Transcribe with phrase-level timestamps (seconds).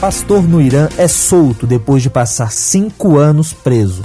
[0.00, 4.02] Pastor no Irã é solto depois de passar cinco anos preso.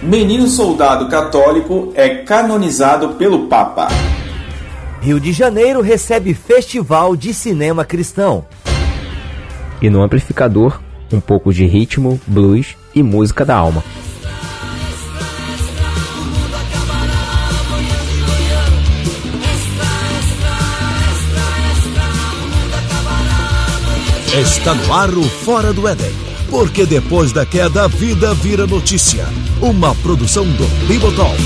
[0.00, 3.88] Menino soldado católico é canonizado pelo Papa.
[5.02, 8.46] Rio de Janeiro recebe festival de cinema cristão.
[9.82, 10.80] E no amplificador,
[11.12, 13.82] um pouco de ritmo, blues e música da alma.
[24.38, 26.12] Está no ar o Fora do Éden.
[26.48, 29.24] Porque depois da queda, a vida vira notícia.
[29.60, 31.36] Uma produção do Bibotalk.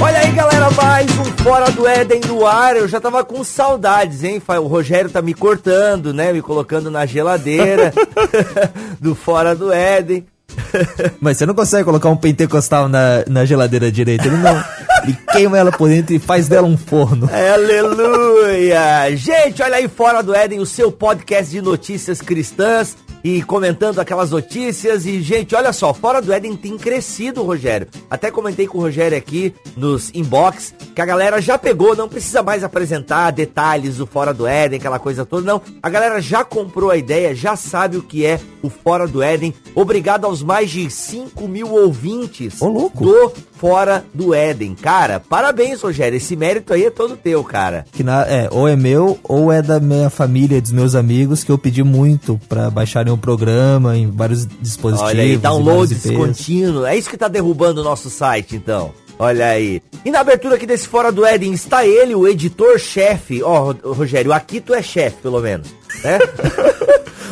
[0.00, 2.76] Olha aí, galera, mais um Fora do Éden no ar.
[2.76, 4.40] Eu já tava com saudades, hein?
[4.46, 6.32] O Rogério tá me cortando, né?
[6.32, 7.92] Me colocando na geladeira
[9.00, 10.24] do Fora do Éden.
[11.20, 14.62] Mas você não consegue colocar um pentecostal na, na geladeira direita, ele não.
[15.02, 17.28] Ele queima ela por dentro e faz dela um forno.
[17.32, 19.16] Aleluia!
[19.16, 24.30] Gente, olha aí fora do Éden, o seu podcast de notícias cristãs e comentando aquelas
[24.30, 25.06] notícias.
[25.06, 27.86] E, gente, olha só, Fora do Éden tem crescido, Rogério.
[28.10, 32.42] Até comentei com o Rogério aqui nos inbox que a galera já pegou, não precisa
[32.42, 35.62] mais apresentar detalhes do Fora do Éden, aquela coisa toda, não.
[35.82, 39.54] A galera já comprou a ideia, já sabe o que é o Fora do Éden.
[39.74, 44.74] Obrigado aos mais de 5 mil ouvintes Ô, do Fora do Éden.
[44.74, 46.16] Cara, parabéns, Rogério.
[46.16, 47.84] Esse mérito aí é todo teu, cara.
[47.92, 51.52] Que na, é, ou é meu, ou é da minha família, dos meus amigos, que
[51.52, 55.10] eu pedi muito pra baixarem o programa em vários dispositivos.
[55.10, 56.84] Olha aí, downloads contínuo.
[56.84, 58.92] É isso que tá derrubando o nosso site, então.
[59.18, 59.80] Olha aí.
[60.04, 63.42] E na abertura aqui desse Fora do Éden está ele, o editor-chefe.
[63.42, 65.68] Ó, Ro- Rogério, aqui tu é chefe, pelo menos.
[66.02, 66.18] Né?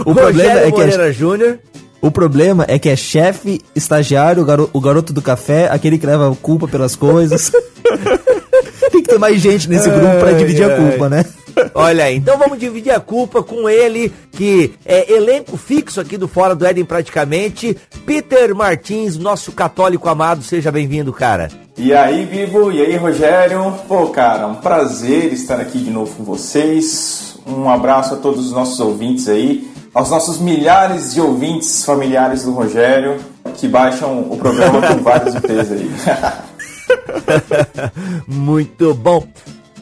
[0.07, 1.59] O problema é que a- Moreira Júnior.
[2.03, 6.07] O problema é que é chefe, estagiário, o, garo- o garoto do café, aquele que
[6.07, 7.53] leva culpa pelas coisas.
[8.91, 10.77] Tem que ter mais gente nesse grupo pra Ai, dividir a ai.
[10.91, 11.25] culpa, né?
[11.75, 16.27] Olha aí, então vamos dividir a culpa com ele, que é elenco fixo aqui do
[16.27, 17.77] Fora do Éden praticamente.
[18.07, 21.49] Peter Martins, nosso católico amado, seja bem-vindo, cara.
[21.77, 22.73] E aí, Vivo?
[22.73, 23.75] E aí, Rogério?
[23.87, 27.37] Pô, cara, um prazer estar aqui de novo com vocês.
[27.47, 32.53] Um abraço a todos os nossos ouvintes aí, aos nossos milhares de ouvintes familiares do
[32.53, 33.19] Rogério
[33.57, 35.91] que baixam o programa com vários IPs aí.
[38.27, 39.27] Muito bom.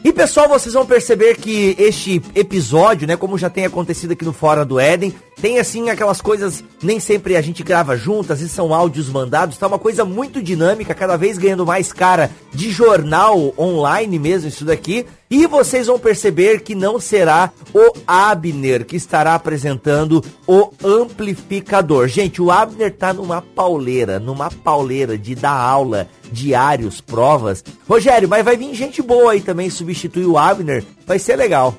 [0.03, 4.31] E pessoal, vocês vão perceber que este episódio, né, como já tem acontecido aqui no
[4.31, 8.53] Fora do Éden, tem assim aquelas coisas, nem sempre a gente grava junto, às vezes
[8.53, 13.53] são áudios mandados, tá uma coisa muito dinâmica, cada vez ganhando mais cara de jornal
[13.57, 15.05] online mesmo isso daqui.
[15.31, 22.07] E vocês vão perceber que não será o Abner que estará apresentando o amplificador.
[22.07, 27.63] Gente, o Abner tá numa pauleira, numa pauleira de dar aula, diários, provas.
[27.87, 31.75] Rogério, mas vai vir gente boa aí também substituir o Abner, vai ser legal.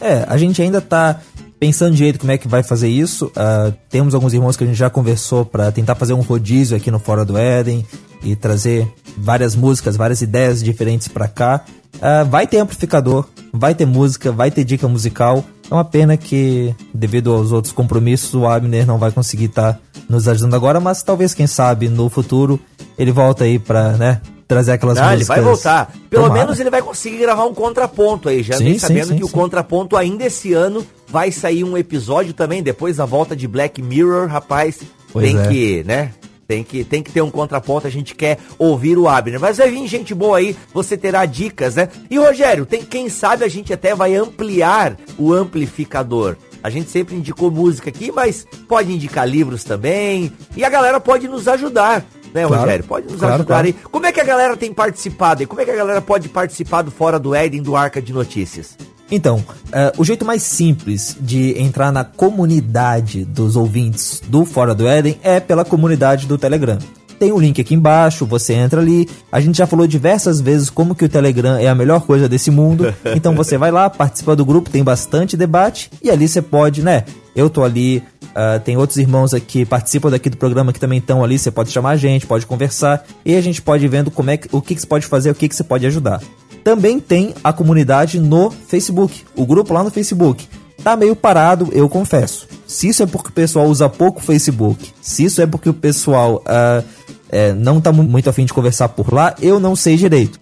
[0.00, 1.20] É, a gente ainda tá
[1.58, 3.30] pensando direito como é que vai fazer isso.
[3.34, 6.90] Ah, temos alguns irmãos que a gente já conversou pra tentar fazer um rodízio aqui
[6.90, 7.84] no Fora do Éden
[8.22, 8.86] e trazer
[9.16, 11.64] várias músicas, várias ideias diferentes pra cá.
[12.00, 15.44] Ah, vai ter amplificador, vai ter música, vai ter dica musical.
[15.70, 20.26] É uma pena que, devido aos outros compromissos, o Abner não vai conseguir estar nos
[20.26, 22.58] ajudando agora, mas talvez, quem sabe, no futuro
[22.98, 25.36] ele volta aí pra, né, trazer aquelas Não, ele músicas.
[25.36, 25.92] vai voltar.
[26.08, 26.40] Pelo Tomara.
[26.40, 28.42] menos ele vai conseguir gravar um contraponto aí.
[28.42, 29.32] Já Sim, vem sim, sabendo sim, que o sim.
[29.34, 34.26] contraponto ainda esse ano vai sair um episódio também, depois da volta de Black Mirror,
[34.26, 34.80] rapaz.
[35.12, 35.46] Pois tem é.
[35.48, 36.12] que, né?
[36.48, 39.38] Tem que, tem que ter um contraponto, a gente quer ouvir o Abner.
[39.38, 41.90] Mas vai vir gente boa aí, você terá dicas, né?
[42.10, 46.36] E Rogério, tem, quem sabe a gente até vai ampliar o amplificador.
[46.62, 50.32] A gente sempre indicou música aqui, mas pode indicar livros também.
[50.56, 52.04] E a galera pode nos ajudar,
[52.38, 52.84] né, Claro, Rogério?
[52.84, 53.66] Pode nos claro, ajudar claro.
[53.66, 53.72] aí.
[53.72, 55.46] Como é que a galera tem participado aí?
[55.46, 58.76] Como é que a galera pode participar do Fora do Éden do Arca de Notícias?
[59.10, 64.86] Então, eh, o jeito mais simples de entrar na comunidade dos ouvintes do Fora do
[64.86, 66.78] Éden é pela comunidade do Telegram.
[67.18, 69.08] Tem o link aqui embaixo, você entra ali.
[69.32, 72.50] A gente já falou diversas vezes como que o Telegram é a melhor coisa desse
[72.50, 72.94] mundo.
[73.16, 77.04] Então você vai lá, participa do grupo, tem bastante debate e ali você pode, né?
[77.34, 78.02] Eu tô ali,
[78.40, 81.36] ah, tem outros irmãos aqui que participam daqui do programa que também estão ali.
[81.38, 84.36] Você pode chamar a gente, pode conversar e a gente pode ir vendo como é
[84.36, 86.22] que, o que, que você pode fazer, o que, que você pode ajudar.
[86.62, 90.46] Também tem a comunidade no Facebook, o grupo lá no Facebook.
[90.84, 92.46] Tá meio parado, eu confesso.
[92.66, 95.74] Se isso é porque o pessoal usa pouco o Facebook, se isso é porque o
[95.74, 96.82] pessoal ah,
[97.30, 100.38] é, não tá mu- muito afim de conversar por lá, eu não sei direito.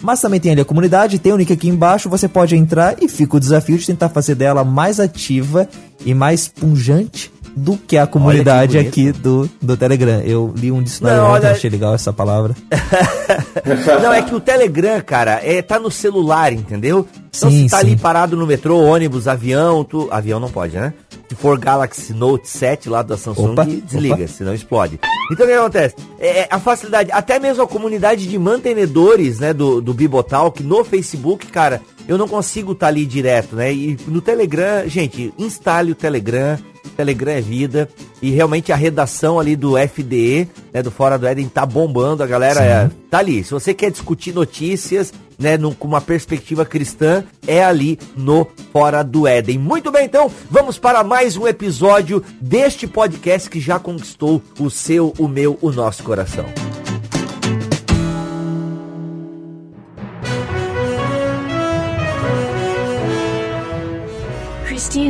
[0.00, 3.08] Mas também tem ali a comunidade, tem o link aqui embaixo, você pode entrar e
[3.08, 5.68] fica o desafio de tentar fazer dela mais ativa
[6.04, 10.20] e mais punjante do que a comunidade que aqui do, do Telegram.
[10.20, 12.54] Eu li um dicionário Não, ontem, olha- achei legal essa palavra.
[14.02, 17.06] Não, é que o Telegram, cara, é, tá no celular, entendeu?
[17.36, 17.86] Então Sim, se tá sim.
[17.88, 20.08] ali parado no metrô, ônibus, avião, tu...
[20.10, 20.92] avião não pode, né?
[21.30, 24.26] Se for Galaxy Note 7 lá da Samsung, Opa, desliga, opa.
[24.26, 24.98] senão explode.
[25.30, 25.94] Então o que acontece?
[26.18, 30.82] É, é, a facilidade, até mesmo a comunidade de mantenedores, né, do, do Bibotalk no
[30.84, 33.72] Facebook, cara, eu não consigo estar ali direto, né?
[33.72, 36.58] E no Telegram, gente, instale o Telegram,
[37.00, 37.88] Telegram é vida.
[38.20, 42.22] E realmente a redação ali do FDE, né, do Fora do Éden, tá bombando.
[42.22, 43.42] A galera é, tá ali.
[43.42, 49.02] Se você quer discutir notícias, né, num- com uma perspectiva cristã, é ali no Fora
[49.02, 49.58] do Éden.
[49.58, 55.14] Muito bem, então, vamos para mais um episódio deste podcast que já conquistou o seu,
[55.18, 56.44] o meu, o nosso coração.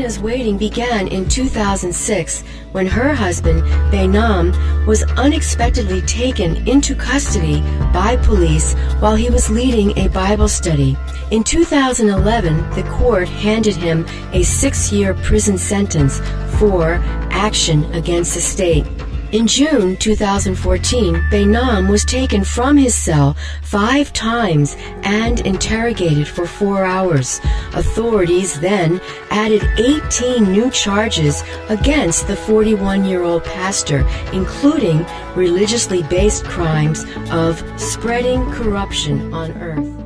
[0.00, 2.42] Christina's waiting began in 2006
[2.72, 3.60] when her husband,
[3.92, 4.56] Bainam,
[4.86, 7.60] was unexpectedly taken into custody
[7.92, 10.96] by police while he was leading a Bible study.
[11.30, 16.20] In 2011, the court handed him a six year prison sentence
[16.58, 16.94] for
[17.30, 18.86] action against the state.
[19.32, 24.74] In June 2014, Bainam was taken from his cell five times
[25.04, 27.40] and interrogated for four hours.
[27.72, 29.00] Authorities then
[29.30, 35.06] added 18 new charges against the 41 year old pastor, including
[35.36, 39.99] religiously based crimes of spreading corruption on earth.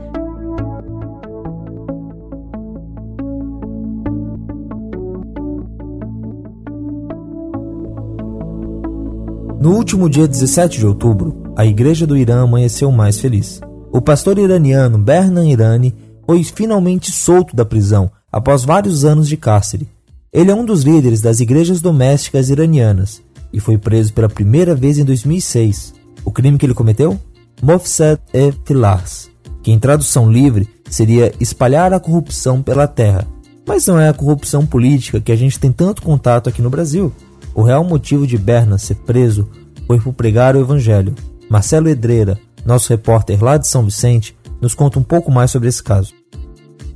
[9.65, 13.63] No último dia 17 de outubro, a igreja do Irã amanheceu mais feliz.
[13.91, 15.95] O pastor iraniano Bernan Irani
[16.27, 19.89] foi finalmente solto da prisão após vários anos de cárcere.
[20.31, 23.23] Ele é um dos líderes das igrejas domésticas iranianas
[23.55, 25.95] e foi preso pela primeira vez em 2006.
[26.27, 27.19] O crime que ele cometeu?
[27.63, 29.31] Mofsad e Tilars,
[29.63, 33.27] que em tradução livre seria espalhar a corrupção pela terra.
[33.67, 37.11] Mas não é a corrupção política que a gente tem tanto contato aqui no Brasil.
[37.55, 39.49] O real motivo de Berna ser preso
[39.87, 41.15] foi por pregar o evangelho.
[41.49, 45.83] Marcelo Edreira, nosso repórter lá de São Vicente, nos conta um pouco mais sobre esse
[45.83, 46.13] caso.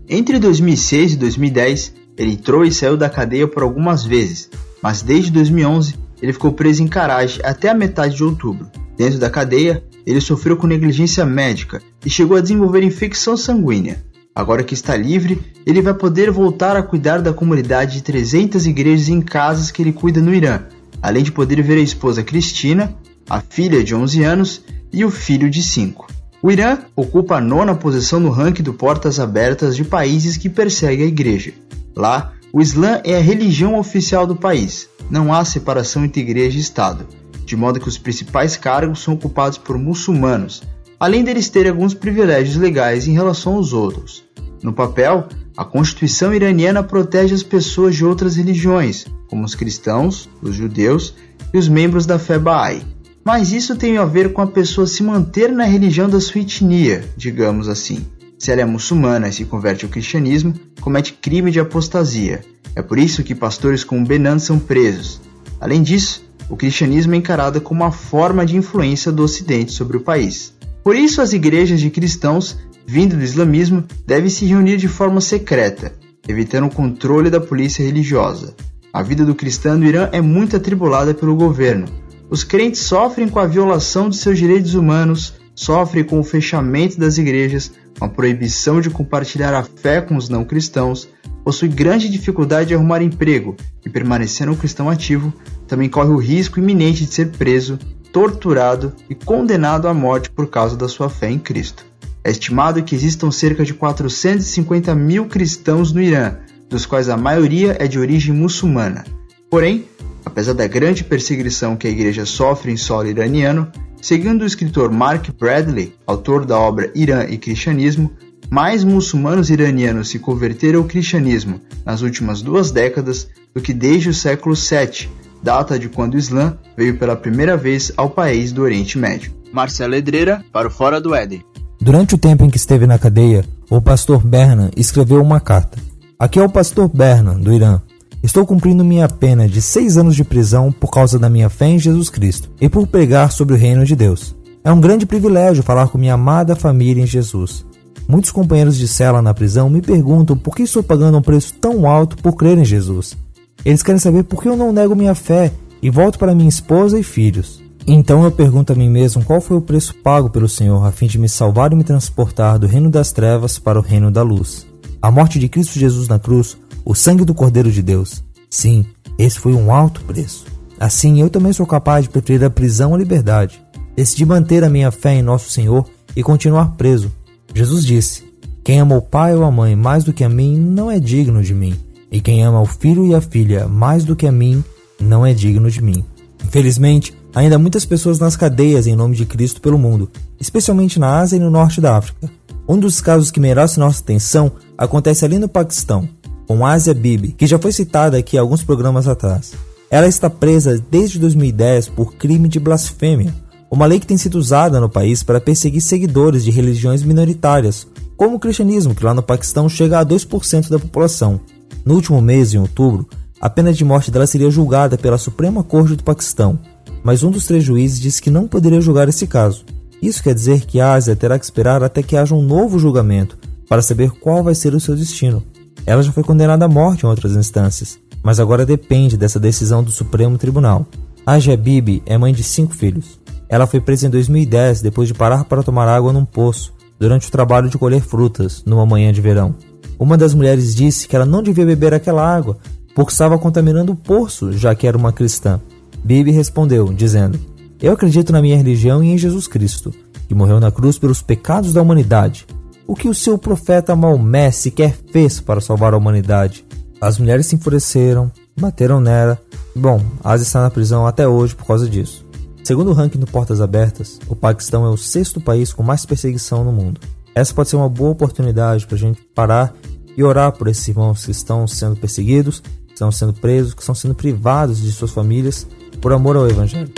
[0.08, 4.50] Entre 2006 e 2010, ele entrou e saiu da cadeia por algumas vezes,
[4.82, 8.69] mas desde 2011 ele ficou preso em Karaj até a metade de outubro.
[8.96, 14.02] Dentro da cadeia, ele sofreu com negligência médica e chegou a desenvolver infecção sanguínea.
[14.38, 19.08] Agora que está livre, ele vai poder voltar a cuidar da comunidade de 300 igrejas
[19.08, 20.62] em casas que ele cuida no Irã,
[21.02, 22.94] além de poder ver a esposa Cristina,
[23.29, 26.06] a filha de 11 anos e o filho de 5.
[26.40, 31.06] O Irã ocupa a nona posição no ranking do Portas Abertas de países que perseguem
[31.06, 31.52] a igreja.
[31.96, 34.88] Lá, o Islã é a religião oficial do país.
[35.11, 37.08] Não há separação entre igreja e Estado,
[37.44, 40.62] de modo que os principais cargos são ocupados por muçulmanos,
[40.98, 44.24] além deles terem alguns privilégios legais em relação aos outros.
[44.62, 50.54] No papel, a Constituição iraniana protege as pessoas de outras religiões, como os cristãos, os
[50.54, 51.14] judeus
[51.52, 52.82] e os membros da fé Bahá'í.
[53.24, 57.04] Mas isso tem a ver com a pessoa se manter na religião da sua etnia,
[57.16, 58.06] digamos assim.
[58.38, 62.40] Se ela é muçulmana e se converte ao cristianismo, comete crime de apostasia.
[62.74, 65.20] É por isso que pastores como Benan são presos.
[65.60, 70.00] Além disso, o cristianismo é encarado como uma forma de influência do Ocidente sobre o
[70.00, 70.54] país.
[70.88, 75.92] Por isso, as igrejas de cristãos vindo do islamismo devem se reunir de forma secreta,
[76.26, 78.57] evitando o controle da polícia religiosa.
[78.90, 81.85] A vida do cristão no Irã é muito atribulada pelo governo.
[82.30, 87.18] Os crentes sofrem com a violação de seus direitos humanos, sofrem com o fechamento das
[87.18, 91.07] igrejas, com a proibição de compartilhar a fé com os não cristãos,
[91.45, 93.54] possuem grande dificuldade de arrumar emprego
[93.85, 95.35] e, permanecendo um cristão ativo,
[95.66, 97.78] também corre o risco iminente de ser preso,
[98.18, 101.87] torturado e condenado à morte por causa da sua fé em Cristo.
[102.25, 106.34] É estimado que existam cerca de 450 mil cristãos no Irã,
[106.68, 109.04] dos quais a maioria é de origem muçulmana.
[109.48, 109.84] Porém,
[110.25, 113.70] apesar da grande perseguição que a igreja sofre em solo iraniano,
[114.02, 118.10] segundo o escritor Mark Bradley, autor da obra Irã e Cristianismo,
[118.50, 124.14] mais muçulmanos iranianos se converteram ao cristianismo nas últimas duas décadas do que desde o
[124.14, 125.08] século VII,
[125.42, 129.33] data de quando o Islã veio pela primeira vez ao país do Oriente Médio.
[129.52, 131.42] Marcelo Edreira, para o Fora do Éden.
[131.80, 135.78] Durante o tempo em que esteve na cadeia, o pastor Bernan escreveu uma carta.
[136.18, 137.80] Aqui é o pastor Bernan, do Irã.
[138.23, 141.78] Estou cumprindo minha pena de seis anos de prisão por causa da minha fé em
[141.78, 144.35] Jesus Cristo e por pregar sobre o reino de Deus.
[144.64, 147.64] É um grande privilégio falar com minha amada família em Jesus.
[148.09, 151.87] Muitos companheiros de cela na prisão me perguntam por que estou pagando um preço tão
[151.87, 153.16] alto por crer em Jesus.
[153.64, 156.98] Eles querem saber por que eu não nego minha fé e volto para minha esposa
[156.98, 157.62] e filhos.
[157.86, 161.06] Então eu pergunto a mim mesmo qual foi o preço pago pelo Senhor a fim
[161.06, 164.66] de me salvar e me transportar do reino das trevas para o reino da luz.
[165.00, 168.22] A morte de Cristo Jesus na cruz, o sangue do Cordeiro de Deus.
[168.50, 168.84] Sim,
[169.18, 170.44] esse foi um alto preço.
[170.78, 173.60] Assim, eu também sou capaz de preferir a prisão à liberdade.
[173.96, 175.84] Decidi manter a minha fé em nosso Senhor
[176.14, 177.10] e continuar preso.
[177.54, 178.22] Jesus disse:
[178.62, 181.42] Quem ama o pai ou a mãe mais do que a mim não é digno
[181.42, 181.74] de mim,
[182.10, 184.62] e quem ama o filho e a filha mais do que a mim
[185.00, 186.04] não é digno de mim.
[186.44, 190.10] Infelizmente, ainda há muitas pessoas nas cadeias em nome de Cristo pelo mundo,
[190.40, 192.30] especialmente na Ásia e no norte da África.
[192.68, 196.08] Um dos casos que merece nossa atenção acontece ali no Paquistão,
[196.46, 199.52] com Asia Bibi, que já foi citada aqui alguns programas atrás.
[199.90, 203.34] Ela está presa desde 2010 por crime de blasfêmia,
[203.70, 207.86] uma lei que tem sido usada no país para perseguir seguidores de religiões minoritárias,
[208.16, 211.40] como o cristianismo, que lá no Paquistão chega a 2% da população.
[211.85, 213.08] No último mês, em outubro,
[213.40, 216.58] a pena de morte dela seria julgada pela Suprema Corte do Paquistão,
[217.02, 219.64] mas um dos três juízes disse que não poderia julgar esse caso.
[220.02, 223.38] Isso quer dizer que a Ásia terá que esperar até que haja um novo julgamento
[223.68, 225.42] para saber qual vai ser o seu destino.
[225.87, 229.90] Ela já foi condenada à morte em outras instâncias, mas agora depende dessa decisão do
[229.90, 230.87] Supremo Tribunal.
[231.25, 233.18] Aja Bibi é mãe de cinco filhos.
[233.49, 237.30] Ela foi presa em 2010 depois de parar para tomar água num poço durante o
[237.30, 239.54] trabalho de colher frutas numa manhã de verão.
[239.99, 242.57] Uma das mulheres disse que ela não devia beber aquela água
[242.95, 245.61] porque estava contaminando o poço, já que era uma cristã.
[246.02, 247.38] Bibi respondeu, dizendo:
[247.81, 249.93] Eu acredito na minha religião e em Jesus Cristo,
[250.26, 252.47] que morreu na cruz pelos pecados da humanidade.
[252.87, 256.64] O que o seu profeta Maomé sequer fez para salvar a humanidade?
[257.00, 259.38] As mulheres se enfureceram, bateram nela.
[259.76, 262.26] Bom, Asa está na prisão até hoje por causa disso.
[262.64, 266.64] Segundo o ranking do Portas Abertas, o Paquistão é o sexto país com mais perseguição
[266.64, 267.00] no mundo.
[267.38, 269.73] Essa pode ser uma boa oportunidade para a gente parar
[270.16, 273.95] e orar por esses irmãos que estão sendo perseguidos, que estão sendo presos, que estão
[273.95, 275.64] sendo privados de suas famílias
[276.00, 276.90] por amor ao Evangelho.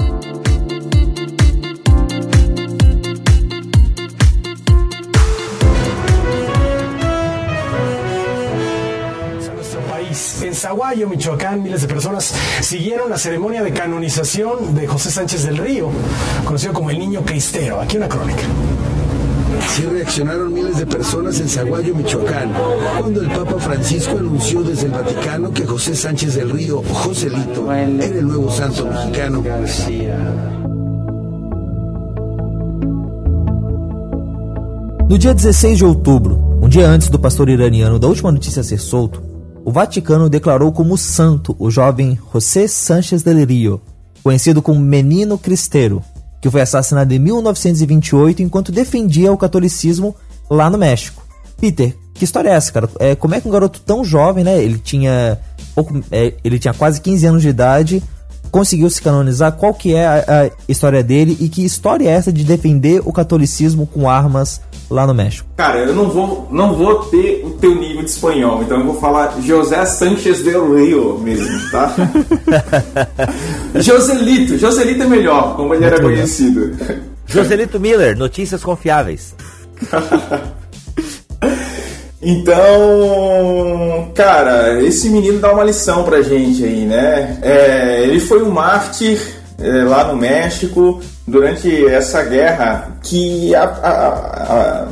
[10.52, 15.90] Zaguayo, Michoacán, miles de personas siguieron la ceremonia de canonización de José Sánchez del Río,
[16.44, 17.80] conocido como el Niño Cristero.
[17.80, 18.42] Aquí una crónica.
[19.60, 22.52] Así reaccionaron miles de personas en Zaguayo, Michoacán,
[22.98, 28.04] cuando el Papa Francisco anunció desde el Vaticano que José Sánchez del Río, Joselito, era
[28.04, 29.42] el nuevo santo mexicano.
[35.08, 38.78] No dia 16 de outubro, um dia antes do pastor iraniano da última notícia ser
[38.78, 39.20] solto,
[39.64, 43.80] o Vaticano declarou como santo o jovem José Sánchez del Rio,
[44.22, 46.00] conhecido como Menino Cristeiro,
[46.40, 50.14] que foi assassinado em 1928 enquanto defendia o catolicismo
[50.48, 51.22] lá no México.
[51.60, 52.88] Peter, que história é essa, cara?
[52.98, 54.62] É, como é que um garoto tão jovem, né?
[54.62, 55.38] Ele tinha
[55.74, 58.02] pouco, é, ele tinha quase 15 anos de idade,
[58.50, 59.52] conseguiu se canonizar.
[59.52, 63.12] Qual que é a, a história dele e que história é essa de defender o
[63.12, 65.48] catolicismo com armas lá no México?
[65.56, 69.00] Cara, eu não vou, não vou ter o teu nível de espanhol, então eu vou
[69.00, 71.94] falar José Sánchez del Rio mesmo, tá?
[73.76, 76.76] Joselito, Joselito é melhor, como ele era conhecido.
[77.26, 79.34] Joselito Miller, notícias confiáveis.
[82.22, 87.38] Então, cara, esse menino dá uma lição pra gente aí, né?
[87.40, 89.18] É, ele foi um mártir
[89.58, 94.88] é, lá no México durante essa guerra que a, a,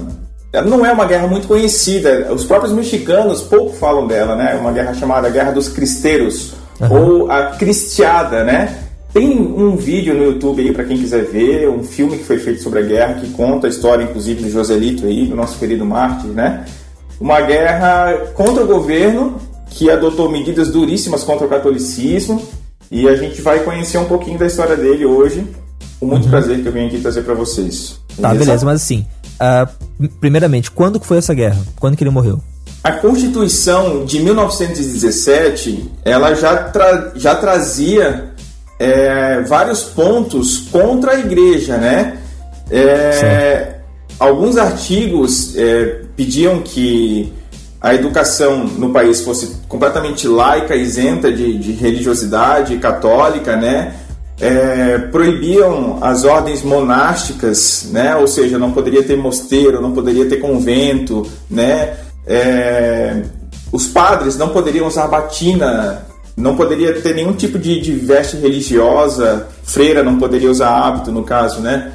[0.55, 2.33] a, não é uma guerra muito conhecida.
[2.33, 4.57] Os próprios mexicanos pouco falam dela, né?
[4.59, 7.23] Uma guerra chamada Guerra dos Cristeiros uhum.
[7.23, 8.85] ou a Cristiada, né?
[9.13, 12.63] Tem um vídeo no YouTube aí para quem quiser ver, um filme que foi feito
[12.63, 16.31] sobre a guerra que conta a história, inclusive, do Joselito aí, do nosso querido mártir,
[16.31, 16.65] né?
[17.21, 22.43] Uma guerra contra o governo que adotou medidas duríssimas contra o catolicismo
[22.91, 25.47] e a gente vai conhecer um pouquinho da história dele hoje.
[26.01, 26.31] Com muito uhum.
[26.31, 27.99] prazer que eu venho aqui trazer para vocês.
[28.21, 29.05] Tá, beleza, mas assim,
[29.41, 31.61] uh, primeiramente, quando que foi essa guerra?
[31.79, 32.41] Quando que ele morreu?
[32.83, 38.33] A Constituição de 1917, ela já, tra já trazia
[38.79, 42.19] é, vários pontos contra a igreja, né?
[42.71, 43.79] É,
[44.19, 47.33] alguns artigos é, pediam que
[47.81, 53.95] a educação no país fosse completamente laica, isenta de, de religiosidade católica, né?
[54.41, 58.17] É, proibiam as ordens monásticas, né?
[58.17, 61.95] Ou seja, não poderia ter mosteiro, não poderia ter convento, né?
[62.27, 63.23] É,
[63.71, 66.05] os padres não poderiam usar batina,
[66.37, 71.23] não poderia ter nenhum tipo de, de veste religiosa, freira não poderia usar hábito, no
[71.23, 71.93] caso, né?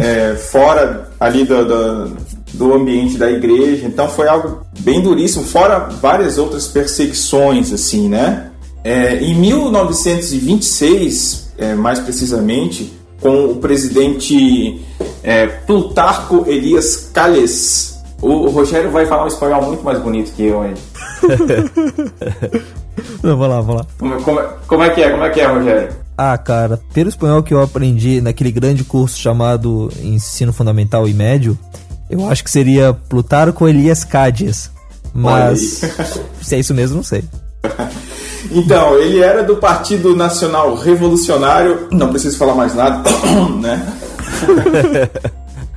[0.00, 2.16] É, fora ali do, do,
[2.52, 3.86] do ambiente da igreja.
[3.86, 8.50] Então foi algo bem duríssimo, fora várias outras perseguições, assim, né?
[8.82, 12.90] É, em 1926, é, mais precisamente,
[13.20, 14.80] com o presidente
[15.22, 18.00] é, Plutarco Elias Calles.
[18.22, 20.74] O, o Rogério vai falar um espanhol muito mais bonito que eu, hein?
[23.22, 23.86] Não, vou lá, vou lá.
[23.98, 25.10] Como, como, como é que é?
[25.10, 25.88] Como é que é, Rogério?
[26.16, 31.58] Ah, cara, pelo espanhol que eu aprendi naquele grande curso chamado Ensino Fundamental e Médio,
[32.10, 34.70] eu acho que seria Plutarco Elias Cádiz.
[35.14, 35.82] Mas
[36.42, 37.24] se é isso mesmo, não sei.
[38.52, 43.08] Então, ele era do Partido Nacional Revolucionário, não preciso falar mais nada,
[43.60, 43.86] né?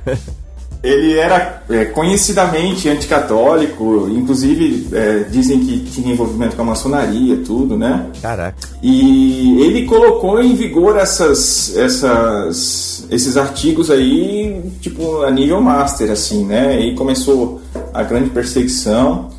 [0.84, 7.74] ele era é, conhecidamente anticatólico, inclusive é, dizem que tinha envolvimento com a maçonaria, tudo,
[7.74, 8.10] né?
[8.20, 8.68] Caraca.
[8.82, 16.44] E ele colocou em vigor essas, essas, esses artigos aí, tipo, a nível master, assim,
[16.44, 16.78] né?
[16.78, 17.62] E começou
[17.94, 19.30] a grande perseguição.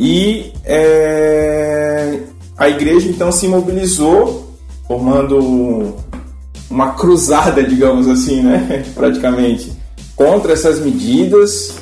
[0.00, 2.20] E é,
[2.56, 4.50] a igreja então se mobilizou,
[4.88, 5.94] formando
[6.70, 8.82] uma cruzada, digamos assim, né?
[8.94, 9.75] Praticamente,
[10.16, 11.74] contra essas medidas.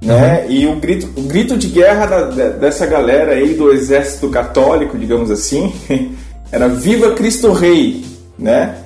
[0.00, 0.46] Né?
[0.48, 5.30] E o grito, o grito de guerra da, dessa galera aí do exército católico, digamos
[5.30, 5.72] assim,
[6.50, 8.04] era Viva Cristo Rei,
[8.36, 8.78] né?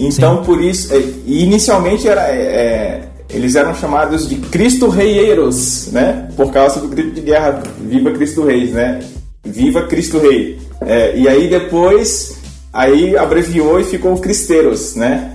[0.00, 0.44] Então Sim.
[0.44, 6.28] por isso, é, inicialmente era, é, eles eram chamados de Cristo Reieiros, né?
[6.36, 9.00] Por causa do grito de guerra Viva Cristo Rei, né?
[9.44, 10.58] Viva Cristo Rei.
[10.80, 12.38] É, e aí depois,
[12.72, 15.31] aí abreviou e ficou Cristeiros, né?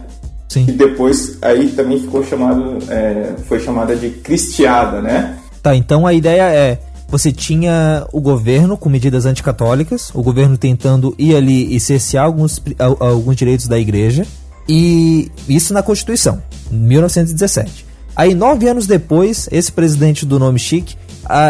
[0.66, 0.66] Sim.
[0.70, 5.38] E depois aí também ficou chamado, é, foi chamada de Cristiada, né?
[5.62, 11.16] Tá, então a ideia é você tinha o governo com medidas anticatólicas, o governo tentando
[11.18, 12.62] ir ali e cercear alguns,
[13.00, 14.26] alguns direitos da igreja,
[14.68, 17.86] e isso na Constituição, 1917.
[18.14, 20.96] Aí, nove anos depois, esse presidente do nome chique,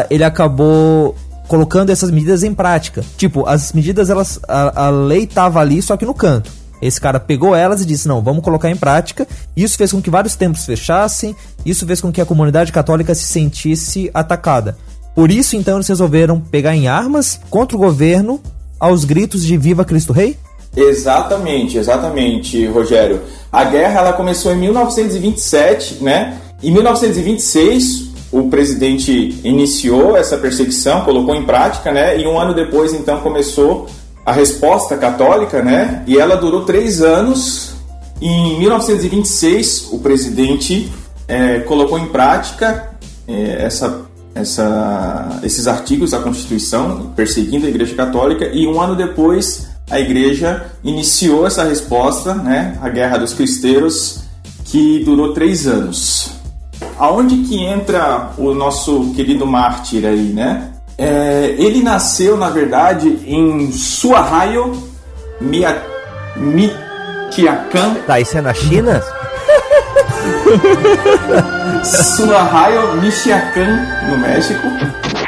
[0.09, 1.15] ele acabou
[1.47, 3.03] colocando essas medidas em prática.
[3.17, 6.51] Tipo, as medidas, elas, a, a lei tava ali, só que no canto.
[6.81, 9.27] Esse cara pegou elas e disse: não, vamos colocar em prática.
[9.55, 13.23] Isso fez com que vários templos fechassem, isso fez com que a comunidade católica se
[13.23, 14.77] sentisse atacada.
[15.15, 18.39] Por isso, então, eles resolveram pegar em armas contra o governo
[18.79, 20.37] aos gritos de Viva Cristo Rei?
[20.75, 23.21] Exatamente, exatamente, Rogério.
[23.51, 26.37] A guerra ela começou em 1927, né?
[26.61, 32.19] Em 1926, o presidente iniciou essa perseguição, colocou em prática, né?
[32.19, 33.87] E um ano depois, então, começou
[34.27, 36.03] a resposta católica, né?
[36.05, 37.77] E ela durou três anos.
[38.21, 40.91] Em 1926, o presidente
[41.29, 42.89] é, colocou em prática
[43.25, 44.01] é, essa,
[44.35, 50.71] essa, esses artigos da Constituição, perseguindo a Igreja Católica, e um ano depois a Igreja
[50.83, 52.77] iniciou essa resposta, né?
[52.81, 54.23] A Guerra dos Cristeiros,
[54.65, 56.35] que durou três anos
[56.99, 60.73] aonde que entra o nosso querido mártir aí, né?
[60.97, 64.75] É, ele nasceu, na verdade, em Suahayo,
[65.39, 65.81] Mia,
[66.35, 67.95] Michoacán.
[68.07, 69.03] Tá, isso é na China?
[71.83, 74.67] Suahayo, Michoacán, no México.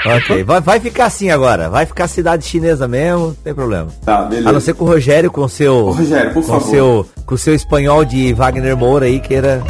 [0.05, 1.69] Ok, vai, vai ficar assim agora.
[1.69, 3.89] Vai ficar cidade chinesa mesmo, não tem problema.
[4.03, 4.49] Tá, beleza.
[4.49, 5.91] A não ser com o Rogério com seu.
[5.91, 6.69] Rogério, por com favor.
[6.69, 9.61] Seu, com seu espanhol de Wagner Moura aí, que era.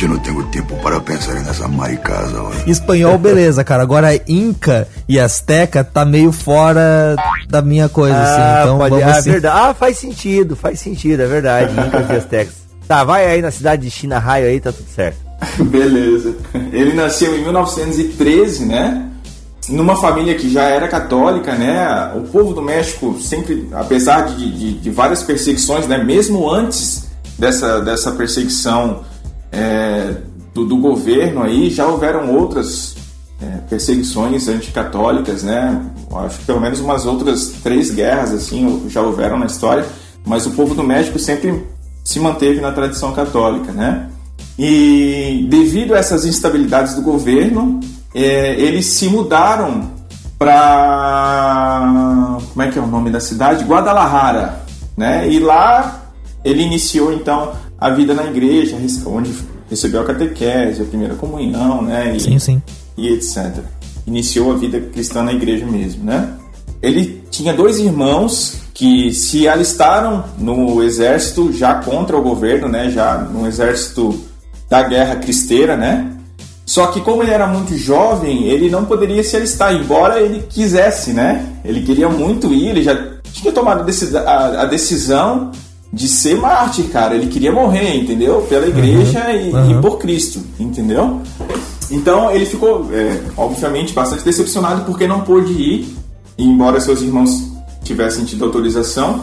[0.00, 2.42] Eu não tenho tempo para pensar nessa maricasa.
[2.66, 3.82] Espanhol, beleza, cara.
[3.82, 7.16] Agora Inca e Azteca tá meio fora
[7.48, 8.40] da minha coisa, assim.
[8.40, 8.62] ah, assim.
[8.62, 9.30] Então, pode, vamos ah, assim.
[9.30, 9.58] verdade.
[9.58, 11.72] ah, faz sentido, faz sentido, é verdade.
[11.86, 12.54] Incas e Aztecas.
[12.86, 15.16] Tá, vai aí na cidade de China Raio aí, tá tudo certo.
[15.64, 16.34] Beleza.
[16.72, 19.08] Ele nasceu em 1913, né?
[19.68, 22.12] Numa família que já era católica, né?
[22.14, 25.96] O povo do México sempre, apesar de, de, de várias perseguições, né?
[25.96, 27.06] Mesmo antes
[27.38, 29.02] dessa, dessa perseguição
[29.54, 30.16] é,
[30.52, 32.96] do, do, governo aí, já houveram outras
[33.40, 35.80] é, perseguições anticatólicas, né?
[36.16, 39.86] Acho que pelo menos umas outras três guerras assim já houveram na história,
[40.24, 41.66] mas o povo do México sempre
[42.04, 44.08] se manteve na tradição católica, né?
[44.58, 47.80] E devido a essas instabilidades do governo,
[48.14, 49.90] é, eles se mudaram
[50.38, 53.64] para como é que é o nome da cidade?
[53.64, 54.62] Guadalajara,
[54.96, 55.28] né?
[55.28, 56.02] E lá
[56.44, 57.52] ele iniciou então
[57.84, 59.30] a vida na igreja, onde
[59.68, 62.16] recebeu a catequese, a primeira comunhão, né?
[62.16, 62.62] E, sim, sim.
[62.96, 63.58] E etc.
[64.06, 66.30] Iniciou a vida cristã na igreja mesmo, né?
[66.80, 72.90] Ele tinha dois irmãos que se alistaram no exército já contra o governo, né?
[72.90, 74.18] Já no exército
[74.70, 76.10] da guerra cristeira, né?
[76.64, 81.12] Só que como ele era muito jovem, ele não poderia se alistar, embora ele quisesse,
[81.12, 81.46] né?
[81.62, 82.96] Ele queria muito ir, ele já
[83.30, 83.84] tinha tomado
[84.26, 85.52] a decisão
[85.94, 87.14] de ser mártir, cara.
[87.14, 88.42] Ele queria morrer, entendeu?
[88.48, 89.78] Pela igreja uhum, e, uhum.
[89.78, 91.20] e, por Cristo, entendeu?
[91.90, 95.96] Então ele ficou, é, obviamente, bastante decepcionado porque não pôde ir,
[96.36, 97.52] embora seus irmãos
[97.82, 99.22] tivessem tido autorização,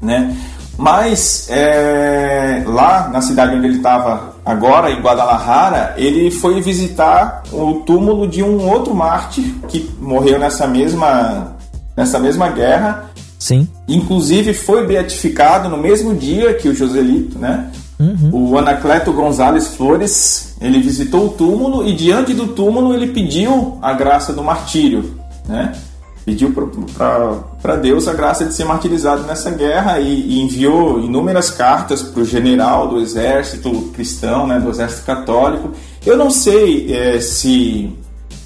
[0.00, 0.36] né?
[0.76, 7.82] Mas é, lá na cidade onde ele estava agora, em Guadalajara, ele foi visitar o
[7.86, 11.56] túmulo de um outro mártir que morreu nessa mesma,
[11.96, 13.10] nessa mesma guerra.
[13.44, 13.68] Sim.
[13.86, 17.70] Inclusive foi beatificado no mesmo dia que o Joselito, né?
[18.00, 18.30] Uhum.
[18.32, 23.92] O Anacleto Gonzalez Flores, ele visitou o túmulo e diante do túmulo ele pediu a
[23.92, 25.72] graça do martírio, né?
[26.24, 26.54] Pediu
[27.62, 32.22] para Deus a graça de ser martirizado nessa guerra e, e enviou inúmeras cartas para
[32.22, 35.70] o general do exército cristão, né, do exército católico.
[36.06, 37.94] Eu não sei é, se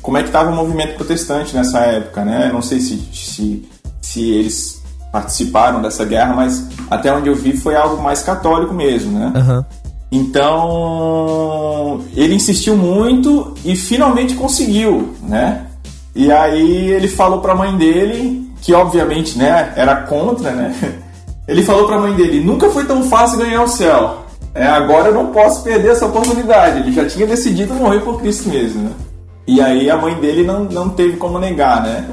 [0.03, 2.51] como é que estava o movimento protestante nessa época, né?
[2.53, 3.69] Não sei se, se,
[4.01, 4.78] se eles
[5.13, 9.33] participaram dessa guerra, mas até onde eu vi foi algo mais católico mesmo, né?
[9.35, 9.65] Uhum.
[10.11, 15.67] Então ele insistiu muito e finalmente conseguiu, né?
[16.15, 20.75] E aí ele falou para a mãe dele, que obviamente, né, era contra, né?
[21.47, 24.19] Ele falou para a mãe dele: "Nunca foi tão fácil ganhar o céu.
[24.55, 26.81] É, agora eu não posso perder essa oportunidade".
[26.81, 28.91] Ele já tinha decidido morrer por Cristo mesmo, né?
[29.47, 32.07] E aí a mãe dele não, não teve como negar, né?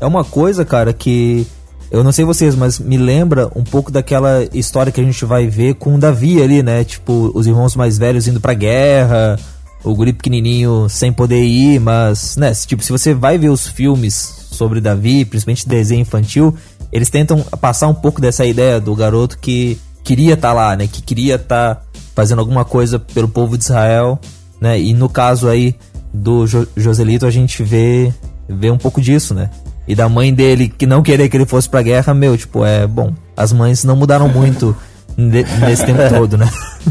[0.00, 1.46] É uma coisa, cara, que
[1.92, 5.46] eu não sei vocês, mas me lembra um pouco daquela história que a gente vai
[5.46, 6.82] ver com Davi ali, né?
[6.84, 9.38] Tipo, os irmãos mais velhos indo pra guerra,
[9.84, 12.54] o guri pequenininho sem poder ir, mas, né?
[12.54, 14.14] Tipo, se você vai ver os filmes
[14.52, 16.56] sobre Davi, principalmente desenho infantil,
[16.90, 20.86] eles tentam passar um pouco dessa ideia do garoto que queria estar tá lá, né?
[20.86, 21.82] Que queria estar tá
[22.14, 24.18] fazendo alguma coisa pelo povo de Israel,
[24.58, 24.80] né?
[24.80, 25.76] E no caso aí
[26.10, 28.10] do jo Joselito, a gente vê,
[28.48, 29.50] vê um pouco disso, né?
[29.86, 32.86] E da mãe dele que não queria que ele fosse pra guerra, meu, tipo, é
[32.86, 33.12] bom.
[33.36, 34.76] As mães não mudaram muito
[35.16, 36.48] nesse tempo todo, né?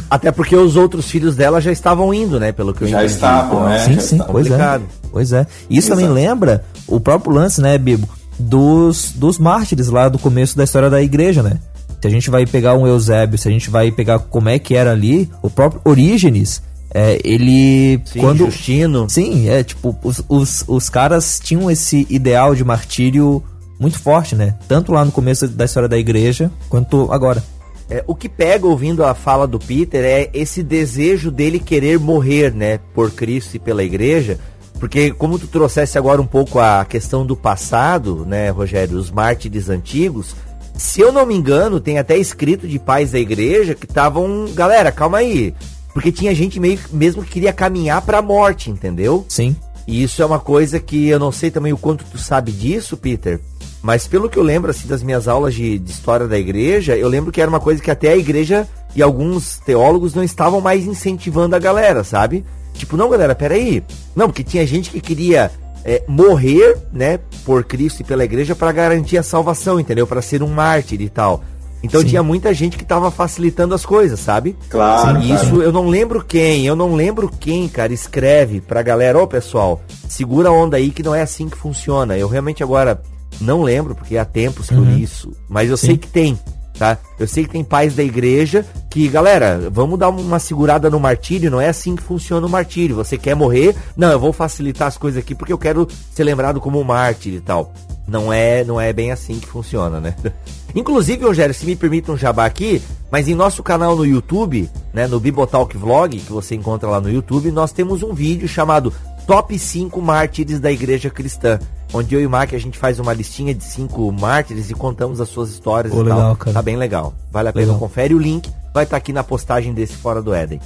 [0.10, 2.51] Até porque os outros filhos dela já estavam indo, né?
[2.51, 3.13] Pelo que eu já entendi.
[3.13, 3.80] Estavam, né?
[3.80, 4.82] Sim, sim, pois é.
[5.12, 5.45] Pois é.
[5.69, 6.01] Isso Exato.
[6.01, 8.08] também lembra o próprio lance, né, Bibo?
[8.38, 11.60] Dos, dos mártires lá do começo da história da igreja, né?
[12.01, 14.75] Se a gente vai pegar um Eusébio, se a gente vai pegar como é que
[14.75, 16.62] era ali, o próprio Orígenes,
[16.93, 18.01] é, ele.
[18.06, 19.10] Sim, quando Justino.
[19.10, 23.43] Sim, é tipo, os, os, os caras tinham esse ideal de martírio
[23.80, 24.56] muito forte, né?
[24.67, 27.43] Tanto lá no começo da história da igreja, quanto agora.
[27.89, 32.54] É, o que pega ouvindo a fala do Peter é esse desejo dele querer morrer,
[32.54, 32.80] né?
[32.93, 34.38] Por Cristo e pela igreja.
[34.80, 39.69] Porque como tu trouxesse agora um pouco a questão do passado, né, Rogério, os mártires
[39.69, 40.36] antigos,
[40.75, 44.91] se eu não me engano, tem até escrito de pais da igreja que estavam, galera,
[44.91, 45.54] calma aí,
[45.93, 49.25] porque tinha gente meio, mesmo que queria caminhar para a morte, entendeu?
[49.27, 49.56] Sim.
[49.88, 52.95] E isso é uma coisa que eu não sei também o quanto tu sabe disso,
[52.95, 53.39] Peter.
[53.82, 57.08] Mas pelo que eu lembro assim das minhas aulas de, de história da igreja, eu
[57.08, 60.86] lembro que era uma coisa que até a igreja e alguns teólogos não estavam mais
[60.86, 62.45] incentivando a galera, sabe?
[62.73, 63.84] Tipo, não, galera, peraí.
[64.15, 65.51] Não, porque tinha gente que queria
[65.84, 70.06] é, morrer, né, por Cristo e pela igreja para garantir a salvação, entendeu?
[70.06, 71.43] Para ser um mártir e tal.
[71.84, 72.08] Então Sim.
[72.08, 74.56] tinha muita gente que tava facilitando as coisas, sabe?
[74.70, 75.22] Claro.
[75.22, 75.63] Sim, isso claro.
[75.63, 80.50] eu não lembro quem, eu não lembro quem, cara, escreve pra galera, ô pessoal, segura
[80.50, 82.17] a onda aí que não é assim que funciona.
[82.17, 83.02] Eu realmente agora
[83.39, 84.86] não lembro, porque há tempos que uhum.
[84.86, 85.88] eu li isso, mas eu Sim.
[85.88, 86.39] sei que tem
[86.82, 86.98] tá?
[87.20, 91.52] Eu sei que tem pais da igreja que, galera, vamos dar uma segurada no martírio,
[91.52, 92.96] não é assim que funciona o martírio.
[92.96, 93.76] Você quer morrer?
[93.96, 97.36] Não, eu vou facilitar as coisas aqui porque eu quero ser lembrado como um mártir
[97.36, 97.72] e tal.
[98.08, 100.15] Não é, não é bem assim que funciona, né?
[100.76, 102.82] Inclusive, Rogério, se me permite um jabá aqui,
[103.12, 107.10] mas em nosso canal no YouTube, né, no Bibotalk Vlog, que você encontra lá no
[107.10, 108.94] YouTube, nós temos um vídeo chamado
[109.28, 111.60] Top 5 Mártires da Igreja Cristã
[111.94, 115.20] onde eu e o Mark a gente faz uma listinha de cinco mártires e contamos
[115.20, 116.36] as suas histórias oh, e legal, tal.
[116.38, 116.54] Cara.
[116.54, 117.14] Tá bem legal.
[117.32, 120.34] Vale a pena, confere o link, vai estar tá aqui na postagem desse Fora do
[120.34, 120.60] Éden.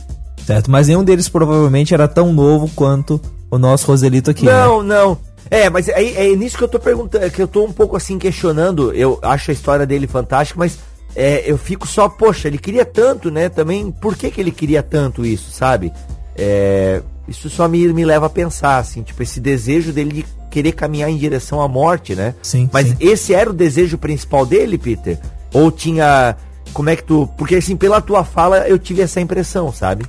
[0.46, 4.46] Certo, mas nenhum deles provavelmente era tão novo quanto o nosso Roselito aqui.
[4.46, 4.96] Não, né?
[4.96, 5.18] não.
[5.50, 8.18] É, mas é, é nisso que eu tô perguntando, que eu tô um pouco assim
[8.18, 8.94] questionando.
[8.94, 10.80] Eu acho a história dele fantástica, mas
[11.16, 13.48] é, eu fico só, poxa, ele queria tanto, né?
[13.48, 15.94] Também, por que, que ele queria tanto isso, sabe?
[16.36, 20.74] É, isso só me, me leva a pensar, assim, tipo, esse desejo dele de querer
[20.74, 22.36] caminhar em direção à morte, né?
[22.42, 22.70] Sim.
[22.72, 22.96] Mas sim.
[23.00, 25.20] esse era o desejo principal dele, Peter?
[25.54, 26.36] Ou tinha.
[26.74, 27.30] Como é que tu.
[27.38, 30.06] Porque assim, pela tua fala, eu tive essa impressão, sabe?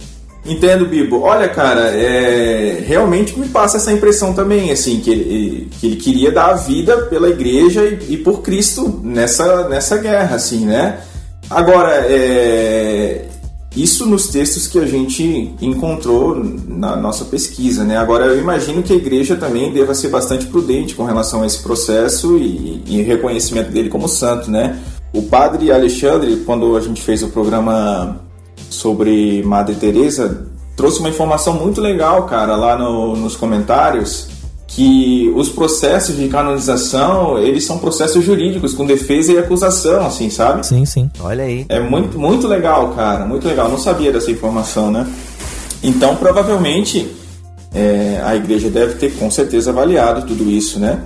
[0.46, 1.20] Entendo, Bibo.
[1.20, 2.82] Olha, cara, é...
[2.86, 6.96] realmente me passa essa impressão também, assim, que ele, que ele queria dar a vida
[7.06, 11.00] pela igreja e, e por Cristo nessa, nessa guerra, assim, né?
[11.50, 13.26] Agora, é...
[13.76, 17.98] Isso nos textos que a gente encontrou na nossa pesquisa, né?
[17.98, 21.62] Agora eu imagino que a igreja também deva ser bastante prudente com relação a esse
[21.62, 24.78] processo e, e reconhecimento dele como santo, né?
[25.12, 28.25] O padre Alexandre, quando a gente fez o programa
[28.70, 34.28] sobre Madre Teresa, trouxe uma informação muito legal, cara, lá no, nos comentários,
[34.66, 40.66] que os processos de canonização, eles são processos jurídicos, com defesa e acusação, assim, sabe?
[40.66, 41.10] Sim, sim.
[41.20, 41.64] Olha aí.
[41.68, 43.70] É muito, muito legal, cara, muito legal.
[43.70, 45.06] Não sabia dessa informação, né?
[45.82, 47.08] Então, provavelmente,
[47.72, 51.02] é, a igreja deve ter com certeza avaliado tudo isso, né?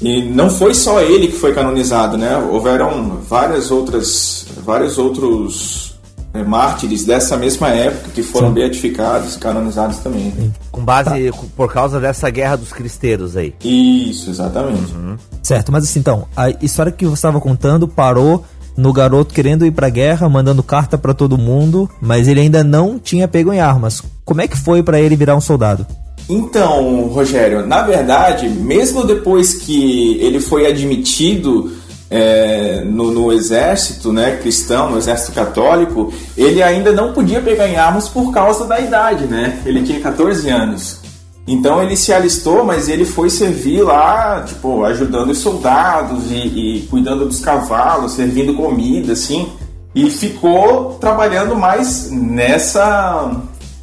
[0.00, 2.36] E não foi só ele que foi canonizado, né?
[2.50, 5.91] Houveram várias outras, vários outros
[6.34, 8.54] é, mártires dessa mesma época que foram Sim.
[8.54, 10.32] beatificados, canonizados também.
[10.36, 10.50] né?
[10.70, 13.54] Com base, por causa dessa guerra dos cristeiros aí.
[13.62, 14.94] Isso, exatamente.
[15.42, 18.44] Certo, mas assim, então, a história que você estava contando parou
[18.76, 22.98] no garoto querendo ir pra guerra, mandando carta pra todo mundo, mas ele ainda não
[22.98, 24.02] tinha pego em armas.
[24.24, 25.86] Como é que foi pra ele virar um soldado?
[26.28, 31.70] Então, Rogério, na verdade, mesmo depois que ele foi admitido
[32.12, 37.76] é, no, no exército né, cristão, no exército católico, ele ainda não podia pegar em
[37.76, 39.62] armas por causa da idade, né?
[39.64, 41.00] Ele tinha 14 anos.
[41.48, 46.82] Então ele se alistou, mas ele foi servir lá, tipo, ajudando os soldados e, e
[46.82, 49.50] cuidando dos cavalos, servindo comida, assim,
[49.94, 53.30] e ficou trabalhando mais nessa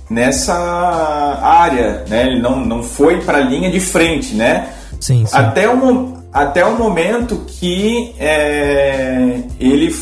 [0.07, 0.55] nessa
[1.41, 2.27] área, né?
[2.27, 4.69] Ele não, não foi para a linha de frente, né?
[4.99, 5.35] Sim, sim.
[5.35, 9.95] Até o, até o momento que é, ele,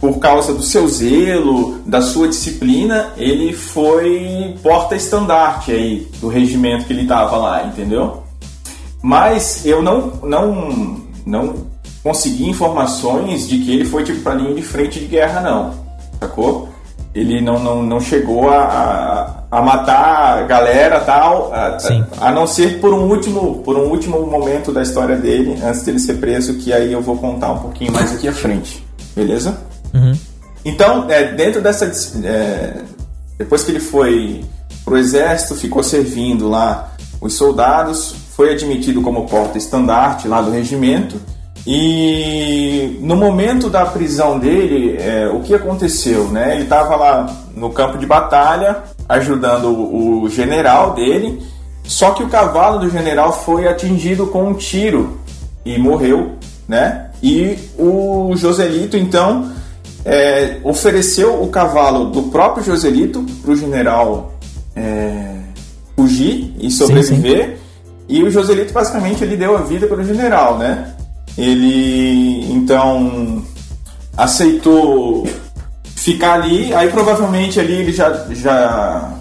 [0.00, 6.92] por causa do seu zelo, da sua disciplina, ele foi porta-estandarte aí do regimento que
[6.92, 8.22] ele estava lá, entendeu?
[9.02, 11.66] Mas eu não, não, não
[12.02, 15.74] consegui informações de que ele foi tipo para linha de frente de guerra, não,
[16.20, 16.68] sacou?
[17.12, 21.76] Ele não, não, não chegou a, a, a matar a galera tal, a,
[22.20, 25.98] a não ser por um último por um último momento da história dele, antes dele
[25.98, 29.58] ser preso, que aí eu vou contar um pouquinho mais aqui à frente, beleza?
[29.92, 30.16] Uhum.
[30.64, 31.90] Então, é, dentro dessa.
[32.24, 32.82] é,
[33.38, 34.44] depois que ele foi
[34.84, 41.20] pro exército, ficou servindo lá os soldados, foi admitido como porta-estandarte lá do regimento.
[41.66, 46.28] E no momento da prisão dele, é, o que aconteceu?
[46.28, 46.54] Né?
[46.54, 48.78] Ele estava lá no campo de batalha,
[49.10, 51.42] ajudando o, o general dele,
[51.82, 55.18] só que o cavalo do general foi atingido com um tiro
[55.64, 56.36] e morreu,
[56.68, 57.10] né?
[57.20, 59.50] E o Joselito, então,
[60.04, 64.34] é, ofereceu o cavalo do próprio Joselito para o general
[64.76, 65.34] é,
[65.96, 67.58] fugir e sobreviver.
[68.08, 70.94] E o Joselito, basicamente, ele deu a vida pelo general, né?
[71.36, 73.42] Ele, então,
[74.16, 75.26] aceitou
[76.02, 76.72] ficar ali.
[76.74, 78.26] Aí, provavelmente, ali ele já...
[78.30, 79.12] já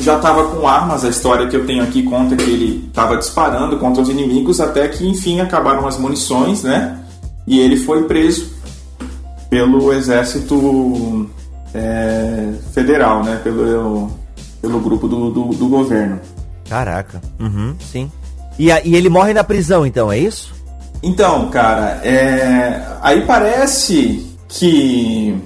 [0.00, 3.78] já estava com armas, a história que eu tenho aqui conta que ele estava disparando
[3.78, 6.98] contra os inimigos até que enfim acabaram as munições, né?
[7.46, 8.52] E ele foi preso
[9.48, 11.30] pelo exército
[11.72, 13.40] é, federal, né?
[13.44, 14.10] Pelo,
[14.60, 16.18] pelo grupo do, do, do governo.
[16.68, 17.22] Caraca.
[17.38, 18.10] Uhum, sim.
[18.58, 20.52] E, e ele morre na prisão, então, é isso?
[21.04, 25.40] Então, cara, é, aí parece que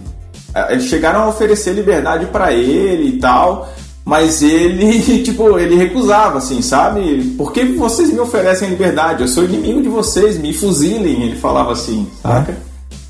[0.71, 3.69] eles chegaram a oferecer liberdade pra ele e tal,
[4.05, 7.35] mas ele, tipo, ele recusava, assim, sabe?
[7.37, 9.23] Por que vocês me oferecem liberdade?
[9.23, 12.57] Eu sou inimigo de vocês, me fuzilem, ele falava assim, saca?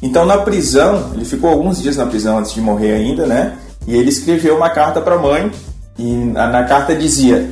[0.02, 3.54] Então, na prisão, ele ficou alguns dias na prisão antes de morrer ainda, né?
[3.86, 5.50] E ele escreveu uma carta pra mãe,
[5.98, 7.50] e na, na carta dizia: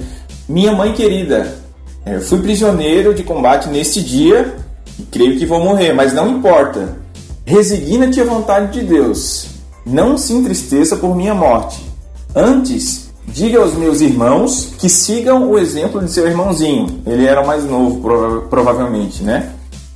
[0.49, 1.55] Minha mãe querida,
[2.05, 4.55] é, fui prisioneiro de combate neste dia
[4.99, 6.97] e creio que vou morrer, mas não importa.
[7.45, 9.56] Resigna-te à vontade de Deus.
[9.87, 11.81] Não se entristeça por minha morte.
[12.35, 17.01] Antes, diga aos meus irmãos que sigam o exemplo de seu irmãozinho.
[17.07, 19.53] Ele era o mais novo, prova- provavelmente, né?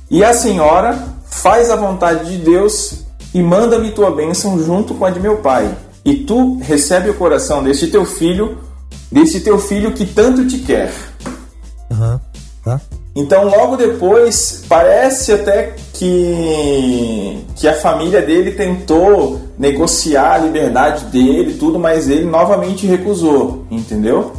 [0.09, 0.97] E a senhora
[1.29, 3.01] faz a vontade de Deus
[3.33, 5.69] e manda-me tua bênção junto com a de meu pai.
[6.03, 8.57] E tu recebe o coração deste teu filho,
[9.11, 10.91] deste teu filho que tanto te quer.
[11.91, 12.19] Aham,
[12.63, 12.81] tá?
[13.13, 21.53] Então, logo depois, parece até que, que a família dele tentou negociar a liberdade dele
[21.53, 24.33] tudo, mas ele novamente recusou, entendeu?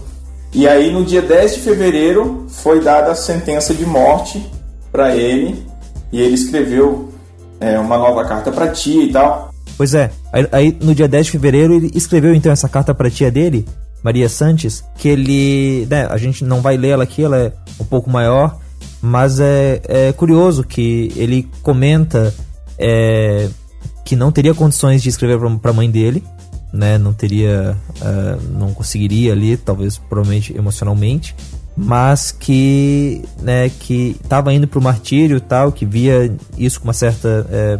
[0.52, 4.44] E aí, no dia 10 de fevereiro, foi dada a sentença de morte
[4.90, 5.64] para ele,
[6.10, 7.08] e ele escreveu
[7.60, 9.54] é, uma nova carta para tia e tal.
[9.78, 13.08] Pois é, aí, aí no dia 10 de fevereiro ele escreveu então essa carta pra
[13.08, 13.64] tia dele,
[14.02, 15.86] Maria Santos, que ele.
[15.88, 18.58] Né, a gente não vai ler ela aqui, ela é um pouco maior,
[19.00, 22.34] mas é, é curioso que ele comenta
[22.76, 23.48] é,
[24.04, 26.22] que não teria condições de escrever pra, pra mãe dele,
[26.72, 26.98] né?
[26.98, 27.76] Não teria.
[28.00, 31.34] ah, não conseguiria ali, talvez provavelmente emocionalmente.
[31.74, 36.92] Mas que, né, que tava indo pro martírio e tal, que via isso com uma
[36.92, 37.46] certa.
[37.50, 37.78] é,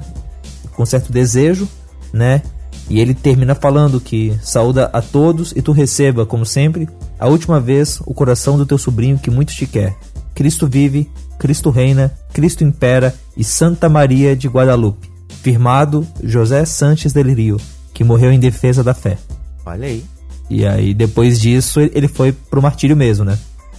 [0.72, 1.68] com certo desejo,
[2.12, 2.42] né?
[2.88, 7.60] E ele termina falando que saúda a todos e tu receba, como sempre, a última
[7.60, 9.94] vez o coração do teu sobrinho que muito te quer.
[10.34, 15.11] Cristo vive, Cristo reina, Cristo impera e Santa Maria de Guadalupe.
[15.42, 17.56] Firmado José Sanches del Rio,
[17.92, 19.18] que morreu em defesa da fé.
[19.66, 20.04] Olha aí.
[20.48, 23.36] E aí, depois disso, ele foi pro martírio mesmo, né?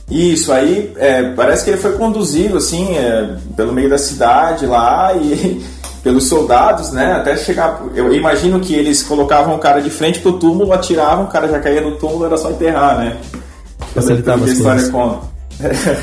[0.09, 5.13] Isso, aí é, parece que ele foi conduzido assim é, pelo meio da cidade lá
[5.15, 5.63] e
[6.03, 7.13] pelos soldados, né?
[7.13, 7.81] Até chegar.
[7.95, 11.59] Eu imagino que eles colocavam o cara de frente pro túmulo, atiravam, o cara já
[11.61, 13.17] caía no túmulo, era só enterrar, né?
[13.93, 14.91] Facilitava as coisas.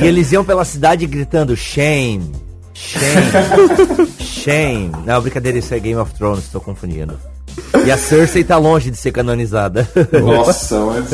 [0.00, 2.32] E eles iam pela cidade gritando shame,
[2.80, 4.92] shame, shame.
[5.04, 7.18] Não, brincadeira, isso é Game of Thrones, tô confundindo.
[7.84, 9.88] E a Cersei tá longe de ser canonizada.
[10.22, 11.10] Nossa, mas...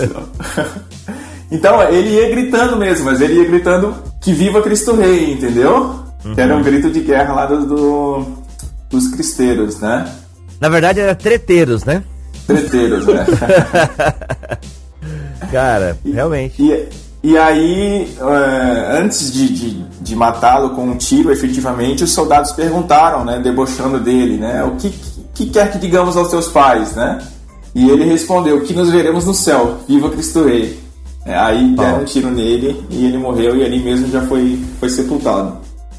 [1.50, 6.00] Então, ele ia gritando mesmo, mas ele ia gritando que viva Cristo Rei, entendeu?
[6.24, 6.34] Uhum.
[6.34, 8.26] Que era um grito de guerra lá do, do,
[8.90, 10.12] dos cristeiros, né?
[10.60, 12.02] Na verdade, era treteiros, né?
[12.46, 13.26] Treteiros, né?
[15.52, 16.60] Cara, realmente.
[16.60, 16.88] E,
[17.26, 23.24] e aí, uh, antes de, de, de matá-lo com um tiro, efetivamente, os soldados perguntaram,
[23.24, 24.94] né, debochando dele, né, o que,
[25.34, 27.18] que quer que digamos aos teus pais, né?
[27.74, 30.78] E ele respondeu, que nos veremos no céu, viva Cristo Rei.
[31.24, 34.88] É, aí deram um tiro nele e ele morreu e ali mesmo já foi, foi
[34.88, 35.56] sepultado.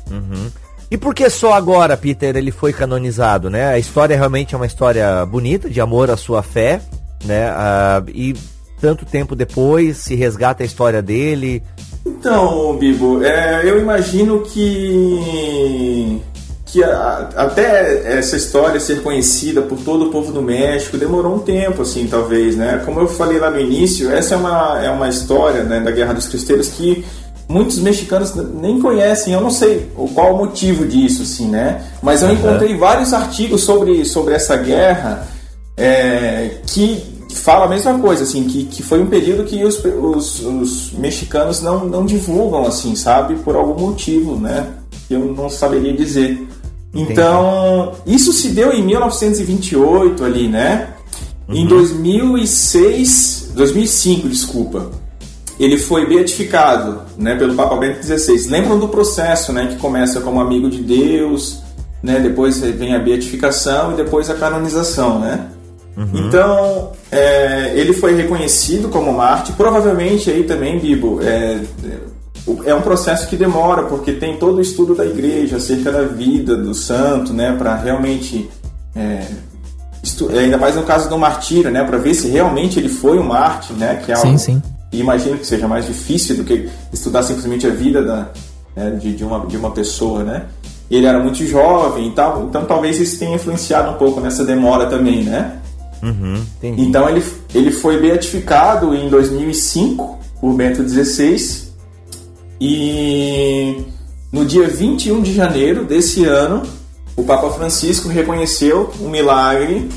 [0.09, 0.49] Uhum.
[0.89, 3.67] E por que só agora, Peter, ele foi canonizado, né?
[3.67, 6.79] A história realmente é uma história bonita, de amor à sua fé,
[7.25, 7.49] né?
[7.49, 8.33] Ah, e
[8.79, 11.63] tanto tempo depois se resgata a história dele.
[12.05, 16.21] Então, Bibo, é, eu imagino que
[16.67, 21.39] que a, até essa história ser conhecida por todo o povo do México demorou um
[21.39, 22.81] tempo, assim, talvez, né?
[22.85, 26.13] Como eu falei lá no início, essa é uma, é uma história né, da Guerra
[26.13, 27.05] dos Cristeiros que
[27.47, 31.81] muitos mexicanos nem conhecem, eu não sei qual o motivo disso, assim, né?
[32.01, 35.25] Mas eu encontrei vários artigos sobre, sobre essa guerra
[35.77, 40.39] é, que fala a mesma coisa, assim, que, que foi um período que os, os,
[40.41, 43.35] os mexicanos não, não divulgam, assim, sabe?
[43.35, 44.67] Por algum motivo, né?
[45.09, 46.47] Eu não saberia dizer.
[46.93, 50.89] Então, isso se deu em 1928 ali, né?
[51.47, 51.55] Uhum.
[51.55, 54.91] Em 2006, 2005, desculpa,
[55.59, 58.49] ele foi beatificado, né, pelo Papa Bento XVI.
[58.49, 61.61] Lembram do processo, né, que começa como amigo de Deus,
[62.01, 65.47] né, depois vem a beatificação e depois a canonização, né?
[65.97, 66.27] Uhum.
[66.27, 69.51] Então, é, ele foi reconhecido como Marte.
[69.53, 71.60] Provavelmente aí também, Bibo, é,
[72.65, 76.55] é um processo que demora, porque tem todo o estudo da igreja acerca da vida
[76.55, 78.47] do santo, né, para realmente.
[78.95, 79.25] É,
[80.39, 83.75] ainda mais no caso do martírio, né, para ver se realmente ele foi um mártir,
[83.75, 84.62] né, que é algo, sim, sim.
[84.91, 88.29] E imagino que seja mais difícil do que estudar simplesmente a vida da,
[88.75, 90.45] né, de, de, uma, de uma pessoa, né.
[90.89, 94.86] Ele era muito jovem e tal, então talvez isso tenha influenciado um pouco nessa demora
[94.86, 95.57] também, né.
[96.01, 97.23] Uhum, então ele,
[97.55, 101.67] ele foi beatificado em 2005 por Bento XVI
[102.62, 103.83] e
[104.31, 106.63] no dia 21 de janeiro desse ano,
[107.15, 109.89] o Papa Francisco reconheceu um milagre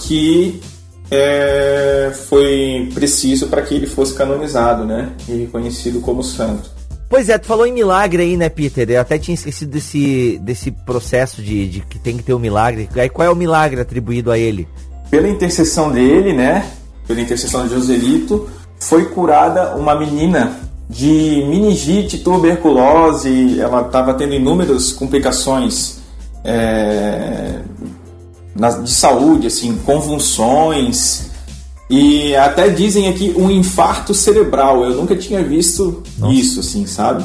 [0.00, 0.60] que
[1.10, 5.12] é, foi preciso para que ele fosse canonizado, né?
[5.28, 6.70] E reconhecido como santo.
[7.08, 8.88] Pois é, tu falou em milagre aí, né, Peter?
[8.90, 12.88] Eu até tinha esquecido desse, desse processo de, de que tem que ter um milagre.
[12.96, 14.68] Aí qual é o milagre atribuído a ele?
[15.10, 16.70] Pela intercessão dele, né?
[17.06, 24.92] Pela intercessão de Joselito, foi curada uma menina de meningite, tuberculose, ela estava tendo inúmeras
[24.92, 25.98] complicações
[26.44, 27.60] é,
[28.82, 31.28] de saúde, assim, convulsões
[31.90, 34.84] e até dizem aqui um infarto cerebral.
[34.84, 36.34] Eu nunca tinha visto Nossa.
[36.34, 37.24] isso, assim, sabe?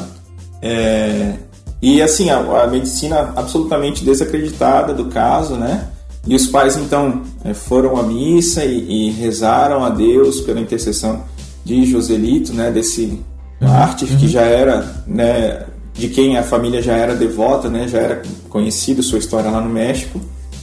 [0.62, 1.34] É,
[1.82, 5.88] e assim, a, a, medicina absolutamente desacreditada do caso, né?
[6.26, 11.22] E os pais então é, foram à missa e, e rezaram a Deus pela intercessão
[11.64, 12.70] de Joselito, né?
[12.70, 13.20] Desse
[13.60, 14.18] Mártir, uhum.
[14.18, 19.02] que já era, né, de quem a família já era devota, né, já era conhecido
[19.02, 20.20] sua história lá no México.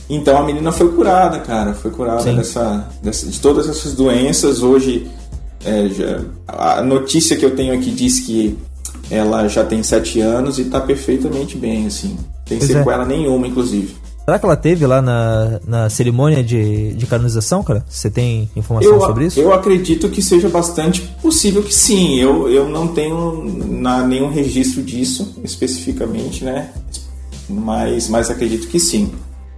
[0.10, 4.62] Então a menina foi curada, cara, foi curada dessa, dessa, de todas essas doenças.
[4.62, 5.08] Hoje,
[5.64, 8.58] é, já, a notícia que eu tenho aqui diz que
[9.10, 12.18] ela já tem sete anos e está perfeitamente bem, assim.
[12.46, 12.74] Tem pois é.
[12.74, 13.08] sequela é.
[13.08, 13.96] nenhuma, inclusive.
[14.32, 17.84] Será que ela teve lá na, na cerimônia de, de canonização, cara?
[17.90, 19.38] Você tem informação eu, sobre isso?
[19.38, 22.18] Eu acredito que seja bastante possível que sim.
[22.18, 26.70] Eu, eu não tenho na, nenhum registro disso especificamente, né?
[27.50, 29.12] Mas, mas acredito que sim.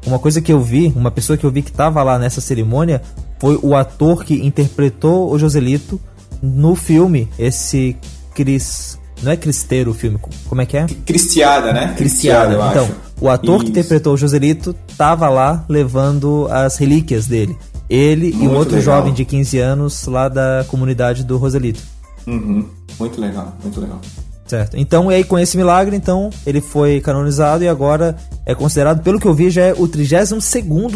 [0.08, 3.00] Uma coisa que eu vi, uma pessoa que eu vi que estava lá nessa cerimônia
[3.38, 6.02] foi o ator que interpretou o Joselito
[6.42, 7.96] no filme, esse
[8.34, 8.98] Cris.
[9.22, 10.20] Não é Cristeiro o filme,
[10.50, 10.88] como é que é?
[11.06, 11.94] Cristiada, né?
[11.96, 12.86] Cristiada, Cristiada então.
[12.86, 13.13] Acho.
[13.24, 13.64] O ator Isso.
[13.64, 17.58] que interpretou o Joselito estava lá levando as relíquias dele.
[17.90, 18.98] Ele Muito e um outro legal.
[18.98, 21.80] jovem de 15 anos lá da comunidade do Roselito.
[22.28, 22.68] Uhum.
[23.00, 24.02] Muito legal, muito legal.
[24.46, 24.76] Certo.
[24.76, 29.18] Então, e aí com esse milagre, então, ele foi canonizado e agora é considerado, pelo
[29.18, 30.44] que eu vi, já é o 32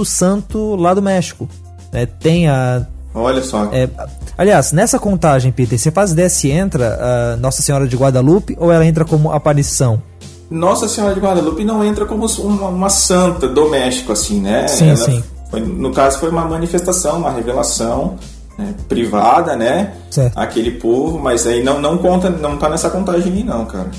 [0.04, 1.48] santo lá do México.
[1.94, 2.86] É, tem a.
[3.14, 3.70] Olha só.
[3.72, 3.90] É,
[4.38, 7.00] aliás, nessa contagem, Peter, você faz ideia se entra
[7.34, 10.04] a Nossa Senhora de Guadalupe ou ela entra como aparição?
[10.50, 14.68] Nossa Senhora de Guadalupe não entra como uma, uma santa do México, assim, né?
[14.68, 15.24] Sim, ela sim.
[15.50, 18.18] Foi, no caso, foi uma manifestação, uma revelação
[18.58, 19.94] né, privada, né?
[20.10, 20.38] Certo.
[20.38, 23.90] Aquele povo, mas aí não, não conta, não tá nessa contagem aí, não, cara.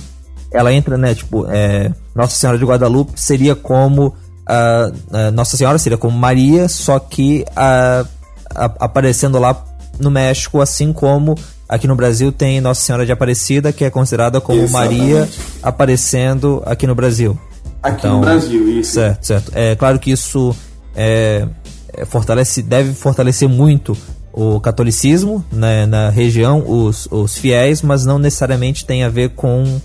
[0.50, 1.14] Ela entra, né?
[1.14, 4.14] Tipo, é, Nossa Senhora de Guadalupe seria como.
[4.48, 8.08] Uh, Nossa Senhora seria como Maria, só que uh,
[8.54, 9.62] aparecendo lá
[10.00, 11.34] no México, assim como
[11.68, 15.00] aqui no Brasil tem Nossa Senhora de Aparecida, que é considerada como Exatamente.
[15.00, 15.28] Maria
[15.62, 17.38] aparecendo aqui no Brasil.
[17.82, 18.92] Aqui então, no Brasil, isso.
[18.92, 19.52] Certo, certo.
[19.54, 20.54] É claro que isso
[20.96, 21.46] é,
[21.92, 23.96] é, fortalece, deve fortalecer muito
[24.32, 29.80] o catolicismo né, na região, os, os fiéis, mas não necessariamente tem a ver com,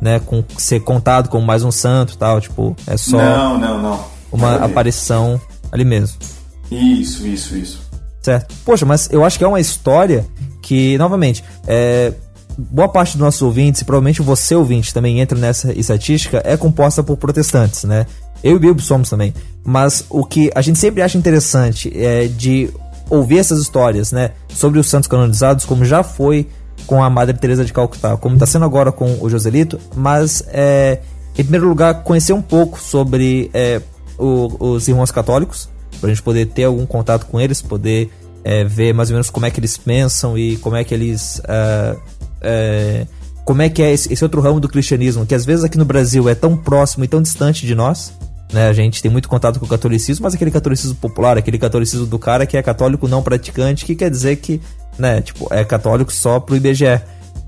[0.00, 2.40] né, com ser contado como mais um santo tal.
[2.40, 4.04] Tipo, é só não, não, não.
[4.32, 6.16] uma aparição ali mesmo.
[6.70, 7.88] Isso, isso, isso.
[8.20, 8.54] Certo.
[8.64, 10.26] Poxa, mas eu acho que é uma história
[10.68, 12.12] que, novamente, é,
[12.58, 17.02] boa parte dos nossos ouvintes, e provavelmente você ouvinte também entra nessa estatística, é composta
[17.02, 18.04] por protestantes, né?
[18.44, 19.32] Eu e Bilbo somos também.
[19.64, 22.68] Mas o que a gente sempre acha interessante é de
[23.08, 24.32] ouvir essas histórias, né?
[24.50, 26.46] Sobre os santos canonizados, como já foi
[26.86, 31.00] com a Madre Teresa de Calcutá, como está sendo agora com o Joselito, mas é,
[31.32, 33.80] em primeiro lugar conhecer um pouco sobre é,
[34.18, 35.66] o, os irmãos católicos,
[35.98, 38.10] para a gente poder ter algum contato com eles, poder
[38.44, 41.40] é, ver mais ou menos como é que eles pensam e como é que eles.
[41.40, 42.00] Uh,
[42.40, 43.06] é,
[43.44, 45.84] como é que é esse, esse, outro ramo do cristianismo, que às vezes aqui no
[45.84, 48.12] Brasil é tão próximo e tão distante de nós.
[48.52, 48.68] Né?
[48.68, 52.18] A gente tem muito contato com o catolicismo, mas aquele catolicismo popular, aquele catolicismo do
[52.18, 54.60] cara que é católico não praticante, que quer dizer que
[54.98, 57.00] né, tipo, é católico só pro IBGE.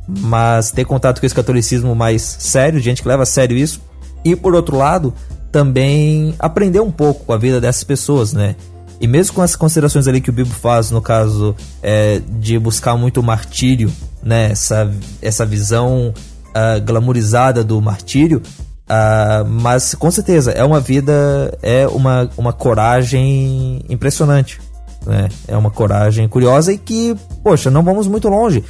[0.06, 3.80] Mas ter contato com esse catolicismo mais sério, gente que leva a sério isso.
[4.24, 5.14] E por outro lado,
[5.52, 8.56] também aprender um pouco com a vida dessas pessoas, né?
[9.00, 12.96] E mesmo com as considerações ali que o Bibo faz, no caso é, de buscar
[12.96, 13.90] muito o martírio,
[14.22, 14.50] né?
[14.50, 14.92] Essa,
[15.22, 16.12] essa visão
[16.50, 18.42] uh, glamourizada do martírio,
[18.90, 24.60] uh, mas com certeza é uma vida, é uma, uma coragem impressionante.
[25.06, 25.30] Né?
[25.48, 28.62] É uma coragem curiosa e que, poxa, não vamos muito longe.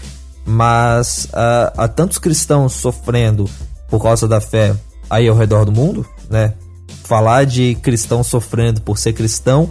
[0.47, 3.51] Mas uh, há tantos cristãos sofrendo
[3.89, 4.75] por causa da fé
[5.09, 6.55] aí ao redor do mundo, né?
[7.03, 9.69] Falar de cristão sofrendo por ser cristão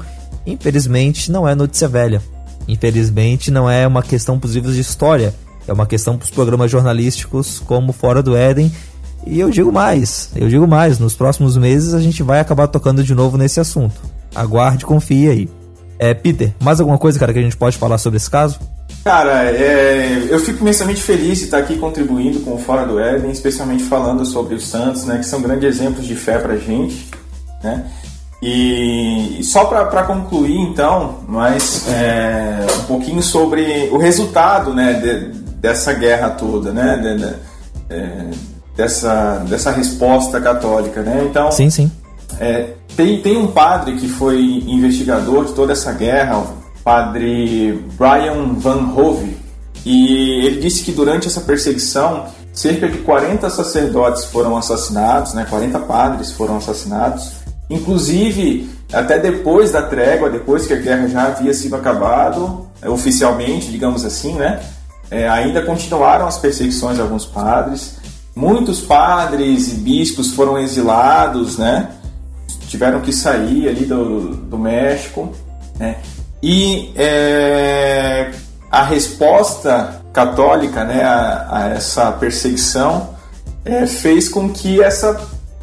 [0.54, 2.22] infelizmente não é notícia velha.
[2.68, 5.34] Infelizmente não é uma questão para os livros de história,
[5.68, 8.72] é uma questão para os programas jornalísticos como Fora do Éden.
[9.26, 13.04] E eu digo mais, eu digo mais, nos próximos meses a gente vai acabar tocando
[13.04, 13.96] de novo nesse assunto.
[14.34, 15.50] Aguarde, confie aí.
[15.98, 18.60] É, Peter, mais alguma coisa, cara, que a gente pode falar sobre esse caso?
[19.04, 23.32] Cara, é, eu fico imensamente feliz de estar aqui contribuindo com o Fora do Éden,
[23.32, 27.10] especialmente falando sobre os Santos, né, que são grandes exemplos de fé pra gente,
[27.64, 27.86] né?
[28.42, 35.92] E só para concluir, então, mas é, um pouquinho sobre o resultado né, de, dessa
[35.92, 37.36] guerra toda, né, de, de,
[37.90, 38.26] é,
[38.78, 41.02] dessa, dessa resposta católica.
[41.02, 41.28] Né?
[41.30, 41.92] Então, sim, sim.
[42.40, 46.48] É, tem, tem um padre que foi investigador de toda essa guerra, o
[46.82, 49.36] padre Brian Van Hove,
[49.86, 55.80] e ele disse que durante essa perseguição cerca de 40 sacerdotes foram assassinados, né, 40
[55.80, 57.39] padres foram assassinados
[57.70, 63.70] Inclusive, até depois da trégua, depois que a guerra já havia sido acabado, é, oficialmente,
[63.70, 64.60] digamos assim, né?
[65.12, 67.98] É, ainda continuaram as perseguições a alguns padres.
[68.36, 71.90] Muitos padres e bispos foram exilados, né?
[72.68, 75.32] Tiveram que sair ali do, do México,
[75.78, 75.98] né?
[76.42, 78.32] E é,
[78.72, 83.10] a resposta católica, né, a, a essa perseguição
[83.66, 85.20] é, fez com que essa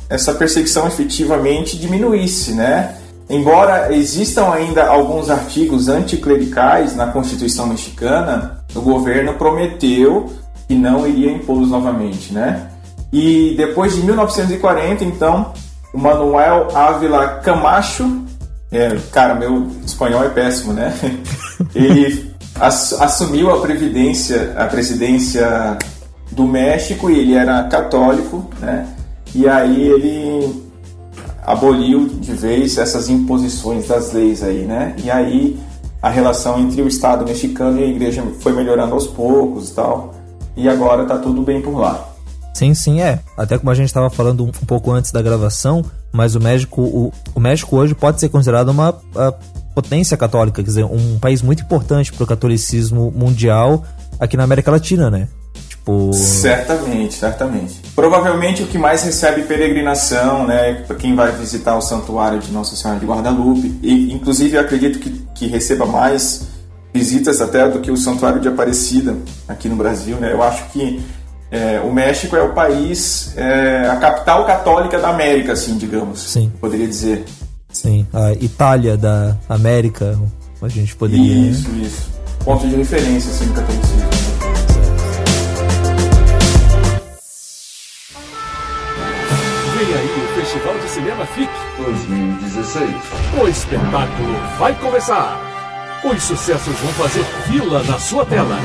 [0.08, 2.94] essa perseguição efetivamente diminuísse, né?
[3.28, 10.32] Embora existam ainda alguns artigos anticlericais na Constituição mexicana, o governo prometeu
[10.68, 12.68] que não iria impô-los novamente, né?
[13.12, 15.52] E depois de 1940, então,
[15.92, 18.24] o Manuel Ávila Camacho,
[18.70, 20.92] é, cara, meu espanhol é péssimo, né?
[21.74, 25.76] Ele assumiu a previdência, a presidência
[26.32, 28.86] do México e ele era católico, né?
[29.36, 30.64] E aí ele
[31.44, 34.96] aboliu de vez essas imposições das leis aí, né?
[35.04, 35.58] E aí
[36.00, 40.14] a relação entre o Estado mexicano e a igreja foi melhorando aos poucos e tal.
[40.56, 42.08] E agora tá tudo bem por lá.
[42.54, 43.20] Sim, sim, é.
[43.36, 47.12] Até como a gente estava falando um, pouco antes da gravação, mas o México, o,
[47.34, 48.94] o México hoje pode ser considerado uma
[49.74, 53.84] potência católica, quer dizer, um país muito importante para o catolicismo mundial
[54.18, 55.28] aqui na América Latina, né?
[55.86, 56.12] Por...
[56.12, 57.80] Certamente, certamente.
[57.94, 62.74] Provavelmente o que mais recebe peregrinação, né, para quem vai visitar o santuário de Nossa
[62.74, 66.48] Senhora de Guadalupe, e inclusive eu acredito que, que receba mais
[66.92, 69.16] visitas até do que o santuário de Aparecida
[69.46, 70.32] aqui no Brasil, né?
[70.32, 71.00] Eu acho que
[71.52, 76.20] é, o México é o país, é, a capital católica da América, assim, digamos.
[76.20, 76.50] Sim.
[76.60, 77.24] Poderia dizer.
[77.70, 80.18] Sim, a Itália da América,
[80.60, 81.48] a gente poderia.
[81.48, 82.10] Isso, isso.
[82.44, 84.15] Ponto de referência, assim, no catolicismo.
[90.96, 92.90] Cinema FIC 2016.
[93.38, 95.38] O espetáculo vai começar.
[96.02, 98.56] Os sucessos vão fazer fila na sua tela.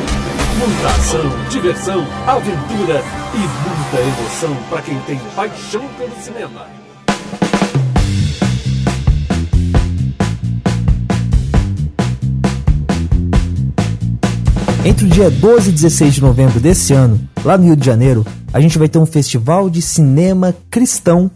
[0.58, 3.04] Muita ação, diversão, aventura
[3.34, 6.68] e muita emoção para quem tem paixão pelo cinema.
[14.86, 18.26] Entre o dia 12 e 16 de novembro desse ano, lá no Rio de Janeiro,
[18.54, 21.30] a gente vai ter um festival de cinema cristão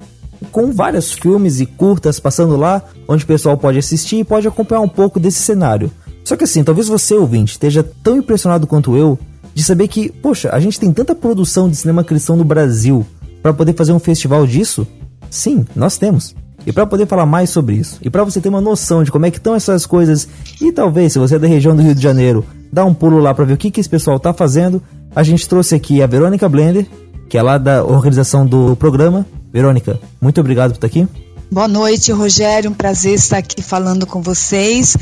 [0.51, 4.81] com vários filmes e curtas passando lá, onde o pessoal pode assistir e pode acompanhar
[4.81, 5.91] um pouco desse cenário.
[6.23, 9.19] Só que assim, talvez você, ouvinte, esteja tão impressionado quanto eu
[9.53, 13.05] de saber que, poxa, a gente tem tanta produção de cinema cristão no Brasil
[13.41, 14.87] para poder fazer um festival disso?
[15.29, 16.35] Sim, nós temos.
[16.65, 19.25] E para poder falar mais sobre isso, e para você ter uma noção de como
[19.25, 20.27] é que estão essas coisas,
[20.59, 22.43] e talvez se você é da região do Rio de Janeiro,
[22.73, 24.81] dá um pulo lá para ver o que, que esse pessoal tá fazendo,
[25.15, 26.87] a gente trouxe aqui a Verônica Blender,
[27.29, 29.25] que é lá da organização do programa.
[29.55, 31.07] Verônica, muito obrigado por estar aqui.
[31.49, 32.69] Boa noite, Rogério.
[32.69, 34.97] Um prazer estar aqui falando com vocês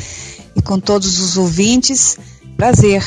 [0.55, 2.19] e com todos os ouvintes.
[2.55, 3.03] Prazer.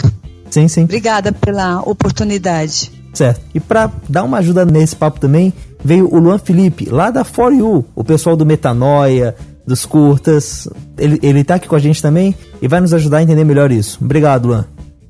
[0.51, 0.83] Sim, sim.
[0.83, 2.91] Obrigada pela oportunidade.
[3.15, 3.41] Certo.
[3.55, 5.53] E para dar uma ajuda nesse papo também,
[5.85, 10.67] veio o Luan Felipe, lá da For You, o pessoal do Metanoia, dos curtas.
[10.99, 13.71] Ele, ele tá aqui com a gente também e vai nos ajudar a entender melhor
[13.71, 13.99] isso.
[14.03, 14.65] Obrigado, Luan.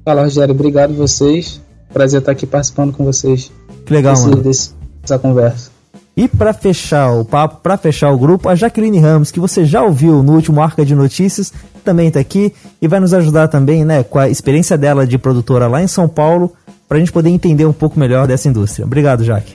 [0.04, 0.54] Fala, Rogério.
[0.54, 1.62] Obrigado vocês.
[1.90, 3.50] Prazer estar aqui participando com vocês.
[3.86, 4.42] Que legal, desse, mano.
[4.42, 5.75] Desse, dessa conversa.
[6.16, 9.82] E para fechar o papo, para fechar o grupo, a Jaqueline Ramos, que você já
[9.82, 11.52] ouviu no último Arca de Notícias,
[11.84, 15.66] também está aqui e vai nos ajudar também, né, com a experiência dela de produtora
[15.66, 16.54] lá em São Paulo,
[16.88, 18.86] para a gente poder entender um pouco melhor dessa indústria.
[18.86, 19.54] Obrigado, Jaque.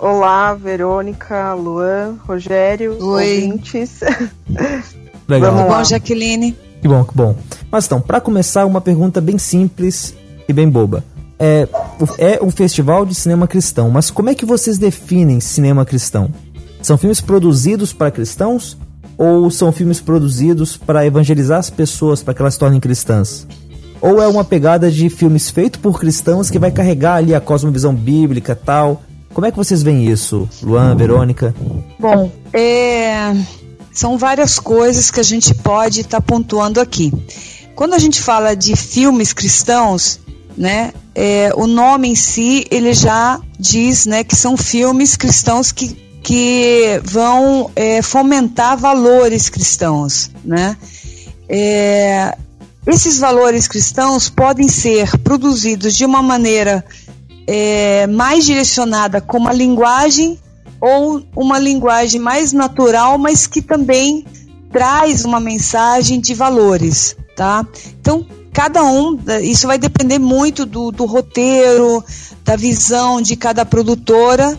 [0.00, 3.44] Olá, Verônica, Luan, Rogério, Oi.
[3.44, 4.00] ouvintes.
[5.28, 5.52] Legal.
[5.54, 6.56] Tudo bom, Jaqueline?
[6.82, 7.36] Que bom, que bom.
[7.70, 10.12] Mas então, para começar, uma pergunta bem simples
[10.48, 11.04] e bem boba.
[11.40, 11.66] É,
[12.18, 16.30] é um festival de cinema cristão, mas como é que vocês definem cinema cristão?
[16.82, 18.76] São filmes produzidos para cristãos
[19.16, 23.46] ou são filmes produzidos para evangelizar as pessoas para que elas se tornem cristãs?
[24.02, 27.94] Ou é uma pegada de filmes feitos por cristãos que vai carregar ali a cosmovisão
[27.94, 29.02] bíblica tal?
[29.32, 31.54] Como é que vocês veem isso, Luan, Verônica?
[31.98, 33.34] Bom, é,
[33.92, 37.12] são várias coisas que a gente pode estar tá pontuando aqui.
[37.74, 40.18] Quando a gente fala de filmes cristãos,
[40.60, 45.96] né, é, o nome em si ele já diz, né, que são filmes cristãos que,
[46.22, 50.76] que vão é, fomentar valores cristãos, né?
[51.48, 52.36] É,
[52.86, 56.84] esses valores cristãos podem ser produzidos de uma maneira
[57.46, 60.38] é, mais direcionada com uma linguagem
[60.78, 64.26] ou uma linguagem mais natural, mas que também
[64.70, 67.66] traz uma mensagem de valores, tá?
[67.98, 72.04] Então, cada um, isso vai depender muito do, do roteiro,
[72.44, 74.58] da visão de cada produtora,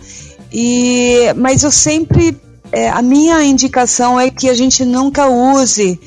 [0.52, 2.38] e, mas eu sempre,
[2.72, 6.00] é, a minha indicação é que a gente nunca use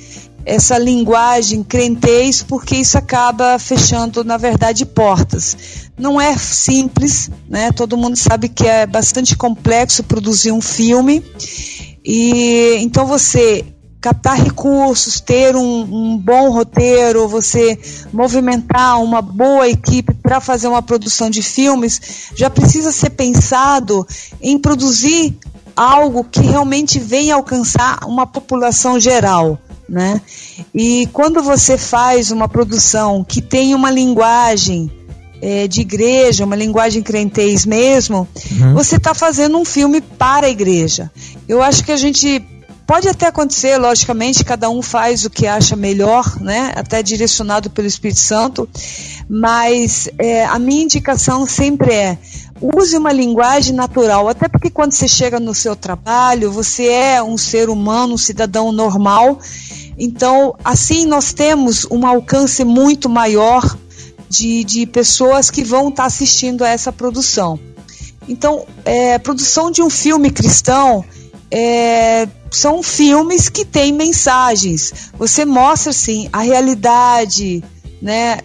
[0.47, 5.57] essa linguagem crentez, porque isso acaba fechando, na verdade, portas.
[5.99, 7.73] Não é simples, né?
[7.73, 11.25] Todo mundo sabe que é bastante complexo produzir um filme.
[12.05, 13.65] E então você
[14.05, 17.79] captar recursos, ter um, um bom roteiro, você
[18.13, 24.07] movimentar uma boa equipe para fazer uma produção de filmes, já precisa ser pensado
[24.43, 25.35] em produzir
[25.75, 30.21] algo que realmente venha alcançar uma população geral né?
[30.75, 34.91] E quando você faz uma produção que tem uma linguagem
[35.43, 38.73] é, de igreja, uma linguagem crentez mesmo, uhum.
[38.73, 41.11] você está fazendo um filme para a igreja.
[41.47, 42.43] Eu acho que a gente
[42.87, 46.73] pode até acontecer, logicamente, cada um faz o que acha melhor, né?
[46.77, 48.69] Até direcionado pelo Espírito Santo,
[49.29, 52.19] mas é, a minha indicação sempre é
[52.61, 57.37] use uma linguagem natural, até porque quando você chega no seu trabalho, você é um
[57.37, 59.39] ser humano, um cidadão normal.
[59.99, 63.77] Então, assim nós temos um alcance muito maior
[64.29, 67.59] de, de pessoas que vão estar assistindo a essa produção.
[68.29, 71.05] Então, é, produção de um filme cristão
[71.51, 75.11] é, são filmes que têm mensagens.
[75.19, 77.63] Você mostra assim a realidade,
[78.01, 78.39] né?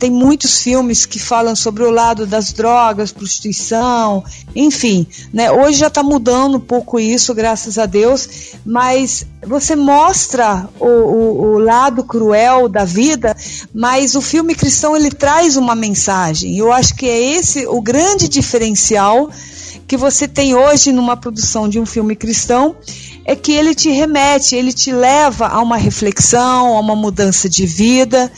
[0.00, 4.24] tem muitos filmes que falam sobre o lado das drogas, prostituição,
[4.56, 5.52] enfim, né?
[5.52, 8.26] Hoje já está mudando um pouco isso, graças a Deus,
[8.64, 13.36] mas você mostra o, o, o, lado cruel da vida,
[13.74, 16.56] mas o filme cristão ele traz uma mensagem.
[16.56, 19.28] Eu acho que é esse o grande diferencial
[19.86, 22.74] que você tem hoje numa produção de um filme cristão
[23.24, 27.66] é que ele te remete, ele te leva a uma reflexão, a uma mudança de
[27.66, 28.30] vida,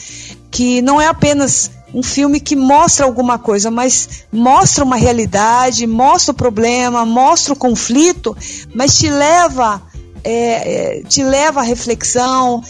[0.50, 6.32] que não é apenas um filme que mostra alguma coisa, mas mostra uma realidade, mostra
[6.32, 8.36] o problema, mostra o conflito,
[8.74, 9.82] mas te leva,
[10.24, 12.62] é, é, te leva à reflexão,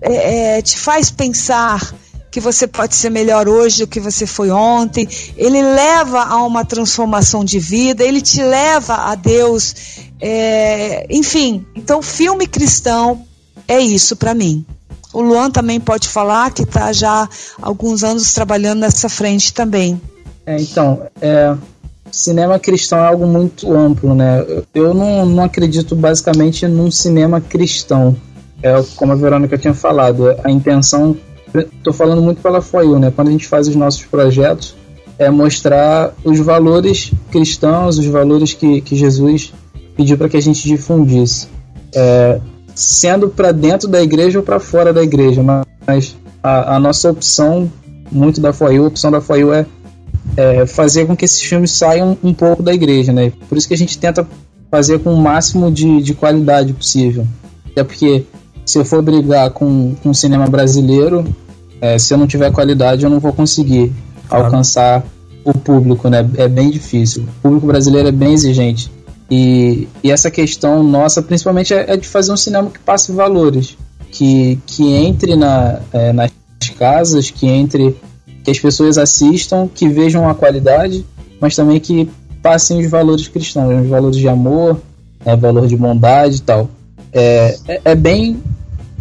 [0.00, 1.94] é, é te faz pensar
[2.36, 5.08] que você pode ser melhor hoje do que você foi ontem.
[5.38, 9.74] Ele leva a uma transformação de vida, ele te leva a Deus.
[10.20, 13.24] É, enfim, então filme cristão
[13.66, 14.66] é isso para mim.
[15.14, 17.28] O Luan também pode falar que está já há
[17.62, 19.98] alguns anos trabalhando nessa frente também.
[20.44, 21.56] É, então, é,
[22.12, 24.44] cinema cristão é algo muito amplo, né?
[24.74, 28.14] Eu não, não acredito basicamente num cinema cristão.
[28.62, 31.16] É como a Verônica tinha falado, a intenção
[31.60, 33.12] Estou falando muito pela FOIU, né?
[33.14, 34.74] Quando a gente faz os nossos projetos,
[35.18, 39.52] é mostrar os valores cristãos, os valores que, que Jesus
[39.96, 41.48] pediu para que a gente difundisse.
[41.94, 42.38] É,
[42.74, 45.42] sendo para dentro da igreja ou para fora da igreja,
[45.86, 47.70] mas a, a, nossa opção,
[48.12, 49.66] muito da FOIU, a opção da FOIU é,
[50.36, 53.32] é fazer com que esses filmes saiam um pouco da igreja, né?
[53.48, 54.26] Por isso que a gente tenta
[54.70, 57.26] fazer com o máximo de, de qualidade possível.
[57.70, 58.26] Até porque
[58.66, 61.24] se eu for brigar com, com o cinema brasileiro,
[61.80, 63.92] é, se eu não tiver qualidade, eu não vou conseguir
[64.28, 64.46] claro.
[64.46, 65.04] alcançar
[65.44, 66.28] o público, né?
[66.36, 67.22] É bem difícil.
[67.22, 68.90] O público brasileiro é bem exigente.
[69.30, 73.76] E, e essa questão nossa, principalmente, é, é de fazer um cinema que passe valores,
[74.10, 76.30] que, que entre na, é, nas
[76.78, 77.96] casas, que entre,
[78.44, 81.04] que as pessoas assistam, que vejam a qualidade,
[81.40, 82.08] mas também que
[82.42, 84.80] passem os valores cristãos, os valores de amor,
[85.24, 86.68] né, valor de bondade e tal.
[87.12, 88.40] É, é, é bem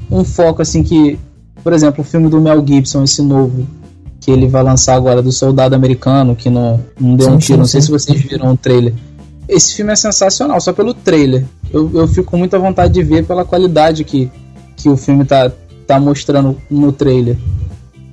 [0.09, 1.19] um foco assim que,
[1.65, 3.65] por exemplo, o filme do Mel Gibson, esse novo,
[4.21, 7.53] que ele vai lançar agora do Soldado Americano, que não, não deu sim, um tiro,
[7.55, 7.85] sim, não sei sim.
[7.87, 8.93] se vocês viram o trailer.
[9.49, 11.43] Esse filme é sensacional, só pelo trailer.
[11.73, 14.31] Eu, eu fico com muita vontade de ver pela qualidade que,
[14.77, 15.51] que o filme tá,
[15.87, 17.35] tá mostrando no trailer.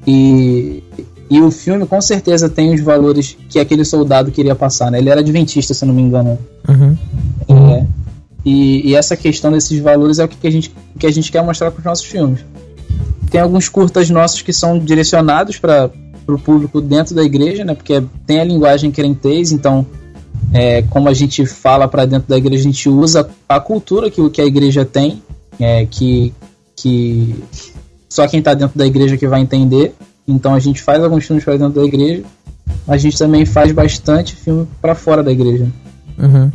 [0.07, 0.83] E,
[1.29, 4.97] e o filme com certeza tem os valores que aquele soldado queria passar, né?
[4.97, 6.39] Ele era adventista, se não me engano.
[6.67, 6.97] Uhum.
[7.51, 7.87] É,
[8.47, 11.45] e, e, essa questão desses valores é o que a gente, que a gente quer
[11.45, 12.41] mostrar com os nossos filmes.
[13.33, 15.91] Tem alguns curtas nossos que são direcionados para
[16.29, 17.75] o público dentro da igreja, né?
[17.75, 19.87] Porque tem a linguagem crentez, então,
[20.53, 24.29] é, como a gente fala para dentro da igreja, a gente usa a cultura que,
[24.29, 25.23] que a igreja tem,
[25.59, 26.31] é, que,
[26.77, 27.35] que
[28.07, 29.95] só quem está dentro da igreja que vai entender.
[30.29, 32.23] Então a gente faz alguns filmes para dentro da igreja,
[32.87, 35.67] a gente também faz bastante filme para fora da igreja.
[36.19, 36.53] Uhum.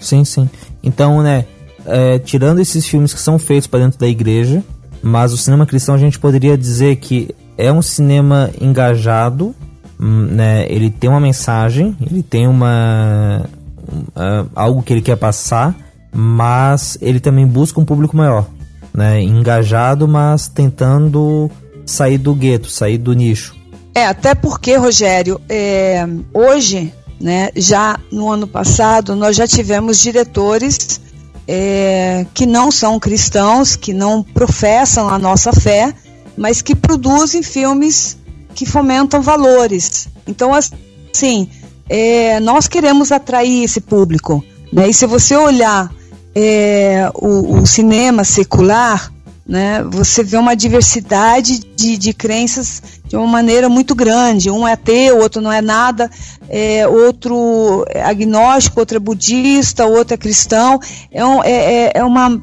[0.00, 0.48] Sim, sim.
[0.80, 1.44] Então, né,
[1.84, 4.62] é, tirando esses filmes que são feitos para dentro da igreja,
[5.04, 7.28] mas o cinema cristão a gente poderia dizer que
[7.58, 9.54] é um cinema engajado,
[10.00, 10.64] hum, né?
[10.70, 13.44] Ele tem uma mensagem, ele tem uma
[13.86, 15.76] uh, algo que ele quer passar,
[16.10, 18.46] mas ele também busca um público maior,
[18.94, 19.20] né?
[19.20, 21.50] Engajado, mas tentando
[21.84, 23.54] sair do gueto, sair do nicho.
[23.94, 27.50] É, até porque, Rogério, é, hoje né?
[27.54, 31.00] Já no ano passado, nós já tivemos diretores
[31.46, 35.92] é, que não são cristãos, que não professam a nossa fé,
[36.36, 38.16] mas que produzem filmes
[38.54, 40.08] que fomentam valores.
[40.26, 41.48] Então, assim,
[41.88, 44.44] é, nós queremos atrair esse público.
[44.72, 44.88] Né?
[44.88, 45.90] E se você olhar
[46.34, 49.12] é, o, o, cinema secular,
[49.46, 54.50] né, você vê uma diversidade de, de crenças de uma maneira muito grande.
[54.50, 56.10] Um é ateu, outro não é nada,
[56.48, 60.80] é, outro é agnóstico, outro é budista, outro é cristão.
[61.12, 62.42] É, um, é, é, é uma,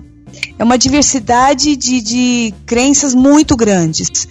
[0.60, 4.28] é uma diversidade de, de crenças muito grandes.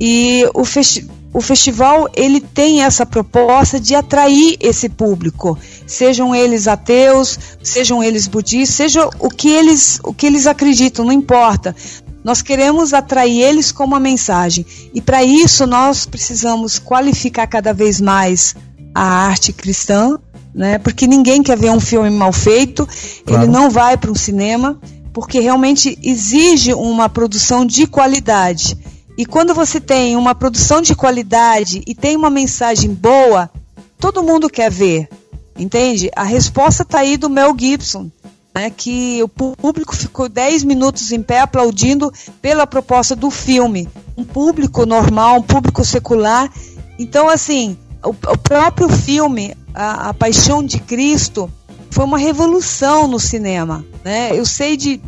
[0.00, 6.68] E o, festi o festival ele tem essa proposta de atrair esse público, sejam eles
[6.68, 11.74] ateus, sejam eles budistas, seja o que eles, o que eles acreditam, não importa.
[12.22, 14.64] Nós queremos atrair eles com uma mensagem.
[14.94, 18.54] E para isso nós precisamos qualificar cada vez mais
[18.94, 20.18] a arte cristã,
[20.54, 20.78] né?
[20.78, 22.86] Porque ninguém quer ver um filme mal feito,
[23.26, 23.42] claro.
[23.42, 24.78] ele não vai para um cinema,
[25.12, 28.76] porque realmente exige uma produção de qualidade.
[29.16, 33.50] E quando você tem uma produção de qualidade e tem uma mensagem boa,
[33.98, 35.08] todo mundo quer ver.
[35.56, 36.10] Entende?
[36.16, 38.10] A resposta está aí do Mel Gibson.
[38.54, 43.88] né, que o público ficou 10 minutos em pé aplaudindo pela proposta do filme.
[44.16, 46.52] Um público normal, um público secular.
[46.98, 51.50] Então, assim, o, o próprio filme, a, a, Paixão de Cristo,
[51.90, 53.84] foi uma revolução no cinema.
[54.04, 54.38] Né?
[54.38, 55.00] Eu sei de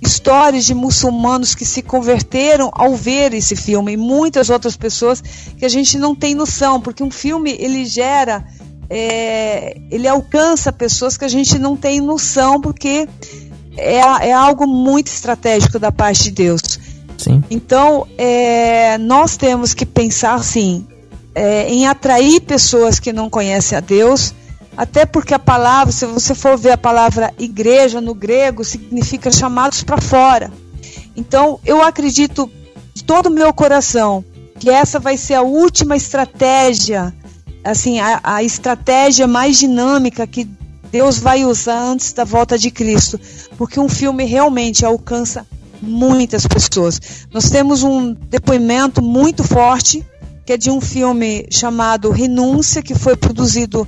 [0.00, 5.22] histórias de muçulmanos que se converteram ao ver esse filme e muitas outras pessoas
[5.56, 8.44] que a gente não tem noção, porque um filme ele gera
[8.90, 13.08] é, ele alcança pessoas que a gente não tem noção, porque
[13.76, 16.62] é, é algo muito estratégico da parte de Deus.
[17.18, 17.42] Sim.
[17.50, 20.86] Então, é, nós temos que pensar assim,
[21.34, 24.32] é, em atrair pessoas que não conhecem a Deus,
[24.78, 29.82] até porque a palavra, se você for ver a palavra igreja no grego, significa chamados
[29.82, 30.52] para fora.
[31.16, 32.48] Então, eu acredito
[32.94, 34.24] de todo o meu coração
[34.56, 37.12] que essa vai ser a última estratégia
[37.64, 40.48] assim, a, a estratégia mais dinâmica que
[40.92, 43.18] Deus vai usar antes da volta de Cristo,
[43.56, 45.44] porque um filme realmente alcança
[45.82, 47.00] muitas pessoas.
[47.32, 50.06] Nós temos um depoimento muito forte,
[50.46, 53.86] que é de um filme chamado Renúncia, que foi produzido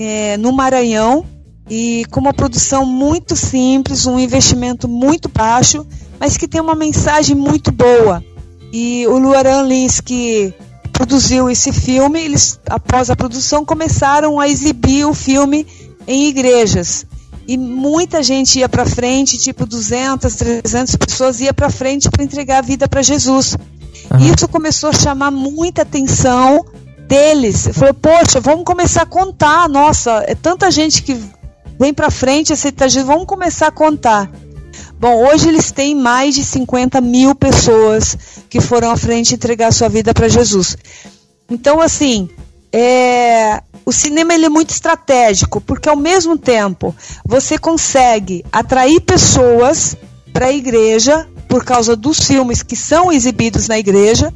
[0.00, 1.24] é, no Maranhão,
[1.68, 5.86] e com uma produção muito simples, um investimento muito baixo,
[6.18, 8.24] mas que tem uma mensagem muito boa.
[8.72, 10.54] E o Luaran Lins, que
[10.92, 15.66] produziu esse filme, eles, após a produção, começaram a exibir o filme
[16.06, 17.04] em igrejas.
[17.46, 22.58] E muita gente ia para frente, tipo 200, 300 pessoas ia para frente para entregar
[22.58, 23.56] a vida para Jesus.
[24.10, 24.34] Uhum.
[24.34, 26.64] Isso começou a chamar muita atenção
[27.08, 27.68] deles.
[27.72, 29.68] Falou, poxa, vamos começar a contar.
[29.68, 31.18] Nossa, é tanta gente que
[31.78, 34.30] vem para frente, aceita Jesus, vamos começar a contar.
[35.00, 38.16] Bom, hoje eles têm mais de 50 mil pessoas
[38.50, 40.76] que foram à frente entregar sua vida para Jesus.
[41.48, 42.28] Então, assim,
[42.72, 46.94] é, o cinema ele é muito estratégico, porque ao mesmo tempo
[47.24, 49.96] você consegue atrair pessoas
[50.32, 54.34] para a igreja por causa dos filmes que são exibidos na igreja.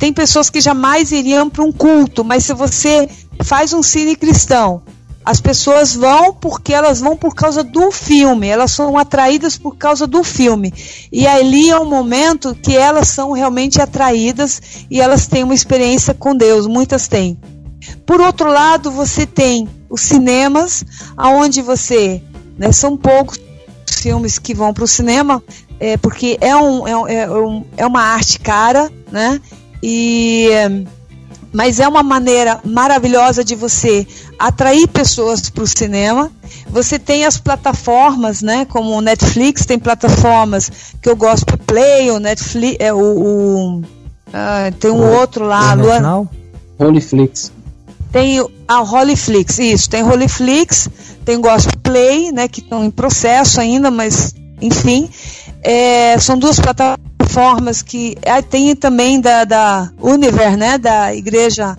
[0.00, 3.08] Tem pessoas que jamais iriam para um culto, mas se você
[3.44, 4.82] faz um cine cristão
[5.24, 10.06] as pessoas vão porque elas vão por causa do filme, elas são atraídas por causa
[10.06, 10.72] do filme.
[11.12, 16.14] E ali é um momento que elas são realmente atraídas e elas têm uma experiência
[16.14, 17.38] com Deus, muitas têm.
[18.06, 20.84] Por outro lado, você tem os cinemas,
[21.16, 22.22] aonde você,
[22.58, 23.38] né, são poucos
[23.86, 25.42] filmes que vão para o cinema,
[25.78, 29.40] é, porque é, um, é, é, um, é uma arte cara, né?
[29.82, 30.48] E
[31.52, 34.06] mas é uma maneira maravilhosa de você
[34.38, 36.30] atrair pessoas para o cinema.
[36.68, 40.70] Você tem as plataformas, né, como o Netflix, tem plataformas
[41.02, 43.82] que eu gosto de Play, o Netflix, é o, o
[44.32, 46.28] ah, tem um o, outro lá, Luan.
[46.78, 47.52] Holyflix.
[48.12, 50.88] Tem a Holyflix, isso, tem Holyflix,
[51.24, 55.08] tem Gospel Play, né, que estão em processo ainda, mas enfim,
[55.62, 61.78] é, são duas plataformas plataformas que ah, tem também da, da Univer, né, da igreja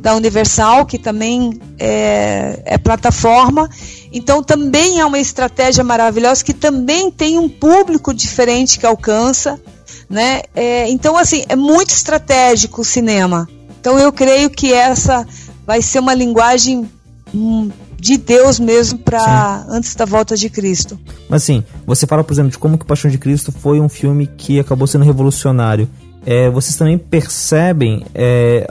[0.00, 3.68] da Universal, que também é, é, plataforma.
[4.12, 9.60] Então também é uma estratégia maravilhosa que também tem um público diferente que alcança,
[10.08, 10.42] né?
[10.54, 13.48] É, então assim é muito estratégico o cinema.
[13.78, 15.26] Então eu creio que essa
[15.66, 16.90] vai ser uma linguagem
[17.34, 17.70] hum,
[18.00, 20.98] de Deus mesmo para antes da volta de Cristo.
[21.28, 24.26] Mas assim, você fala, por exemplo, de como que Paixão de Cristo foi um filme
[24.26, 25.88] que acabou sendo revolucionário.
[26.24, 28.66] É, vocês também percebem é,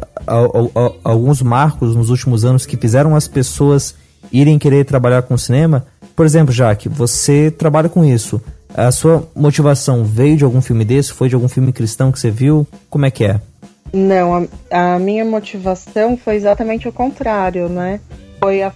[1.04, 3.96] alguns marcos nos últimos anos que fizeram as pessoas
[4.32, 5.86] irem querer trabalhar com cinema?
[6.16, 8.42] Por exemplo, Jaque, você trabalha com isso.
[8.74, 11.12] A sua motivação veio de algum filme desse?
[11.12, 12.68] Foi de algum filme cristão que você viu?
[12.90, 13.40] Como é que é?
[13.92, 18.00] Não, a, a minha motivação foi exatamente o contrário, né?
[18.40, 18.74] Foi a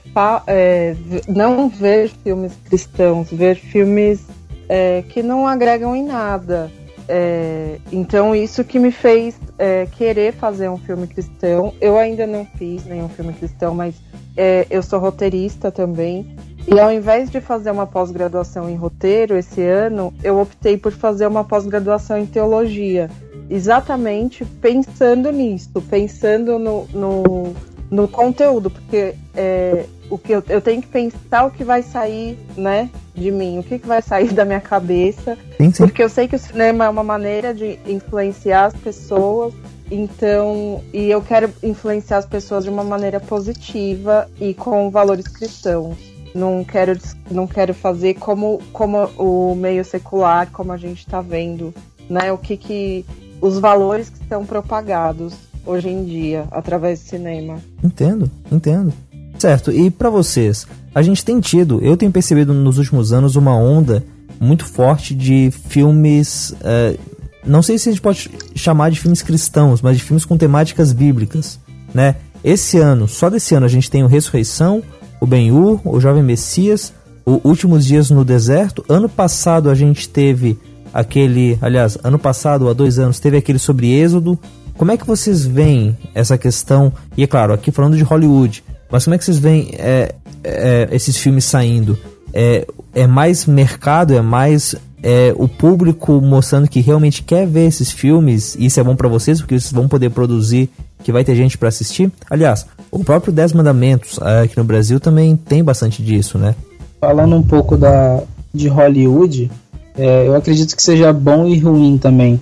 [0.48, 0.96] é,
[1.28, 4.28] não ver filmes cristãos, ver filmes
[4.68, 6.70] é, que não agregam em nada.
[7.08, 11.74] É, então isso que me fez é, querer fazer um filme cristão.
[11.80, 13.96] Eu ainda não fiz nenhum filme cristão, mas
[14.36, 16.36] é, eu sou roteirista também.
[16.68, 21.28] E ao invés de fazer uma pós-graduação em roteiro esse ano, eu optei por fazer
[21.28, 23.10] uma pós-graduação em teologia.
[23.50, 27.54] Exatamente pensando nisso, pensando no, no
[27.94, 32.40] no conteúdo, porque é, o que eu, eu, tenho que pensar o que vai sair,
[32.58, 35.84] né, de mim, o que, que vai sair da minha cabeça, sim, sim.
[35.84, 39.54] porque eu sei que o cinema é uma maneira de influenciar as pessoas,
[39.92, 45.96] então, e eu quero influenciar as pessoas de uma maneira positiva e com valores cristãos.
[46.34, 46.98] Não quero,
[47.30, 51.72] não quero fazer como, como o meio secular, como a gente está vendo,
[52.10, 52.32] né?
[52.32, 53.06] O que que
[53.40, 57.58] os valores que são propagados hoje em dia através do cinema.
[57.84, 58.94] Entendo, entendo.
[59.38, 63.56] Certo, e para vocês, a gente tem tido, eu tenho percebido nos últimos anos uma
[63.56, 64.04] onda
[64.40, 66.54] muito forte de filmes.
[66.62, 66.98] É,
[67.46, 70.94] não sei se a gente pode chamar de filmes cristãos, mas de filmes com temáticas
[70.94, 71.60] bíblicas,
[71.94, 72.16] né?
[72.44, 74.84] Esse ano, só desse ano, a gente tem o Ressurreição,
[75.20, 76.94] o Ben-Hur, o Jovem Messias,
[77.26, 78.84] o Últimos Dias no Deserto.
[78.90, 80.60] Ano passado a gente teve
[80.94, 84.38] aquele, aliás, ano passado, há dois anos, teve aquele sobre Êxodo.
[84.78, 86.92] Como é que vocês veem essa questão?
[87.16, 90.14] E é claro, aqui falando de Hollywood, mas como é que vocês veem é,
[90.44, 91.98] é, esses filmes saindo?
[92.34, 97.92] É, é mais mercado, é mais é, o público mostrando que realmente quer ver esses
[97.92, 100.70] filmes, e isso é bom para vocês, porque vocês vão poder produzir,
[101.04, 102.12] que vai ter gente para assistir.
[102.30, 106.56] Aliás, o próprio Dez Mandamentos é, aqui no Brasil também tem bastante disso, né?
[107.02, 109.52] Falando um pouco da, de Hollywood,
[109.98, 112.40] é, eu acredito que seja bom e ruim também.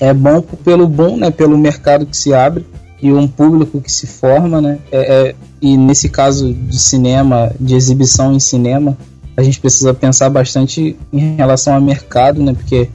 [0.00, 2.64] É bom pelo bom, né, pelo mercado que se abre
[3.00, 4.78] e um público que se forma, né?
[4.90, 8.96] É, é, e nesse caso de cinema, de exibição em cinema,
[9.36, 12.52] a gente precisa pensar bastante em relação ao mercado, né?
[12.52, 12.88] Porque,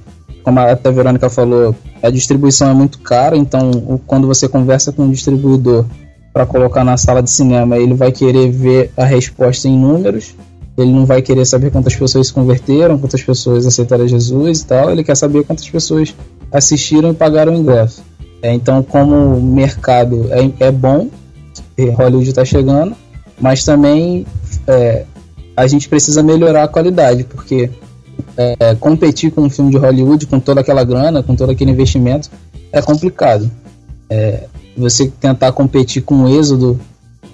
[0.44, 4.92] como a até a Verônica falou, a distribuição é muito cara, então quando você conversa
[4.92, 5.86] com um distribuidor
[6.34, 10.36] para colocar na sala de cinema, ele vai querer ver a resposta em números,
[10.78, 14.92] ele não vai querer saber quantas pessoas se converteram, quantas pessoas aceitaram Jesus e tal,
[14.92, 16.14] ele quer saber quantas pessoas
[16.54, 18.04] assistiram e pagaram o ingresso.
[18.42, 21.10] É, então, como mercado é, é bom,
[21.96, 22.96] Hollywood está chegando,
[23.40, 24.26] mas também
[24.68, 25.06] é,
[25.56, 27.70] a gente precisa melhorar a qualidade, porque
[28.38, 32.30] é, competir com um filme de Hollywood, com toda aquela grana, com todo aquele investimento,
[32.72, 33.50] é complicado.
[34.10, 34.46] É,
[34.76, 36.80] você tentar competir com o Êxodo,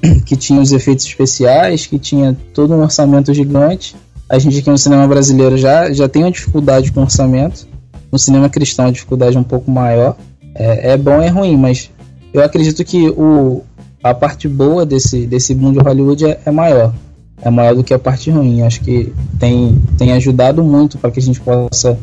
[0.25, 3.95] que tinha os efeitos especiais, que tinha todo um orçamento gigante.
[4.27, 7.67] A gente aqui no cinema brasileiro já, já tem uma dificuldade com orçamento.
[8.11, 10.15] No cinema cristão a dificuldade é um pouco maior.
[10.55, 11.89] É, é bom e é ruim, mas
[12.33, 13.63] eu acredito que o,
[14.03, 16.93] a parte boa desse, desse mundo de Hollywood é, é maior
[17.41, 18.61] é maior do que a parte ruim.
[18.61, 21.97] Acho que tem, tem ajudado muito para que a gente possa,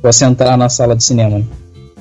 [0.00, 1.42] possa entrar na sala de cinema.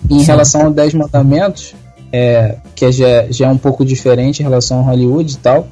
[0.09, 0.25] Em Sim.
[0.25, 1.75] relação aos 10 mandamentos,
[2.11, 5.67] é, que já, já é um pouco diferente em relação ao Hollywood e tal,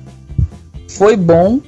[0.88, 1.60] foi bom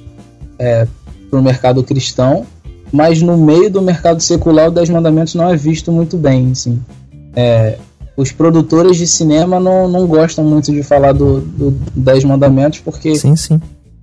[0.58, 0.86] é,
[1.28, 2.46] para o mercado cristão,
[2.92, 6.52] mas no meio do mercado secular o 10 mandamentos não é visto muito bem.
[6.52, 6.80] Assim.
[7.34, 7.78] É,
[8.16, 13.16] os produtores de cinema não, não gostam muito de falar do, do 10 mandamentos porque
[13.16, 13.60] sim, sim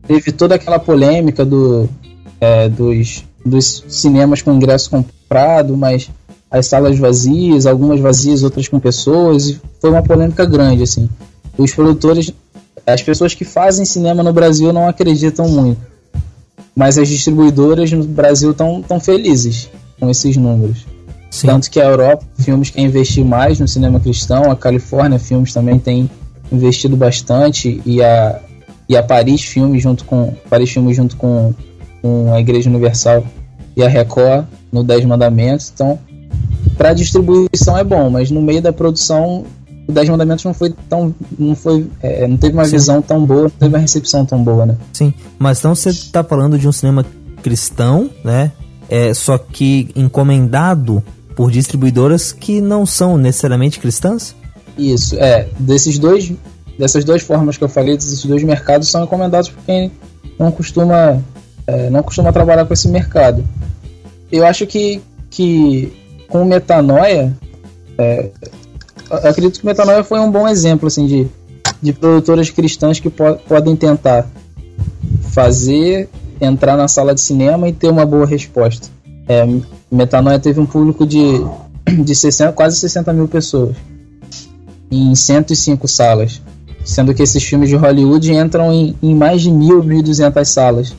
[0.09, 1.87] teve toda aquela polêmica do,
[2.41, 6.09] é, dos, dos cinemas com ingresso comprado, mas
[6.49, 11.07] as salas vazias, algumas vazias, outras com pessoas, e foi uma polêmica grande, assim.
[11.55, 12.33] Os produtores,
[12.87, 15.79] as pessoas que fazem cinema no Brasil não acreditam muito,
[16.75, 20.85] mas as distribuidoras no Brasil estão tão felizes com esses números.
[21.29, 21.47] Sim.
[21.47, 25.77] Tanto que a Europa, filmes quer investir mais no cinema cristão, a Califórnia, filmes também
[25.77, 26.09] tem
[26.51, 28.39] investido bastante, e a,
[28.87, 31.53] e a Paris Filmes junto com Paris Filmes junto com,
[32.01, 33.23] com a Igreja Universal
[33.75, 35.71] e a Record no Dez Mandamentos.
[35.73, 35.99] Então,
[36.77, 39.45] para distribuição é bom, mas no meio da produção
[39.89, 42.71] o Dez Mandamentos não foi tão não foi é, não teve uma Sim.
[42.71, 44.77] visão tão boa, não teve uma recepção tão boa, né?
[44.93, 47.03] Sim, mas então você está falando de um cinema
[47.41, 48.51] cristão, né?
[48.87, 51.03] É, só que encomendado
[51.35, 54.35] por distribuidoras que não são necessariamente cristãs?
[54.77, 55.47] Isso, é.
[55.57, 56.31] Desses dois
[56.77, 59.91] dessas duas formas que eu falei, desses dois mercados, são recomendados por quem
[60.37, 61.19] não costuma,
[61.65, 63.43] é, não costuma trabalhar com esse mercado.
[64.31, 65.91] Eu acho que, que
[66.29, 67.35] com o Metanoia,
[67.97, 68.29] é,
[69.09, 71.27] eu acredito que Metanoia foi um bom exemplo assim, de,
[71.81, 74.27] de produtoras cristãs que po podem tentar
[75.31, 78.87] fazer, entrar na sala de cinema e ter uma boa resposta.
[79.27, 79.47] É,
[79.91, 81.41] Metanoia teve um público de,
[82.03, 83.75] de 60, quase 60 mil pessoas
[84.91, 86.41] em 105 salas
[86.83, 90.95] sendo que esses filmes de Hollywood entram em, em mais de mil, mil duzentas salas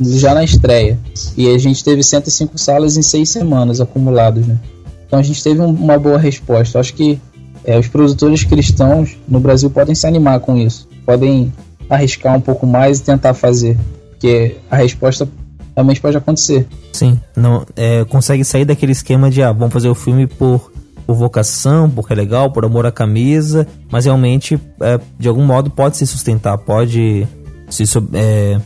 [0.00, 0.98] já na estreia.
[1.36, 4.58] E a gente teve 105 salas em seis semanas acumulados, né?
[5.06, 6.80] Então a gente teve um, uma boa resposta.
[6.80, 7.20] Acho que
[7.64, 11.52] é, os produtores cristãos no Brasil podem se animar com isso, podem
[11.88, 13.76] arriscar um pouco mais e tentar fazer,
[14.10, 15.28] porque a resposta
[15.74, 16.66] realmente pode acontecer.
[16.92, 20.72] Sim, não é, consegue sair daquele esquema de ah, vamos fazer o filme por
[21.06, 25.70] por vocação, porque é legal, por amor à camisa, mas realmente, é, de algum modo,
[25.70, 27.26] pode se sustentar, pode
[27.68, 27.84] se
[28.14, 28.60] é,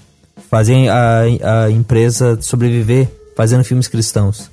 [0.50, 1.22] fazer a,
[1.64, 4.50] a empresa sobreviver fazendo filmes cristãos.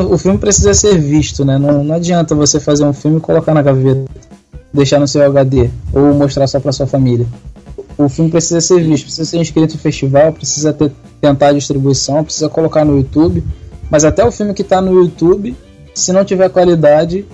[0.00, 1.58] O filme precisa ser visto, né?
[1.58, 4.04] Não, não adianta você fazer um filme e colocar na gaveta,
[4.72, 7.26] deixar no seu HD ou mostrar só para sua família.
[7.98, 10.90] O filme precisa ser visto, precisa ser inscrito em festival, precisa ter,
[11.20, 13.44] tentar a distribuição, precisa colocar no YouTube.
[13.90, 15.54] Mas até o filme que está no YouTube
[15.94, 17.26] se não tiver qualidade,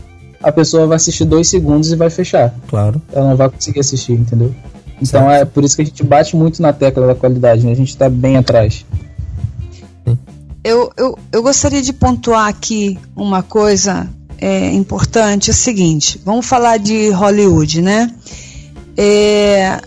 [0.43, 2.55] a pessoa vai assistir dois segundos e vai fechar.
[2.69, 3.01] Claro.
[3.13, 4.55] Ela não vai conseguir assistir, entendeu?
[5.01, 7.73] Então é por isso que a gente bate muito na tecla da qualidade, né?
[7.73, 8.85] A gente está bem atrás.
[10.65, 16.47] Eu, eu, eu gostaria de pontuar aqui uma coisa é, importante, é o seguinte, vamos
[16.47, 18.13] falar de Hollywood, né?
[18.97, 19.81] É,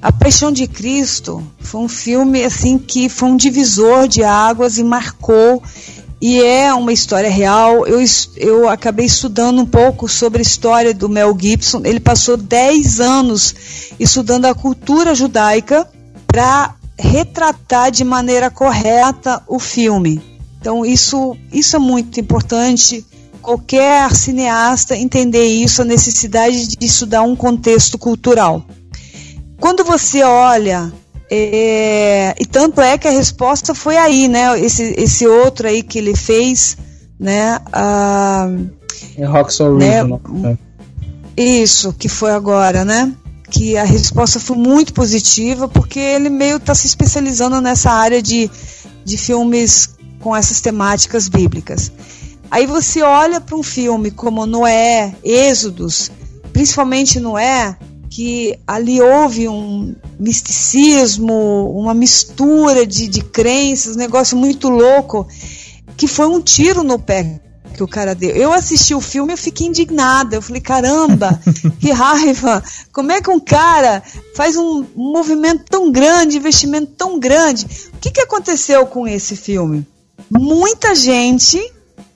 [0.00, 4.84] a Paixão de Cristo foi um filme assim que foi um divisor de águas e
[4.84, 5.62] marcou
[6.20, 7.86] e é uma história real.
[7.86, 7.98] Eu,
[8.36, 11.82] eu acabei estudando um pouco sobre a história do Mel Gibson.
[11.84, 13.54] Ele passou 10 anos
[13.98, 15.88] estudando a cultura judaica
[16.26, 20.20] para retratar de maneira correta o filme.
[20.60, 23.04] Então isso, isso é muito importante.
[23.42, 28.64] Qualquer cineasta entender isso, a necessidade de estudar um contexto cultural.
[29.60, 30.92] Quando você olha
[31.30, 34.58] é, e tanto é que a resposta foi aí, né?
[34.60, 36.76] Esse, esse outro aí que ele fez,
[37.18, 37.60] né?
[37.72, 38.48] A,
[39.16, 40.20] é Rock's Original.
[40.28, 40.58] Né?
[41.36, 43.12] Isso, que foi agora, né?
[43.56, 48.50] Que a resposta foi muito positiva, porque ele meio está se especializando nessa área de,
[49.02, 51.90] de filmes com essas temáticas bíblicas.
[52.50, 56.12] Aí você olha para um filme como Noé, Êxodos,
[56.52, 57.78] principalmente Noé,
[58.10, 65.26] que ali houve um misticismo, uma mistura de, de crenças, um negócio muito louco,
[65.96, 67.40] que foi um tiro no pé
[67.76, 68.30] que o cara deu.
[68.30, 70.36] Eu assisti o filme e fiquei indignada.
[70.36, 71.40] Eu falei, caramba,
[71.78, 72.62] que raiva!
[72.92, 74.02] Como é que um cara
[74.34, 77.66] faz um, movimento tão grande, investimento tão grande?
[77.94, 79.86] O que, que aconteceu com esse filme?
[80.30, 81.60] Muita gente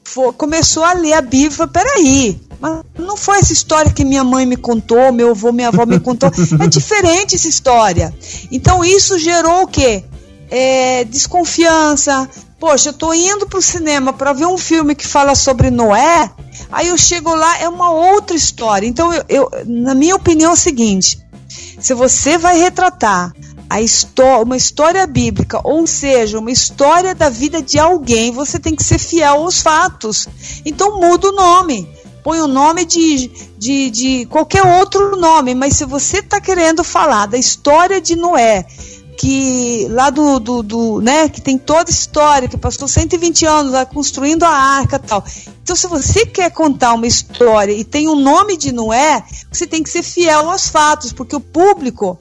[0.04, 4.24] for, começou a ler a Bíblia falou, peraí, mas não foi essa história que minha
[4.24, 6.30] mãe me contou, meu avô, minha avó me contou.
[6.60, 8.12] É diferente essa história.
[8.50, 10.04] Então isso gerou o quê?
[10.50, 12.28] É, desconfiança.
[12.60, 16.30] Poxa, eu tô indo pro cinema para ver um filme que fala sobre Noé,
[16.70, 18.86] aí eu chego lá, é uma outra história.
[18.86, 21.18] Então, eu, eu na minha opinião, é o seguinte:
[21.80, 23.32] se você vai retratar
[23.68, 28.76] a história, uma história bíblica, ou seja, uma história da vida de alguém, você tem
[28.76, 30.28] que ser fiel aos fatos.
[30.62, 31.88] Então muda o nome
[32.22, 37.26] põe o nome de, de, de qualquer outro nome, mas se você está querendo falar
[37.26, 38.66] da história de Noé,
[39.20, 43.72] que lá do, do, do, né, que tem toda a história, que passou 120 anos
[43.72, 45.22] lá construindo a arca tal.
[45.62, 49.66] Então, se você quer contar uma história e tem o um nome de Noé, você
[49.66, 52.18] tem que ser fiel aos fatos, porque o público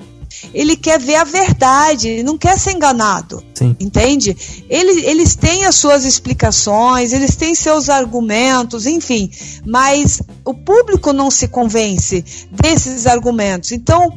[0.53, 3.43] ele quer ver a verdade, ele não quer ser enganado.
[3.53, 3.75] Sim.
[3.79, 4.35] Entende?
[4.69, 9.31] Eles, eles têm as suas explicações, eles têm seus argumentos, enfim,
[9.65, 13.71] mas o público não se convence desses argumentos.
[13.71, 14.13] Então,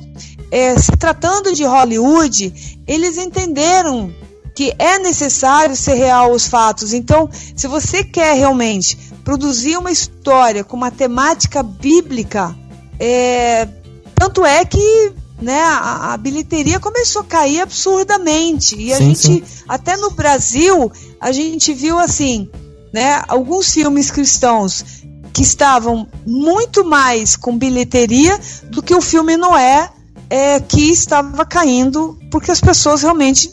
[0.52, 4.14] é, se tratando de Hollywood, eles entenderam
[4.54, 6.92] que é necessário ser real os fatos.
[6.92, 12.54] Então, se você quer realmente produzir uma história com uma temática bíblica,
[13.00, 13.66] é,
[14.14, 18.76] tanto é que né, a, a, bilheteria começou a cair absurdamente.
[18.76, 19.42] E a sim, gente, sim.
[19.66, 22.50] até no Brasil, a gente viu assim,
[22.92, 24.84] né, alguns filmes cristãos
[25.32, 29.90] que estavam muito mais com bilheteria do que o filme Noé,
[30.32, 33.52] é, que estava caindo, porque as pessoas realmente.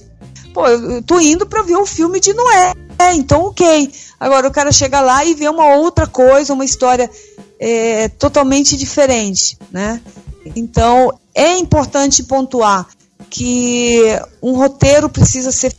[0.54, 2.74] Pô, eu tô indo para ver o filme de Noé.
[2.98, 3.92] É, então, ok.
[4.18, 7.10] Agora o cara chega lá e vê uma outra coisa, uma história
[7.60, 10.02] é, totalmente diferente, né?
[10.56, 12.88] Então, é importante pontuar
[13.30, 15.74] que um roteiro precisa ser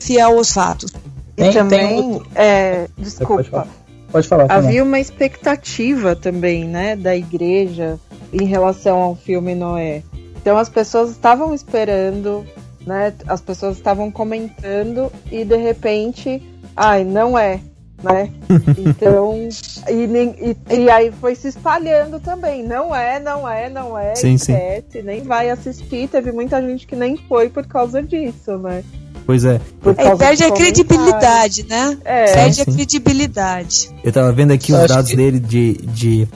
[0.00, 0.92] fiel aos fatos.
[1.36, 2.22] E tem, também, tem...
[2.34, 3.34] É, desculpa.
[3.36, 3.68] Pode falar.
[4.10, 8.00] Pode falar Havia uma expectativa também, né, da igreja
[8.32, 10.02] em relação ao filme Noé.
[10.40, 12.46] Então as pessoas estavam esperando,
[12.86, 13.12] né?
[13.26, 16.42] As pessoas estavam comentando e de repente,
[16.76, 17.60] ai, não é
[18.02, 18.30] né?
[18.78, 19.48] Então,
[19.88, 22.64] e, e, e, aí foi se espalhando também.
[22.64, 25.02] Não é, não é, não é, sim, esquece, sim.
[25.02, 26.08] nem vai assistir.
[26.08, 28.82] Teve muita gente que nem foi por causa disso, né?
[29.26, 29.60] Pois é.
[29.96, 31.98] é perde a credibilidade, né?
[32.04, 32.32] É.
[32.32, 33.90] Perde sim, a credibilidade.
[34.02, 35.16] Eu tava vendo aqui os dados que...
[35.16, 36.28] dele de, de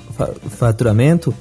[0.50, 1.34] faturamento.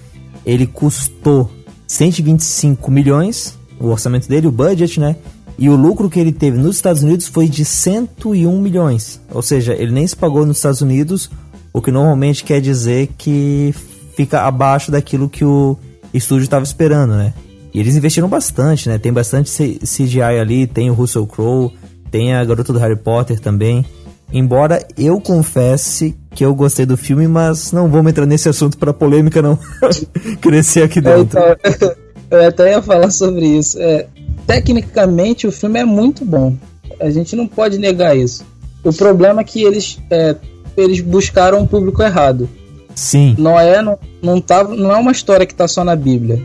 [0.46, 1.50] Ele custou
[1.88, 5.16] 125 milhões, o orçamento dele, o budget, né?
[5.58, 9.22] E o lucro que ele teve nos Estados Unidos foi de 101 milhões.
[9.32, 11.30] Ou seja, ele nem se pagou nos Estados Unidos,
[11.72, 13.74] o que normalmente quer dizer que
[14.16, 15.78] fica abaixo daquilo que o
[16.14, 17.34] estúdio estava esperando, né?
[17.74, 18.98] E eles investiram bastante, né?
[18.98, 21.72] Tem bastante CGI ali, tem o Russell Crowe,
[22.12, 23.84] tem a garota do Harry Potter também.
[24.32, 28.94] Embora eu confesse que eu gostei do filme, mas não vamos entrar nesse assunto para
[28.94, 29.58] polêmica não
[30.42, 31.40] crescer aqui dentro.
[31.40, 31.94] Então,
[32.32, 33.78] eu até ia falar sobre isso.
[33.80, 34.08] É,
[34.48, 36.56] tecnicamente o filme é muito bom.
[37.00, 38.44] A gente não pode negar isso.
[38.84, 40.36] O problema é que eles, é,
[40.76, 42.50] eles buscaram um público errado.
[42.96, 43.36] Sim.
[43.38, 46.42] Noé não, não, tá, não é uma história que está só na Bíblia.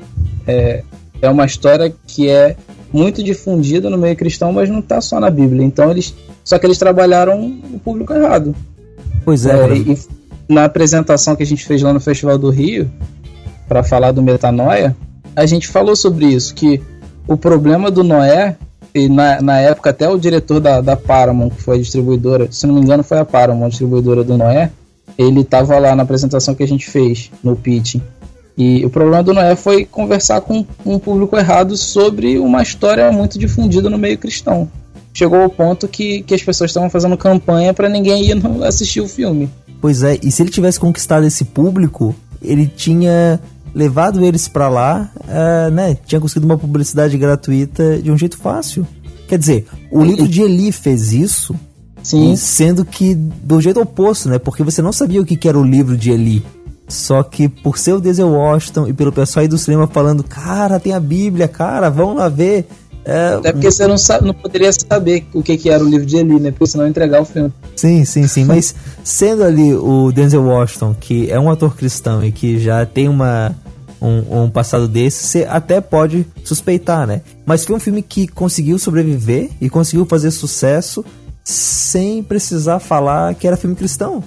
[0.47, 0.83] É,
[1.21, 2.57] é uma história que é
[2.93, 5.65] muito difundida no meio cristão, mas não está só na Bíblia.
[5.65, 6.15] Então eles,
[6.49, 8.57] só que eles trabalharam o público errado.
[9.23, 9.53] Pois é.
[9.53, 9.99] é e
[10.49, 12.91] na apresentação que a gente fez lá no Festival do Rio
[13.69, 14.97] para falar do metanoia,
[15.37, 16.81] a gente falou sobre isso que
[17.27, 18.57] o problema do Noé
[18.95, 22.67] e na, na época até o diretor da, da Paramount, que foi a distribuidora, se
[22.67, 24.71] não me engano foi a Paramount, a distribuidora do Noé,
[25.19, 28.01] ele estava lá na apresentação que a gente fez no pitching
[28.57, 33.39] e o problema do Noé foi conversar com um público errado sobre uma história muito
[33.39, 34.67] difundida no meio cristão.
[35.19, 39.09] Chegou ao ponto que, que as pessoas estavam fazendo campanha para ninguém ir assistir o
[39.09, 39.51] filme.
[39.81, 43.41] Pois é, e se ele tivesse conquistado esse público, ele tinha
[43.75, 45.99] levado eles para lá, uh, né?
[46.07, 48.87] Tinha conseguido uma publicidade gratuita de um jeito fácil.
[49.27, 51.53] Quer dizer, o livro de Eli fez isso,
[52.01, 52.37] Sim.
[52.37, 54.39] sendo que do jeito oposto, né?
[54.39, 56.45] Porque você não sabia o que era o livro de Eli.
[56.87, 60.79] Só que por ser o Denzel Washington e pelo pessoal aí do cinema falando, cara,
[60.79, 62.69] tem a Bíblia, cara, vamos lá ver.
[63.09, 66.05] É, Até porque você não, sabe, não poderia saber o que, que era o livro
[66.05, 66.51] de Eli, né?
[66.51, 67.51] Porque senão entregar o filme.
[67.75, 68.45] Sim, sim, sim.
[68.45, 73.09] Mas sendo ali o Denzel Washington, que é um ator cristão e que já tem
[73.09, 73.57] uma,
[73.99, 77.23] um, um, passado desse, você até pode suspeitar, né?
[77.47, 81.03] Mas foi um filme que conseguiu sobreviver e conseguiu fazer sucesso
[81.43, 84.23] sem precisar falar que era filme cristão.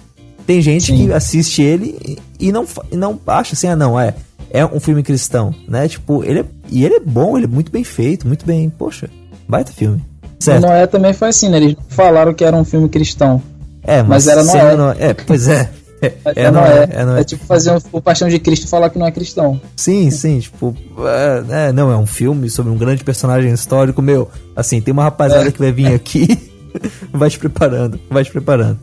[0.52, 1.06] Tem gente Sim.
[1.06, 4.14] que assiste ele e não, e não acha assim, ah, não, é,
[4.50, 5.88] é um filme cristão, né?
[5.88, 9.10] Tipo, ele é, e ele é bom, ele é muito bem feito, muito bem, poxa,
[9.48, 10.04] baita filme.
[10.42, 10.62] Certo.
[10.62, 11.56] Noé também foi assim, né?
[11.56, 13.42] Eles falaram que era um filme cristão.
[13.82, 14.76] É, mas, mas era Noé.
[14.76, 14.96] Noé.
[15.00, 15.70] É, pois é.
[16.04, 17.22] É, é, é, Noé, é, Noé.
[17.22, 19.62] é tipo fazer um, o Paixão de Cristo falar que não é cristão.
[19.76, 24.28] Sim, sim, tipo, é, é, não, é um filme sobre um grande personagem histórico, meu.
[24.56, 25.52] Assim, tem uma rapaziada é.
[25.52, 26.52] que vai vir aqui,
[27.14, 28.80] vai te preparando, vai te preparando.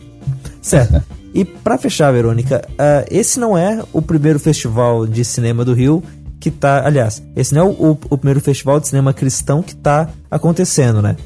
[0.62, 1.02] Certo.
[1.38, 6.02] E para fechar, Verônica, uh, esse não é o primeiro festival de cinema do Rio
[6.40, 6.84] que tá.
[6.84, 11.16] Aliás, esse não é o, o, primeiro festival de cinema cristão que tá acontecendo, né?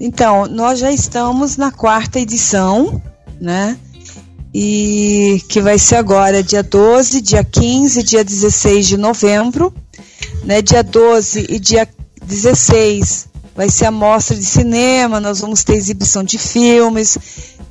[0.00, 3.00] Então, nós já estamos na quarta edição,
[3.40, 3.78] né?
[4.52, 9.72] E que vai ser agora dia 12, dia 15, dia 16 de novembro.
[10.42, 10.60] Né?
[10.60, 11.88] Dia 12 e dia
[12.26, 17.18] 16 vai ser a mostra de cinema, nós vamos ter exibição de filmes.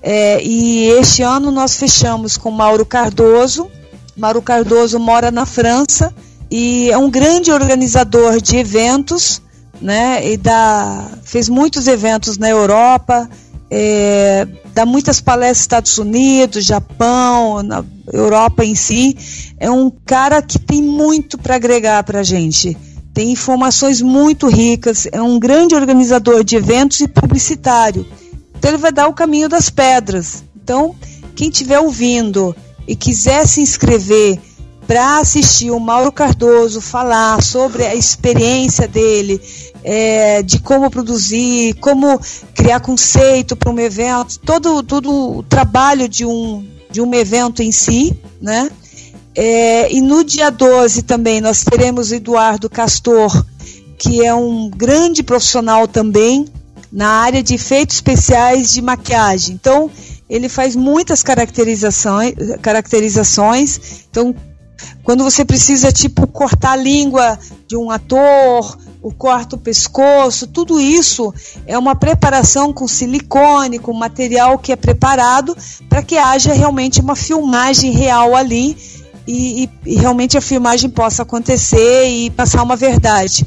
[0.02, 3.70] É, e este ano nós fechamos com Mauro Cardoso.
[4.18, 6.14] Mauro Cardoso mora na França
[6.50, 9.42] e é um grande organizador de eventos,
[9.82, 10.28] né?
[10.30, 13.30] E dá, fez muitos eventos na Europa,
[13.70, 19.18] é, dá muitas palestras nos Estados Unidos, Japão, na Europa em si.
[19.58, 22.76] É um cara que tem muito para agregar para a gente.
[23.14, 28.06] Tem informações muito ricas, é um grande organizador de eventos e publicitário.
[28.62, 30.44] Então ele vai dar o caminho das pedras.
[30.56, 30.96] Então,
[31.36, 32.56] quem estiver ouvindo
[32.88, 34.40] e quiser se inscrever
[34.86, 39.42] para assistir o Mauro Cardoso falar sobre a experiência dele,
[39.84, 42.20] é, de como produzir, como
[42.54, 47.72] criar conceito para um evento, todo, todo o trabalho de um, de um evento em
[47.72, 48.70] si, né?
[49.34, 53.44] É, e no dia 12 também nós teremos o Eduardo Castor,
[53.98, 56.46] que é um grande profissional também,
[56.92, 59.56] na área de efeitos especiais de maquiagem.
[59.56, 59.90] Então,
[60.30, 64.06] ele faz muitas caracterizações, caracterizações.
[64.10, 64.36] Então,
[65.04, 67.38] quando você precisa, tipo, cortar a língua
[67.68, 71.34] de um ator, o corta o pescoço, tudo isso
[71.66, 75.56] é uma preparação com silicone, com material que é preparado
[75.90, 78.78] para que haja realmente uma filmagem real ali
[79.28, 83.46] e, e, e, realmente a filmagem possa acontecer e passar uma verdade.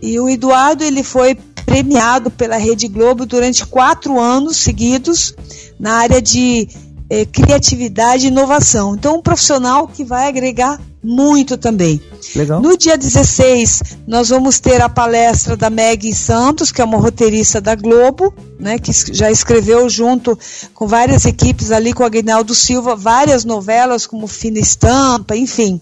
[0.00, 1.36] E o Eduardo ele foi
[1.66, 5.34] premiado pela Rede Globo durante quatro anos seguidos
[5.78, 6.68] na área de
[7.10, 8.94] eh, criatividade e inovação.
[8.94, 12.00] Então, um profissional que vai agregar muito também.
[12.34, 12.60] Legal.
[12.60, 17.60] No dia 16, nós vamos ter a palestra da Meg Santos, que é uma roteirista
[17.60, 20.36] da Globo, né, que já escreveu junto
[20.74, 25.80] com várias equipes ali, com o Aguinaldo Silva, várias novelas, como Fina Estampa, enfim.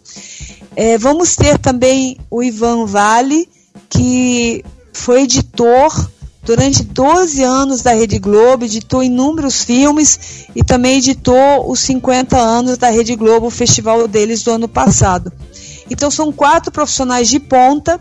[0.76, 3.48] É, vamos ter também o Ivan Vale,
[3.88, 4.62] que
[4.94, 6.10] foi editor
[6.42, 12.78] durante 12 anos da Rede Globo, editou inúmeros filmes e também editou os 50 anos
[12.78, 15.32] da Rede Globo, o festival deles do ano passado.
[15.90, 18.00] Então são quatro profissionais de ponta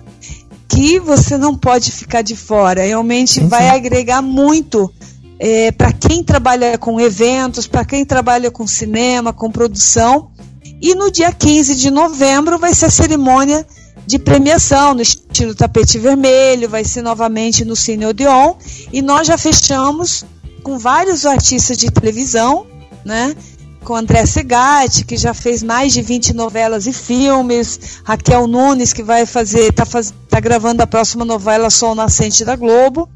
[0.68, 2.84] que você não pode ficar de fora.
[2.84, 3.76] Realmente sim, vai sim.
[3.76, 4.91] agregar muito
[5.40, 10.30] é, para quem trabalha com eventos, para quem trabalha com cinema, com produção.
[10.82, 13.65] E no dia 15 de novembro vai ser a cerimônia
[14.06, 15.02] de premiação no
[15.34, 18.53] estilo tapete vermelho, vai ser novamente no Cine Odeon
[18.91, 20.23] e nós já fechamos
[20.61, 22.68] com vários artistas de televisão,
[23.03, 23.35] né?
[23.84, 29.01] Com André Segatti, que já fez mais de 20 novelas e filmes, Raquel Nunes, que
[29.03, 33.10] vai fazer, tá, faz, está gravando a próxima novela Sol Nascente da Globo.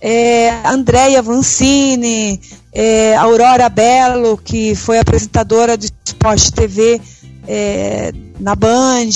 [0.00, 2.40] É, Andréia Vancini,
[2.72, 6.98] é, Aurora Bello, que foi apresentadora do Esporte TV
[7.46, 9.10] é, na Band,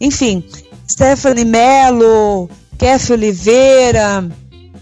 [0.00, 0.44] enfim,
[0.94, 2.48] Stephanie Mello,
[2.78, 4.30] Kef Oliveira,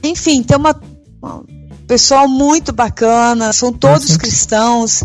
[0.03, 0.79] enfim, tem uma,
[1.23, 1.43] uma
[1.87, 4.19] pessoal muito bacana, são todos Nossa.
[4.19, 5.05] cristãos.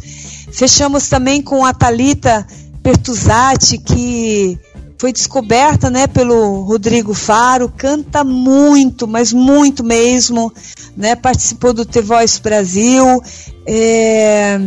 [0.51, 2.45] Fechamos também com a Talita
[2.84, 4.59] Pertuzati, que
[4.99, 10.51] foi descoberta né, pelo Rodrigo Faro, canta muito, mas muito mesmo,
[10.97, 13.23] né, participou do The Voice Brasil.
[13.65, 14.59] É,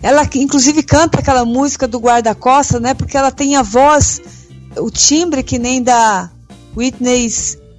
[0.00, 4.20] ela inclusive canta aquela música do guarda-costa, né, porque ela tem a voz,
[4.78, 6.30] o timbre que nem da
[6.76, 7.28] Whitney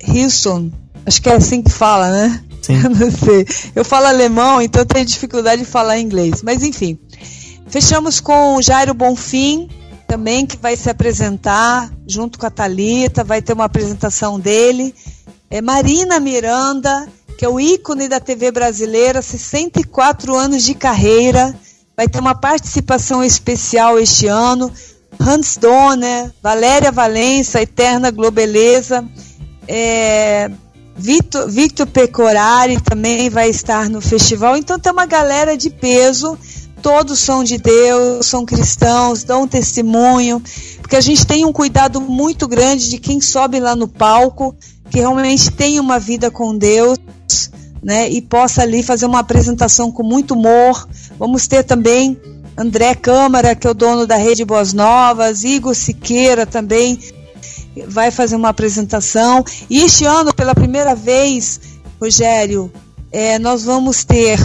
[0.08, 0.72] Houston,
[1.06, 2.44] acho que é assim que fala, né?
[2.62, 2.76] Sim.
[2.84, 3.46] Eu não sei.
[3.76, 6.42] Eu falo alemão, então tenho dificuldade de falar inglês.
[6.42, 6.98] Mas enfim.
[7.68, 9.68] Fechamos com o Jairo Bonfim,
[10.14, 14.94] também, que vai se apresentar junto com a Talita, vai ter uma apresentação dele.
[15.50, 21.56] É Marina Miranda, que é o ícone da TV brasileira, 64 anos de carreira,
[21.98, 24.72] vai ter uma participação especial este ano.
[25.20, 29.06] Hans Donner, Valéria Valença, Eterna Globeleza,
[29.68, 30.50] é,
[30.96, 34.56] Victor, Victor Pecorari também vai estar no festival.
[34.56, 36.38] Então tem uma galera de peso,
[36.82, 40.42] todos são de Deus, são cristãos, dão testemunho,
[40.80, 44.56] porque a gente tem um cuidado muito grande de quem sobe lá no palco,
[44.90, 46.98] que realmente tem uma vida com Deus.
[47.86, 50.88] Né, e possa ali fazer uma apresentação com muito humor.
[51.20, 52.18] Vamos ter também
[52.58, 57.00] André Câmara, que é o dono da Rede Boas Novas, Igor Siqueira também,
[57.88, 59.44] vai fazer uma apresentação.
[59.70, 61.60] E este ano, pela primeira vez,
[62.00, 62.72] Rogério,
[63.12, 64.40] é, nós vamos ter,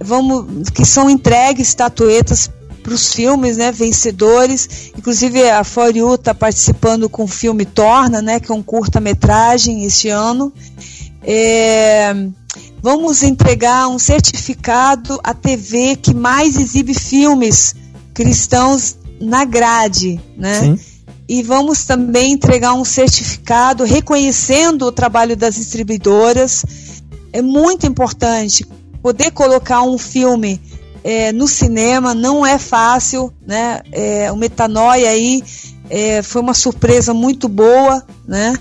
[0.00, 2.50] vamos, que são entregues estatuetas
[2.82, 4.92] para os filmes, né, vencedores.
[4.96, 10.08] Inclusive a For está participando com o filme Torna, né, que é um curta-metragem este
[10.08, 10.52] ano.
[11.22, 12.14] É,
[12.82, 17.74] vamos entregar um certificado à TV que mais exibe filmes
[18.14, 20.60] cristãos na grade, né?
[20.60, 20.78] Sim
[21.28, 26.64] e vamos também entregar um certificado reconhecendo o trabalho das distribuidoras.
[27.32, 28.66] É muito importante
[29.02, 30.58] poder colocar um filme
[31.04, 33.82] é, no cinema, não é fácil, né?
[33.92, 35.42] É, o Metanoia aí
[35.90, 38.54] é, foi uma surpresa muito boa, né?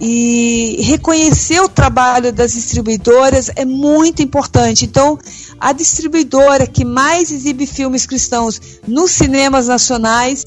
[0.00, 4.84] E reconhecer o trabalho das distribuidoras é muito importante.
[4.84, 5.18] Então,
[5.58, 10.44] a distribuidora que mais exibe filmes cristãos nos cinemas nacionais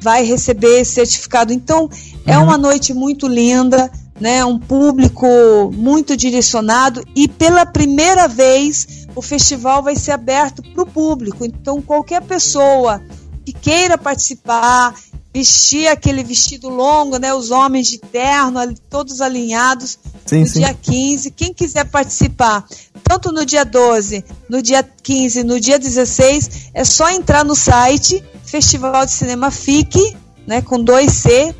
[0.00, 1.52] vai receber esse certificado.
[1.52, 1.88] Então,
[2.26, 2.44] é uhum.
[2.44, 4.44] uma noite muito linda, né?
[4.44, 5.26] Um público
[5.74, 11.44] muito direcionado e pela primeira vez o festival vai ser aberto para o público.
[11.44, 13.02] Então, qualquer pessoa
[13.44, 14.94] que queira participar,
[15.32, 17.32] vestir aquele vestido longo, né?
[17.32, 18.60] Os homens de terno,
[18.90, 20.60] todos alinhados, sim, no sim.
[20.60, 21.30] dia 15.
[21.30, 22.66] Quem quiser participar,
[23.02, 28.22] tanto no dia 12, no dia 15, no dia 16, é só entrar no site
[28.44, 30.14] Festival de Cinema FIC,
[30.46, 31.54] né, com 2C,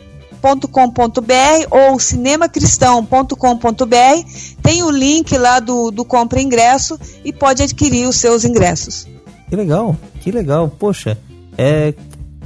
[0.70, 3.36] .com.br ou cinemacristão.com.br
[4.60, 9.06] tem o link lá do, do compra ingresso e pode adquirir os seus ingressos.
[9.48, 10.68] Que legal, que legal.
[10.68, 11.16] Poxa,
[11.56, 11.94] é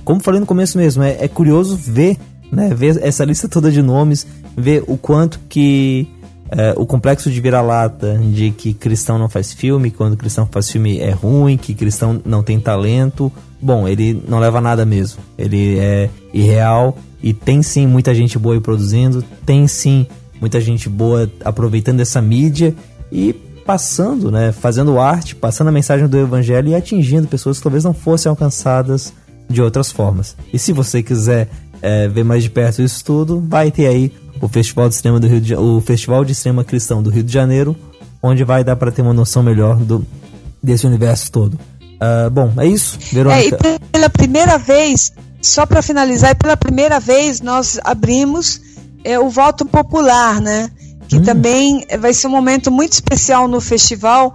[0.06, 2.16] como falei no começo mesmo, é, é curioso ver,
[2.52, 4.24] né, ver essa lista toda de nomes,
[4.56, 6.08] ver o quanto que
[6.48, 11.00] é, o complexo de vira-lata de que cristão não faz filme, quando cristão faz filme
[11.00, 13.32] é ruim, que cristão não tem talento.
[13.60, 15.18] Bom, ele não leva nada mesmo.
[15.36, 20.06] Ele é irreal e tem sim muita gente boa aí produzindo, tem sim
[20.40, 22.72] muita gente boa aproveitando essa mídia
[23.10, 23.32] e
[23.66, 27.92] passando, né, fazendo arte, passando a mensagem do evangelho e atingindo pessoas que talvez não
[27.92, 29.12] fossem alcançadas
[29.48, 30.36] de outras formas.
[30.52, 31.48] E se você quiser
[31.82, 35.26] é, ver mais de perto isso tudo, vai ter aí o Festival de Cinema do
[35.26, 37.76] Rio de, o Festival de Cinema Cristão do Rio de Janeiro,
[38.22, 40.04] onde vai dar para ter uma noção melhor do
[40.62, 41.54] desse universo todo.
[41.54, 43.58] Uh, bom, é isso, Verônica.
[43.66, 48.60] É, e pela primeira vez, só para finalizar, pela primeira vez nós abrimos
[49.04, 50.70] é, o voto popular, né?
[51.08, 51.22] Que hum.
[51.22, 54.34] também vai ser um momento muito especial no festival.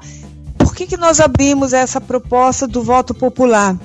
[0.57, 3.75] Por que, que nós abrimos essa proposta do voto popular?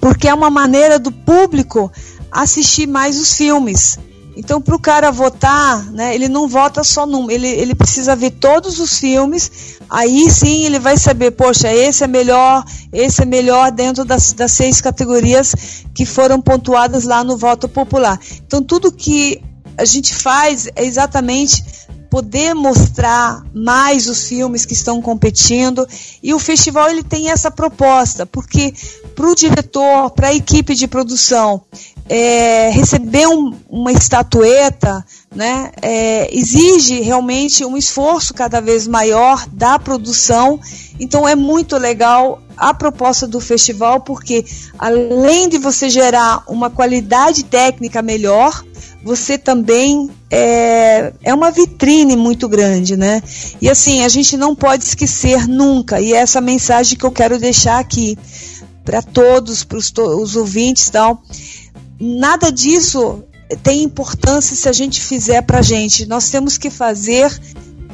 [0.00, 1.90] Porque é uma maneira do público
[2.30, 3.98] assistir mais os filmes.
[4.36, 8.30] Então, para o cara votar, né, ele não vota só num, ele, ele precisa ver
[8.30, 13.70] todos os filmes, aí sim ele vai saber, poxa, esse é melhor, esse é melhor
[13.72, 18.18] dentro das, das seis categorias que foram pontuadas lá no voto popular.
[18.46, 19.42] Então, tudo que
[19.76, 21.62] a gente faz é exatamente
[22.10, 25.86] poder mostrar mais os filmes que estão competindo
[26.22, 28.74] e o festival ele tem essa proposta porque
[29.14, 31.62] para o diretor, para a equipe de produção
[32.10, 39.78] é, receber um, uma estatueta né, é, exige realmente um esforço cada vez maior da
[39.78, 40.58] produção.
[40.98, 44.44] Então é muito legal a proposta do festival, porque
[44.76, 48.64] além de você gerar uma qualidade técnica melhor,
[49.02, 53.22] você também é, é uma vitrine muito grande, né?
[53.60, 57.38] E assim, a gente não pode esquecer nunca, e é essa mensagem que eu quero
[57.38, 58.18] deixar aqui
[58.84, 61.22] para todos, para os ouvintes tal.
[61.98, 63.22] Nada disso
[63.62, 66.06] tem importância se a gente fizer para a gente.
[66.06, 67.30] Nós temos que fazer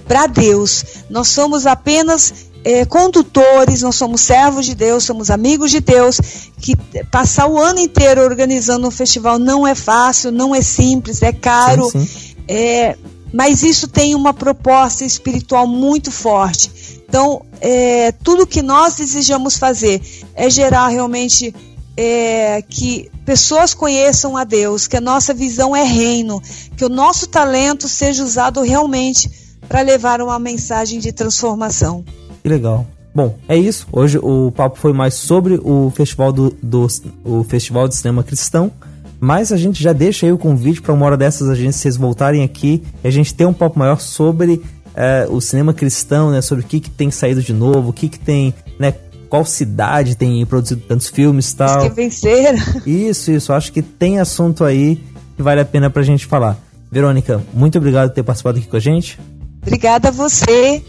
[0.06, 0.84] para Deus.
[1.10, 6.20] Nós somos apenas é, condutores, nós somos servos de Deus, somos amigos de Deus,
[6.60, 6.74] que
[7.12, 11.88] passar o ano inteiro organizando um festival não é fácil, não é simples, é caro,
[11.92, 12.34] sim, sim.
[12.48, 12.96] É,
[13.32, 17.04] mas isso tem uma proposta espiritual muito forte.
[17.08, 20.02] Então, é, tudo que nós desejamos fazer
[20.34, 21.54] é gerar realmente
[21.96, 26.42] é, que pessoas conheçam a Deus, que a nossa visão é reino,
[26.76, 29.30] que o nosso talento seja usado realmente
[29.68, 32.04] para levar uma mensagem de transformação.
[32.46, 32.86] Que legal.
[33.12, 33.88] Bom, é isso.
[33.90, 36.86] Hoje o papo foi mais sobre o festival do, do
[37.24, 38.70] o festival de cinema cristão.
[39.18, 41.96] Mas a gente já deixa aí o convite para uma hora dessas a gente vocês
[41.96, 44.62] voltarem aqui e a gente ter um papo maior sobre
[44.94, 46.40] é, o cinema cristão, né?
[46.40, 48.94] Sobre o que, que tem saído de novo, o que, que tem, né?
[49.28, 51.90] Qual cidade tem produzido tantos filmes e tal.
[51.90, 52.54] que vencer.
[52.86, 53.52] Isso, isso.
[53.52, 55.02] Acho que tem assunto aí
[55.34, 56.56] que vale a pena pra gente falar.
[56.92, 59.18] Verônica, muito obrigado por ter participado aqui com a gente.
[59.62, 60.80] Obrigada a você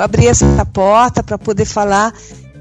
[0.00, 2.12] abrir essa porta para poder falar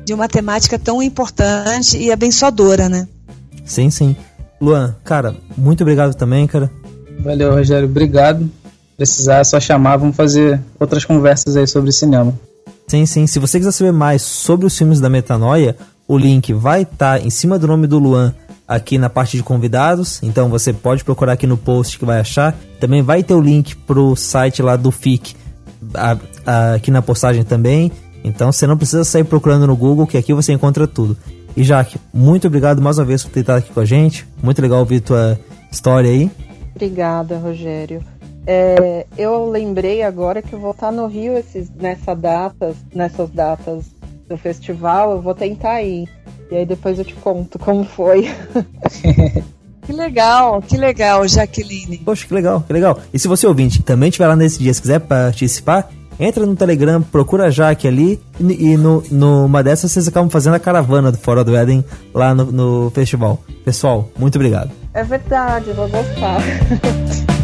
[0.06, 3.08] de uma temática tão importante e abençoadora, né?
[3.66, 4.16] Sim, sim.
[4.60, 6.72] Luan, cara, muito obrigado também, cara.
[7.20, 7.88] Valeu, Rogério.
[7.88, 8.50] Obrigado.
[8.98, 12.34] Precisar é só chamar, vamos fazer outras conversas aí sobre cinema.
[12.88, 13.28] Sim, sim.
[13.28, 15.78] Se você quiser saber mais sobre os filmes da Metanoia,
[16.08, 18.34] o link vai estar tá em cima do nome do Luan
[18.68, 20.22] aqui na parte de convidados.
[20.24, 22.56] Então você pode procurar aqui no post que vai achar.
[22.80, 25.36] Também vai ter o link pro site lá do FIC
[26.76, 27.92] aqui na postagem também.
[28.24, 31.18] Então você não precisa sair procurando no Google, que aqui você encontra tudo.
[31.56, 34.28] E Jaque, muito obrigado mais uma vez por ter estado aqui com a gente.
[34.42, 35.40] Muito legal ouvir tua
[35.72, 36.30] história aí.
[36.76, 38.02] Obrigada, Rogério.
[38.46, 43.86] É, eu lembrei agora que eu vou estar no Rio esses, nessa datas, nessas datas
[44.28, 45.12] do festival.
[45.12, 46.08] Eu vou tentar ir.
[46.50, 48.30] E aí depois eu te conto como foi.
[49.90, 51.98] Que legal, que legal, Jaqueline.
[51.98, 53.00] Poxa, que legal, que legal.
[53.12, 55.90] E se você ouvinte também estiver lá nesse dia, se quiser participar,
[56.20, 60.60] entra no Telegram, procura a Jaque ali e no, numa dessas vocês acabam fazendo a
[60.60, 61.84] caravana do Fora do Éden
[62.14, 63.42] lá no, no festival.
[63.66, 64.70] Pessoal, muito obrigado.
[64.94, 66.40] É verdade, vou gostar.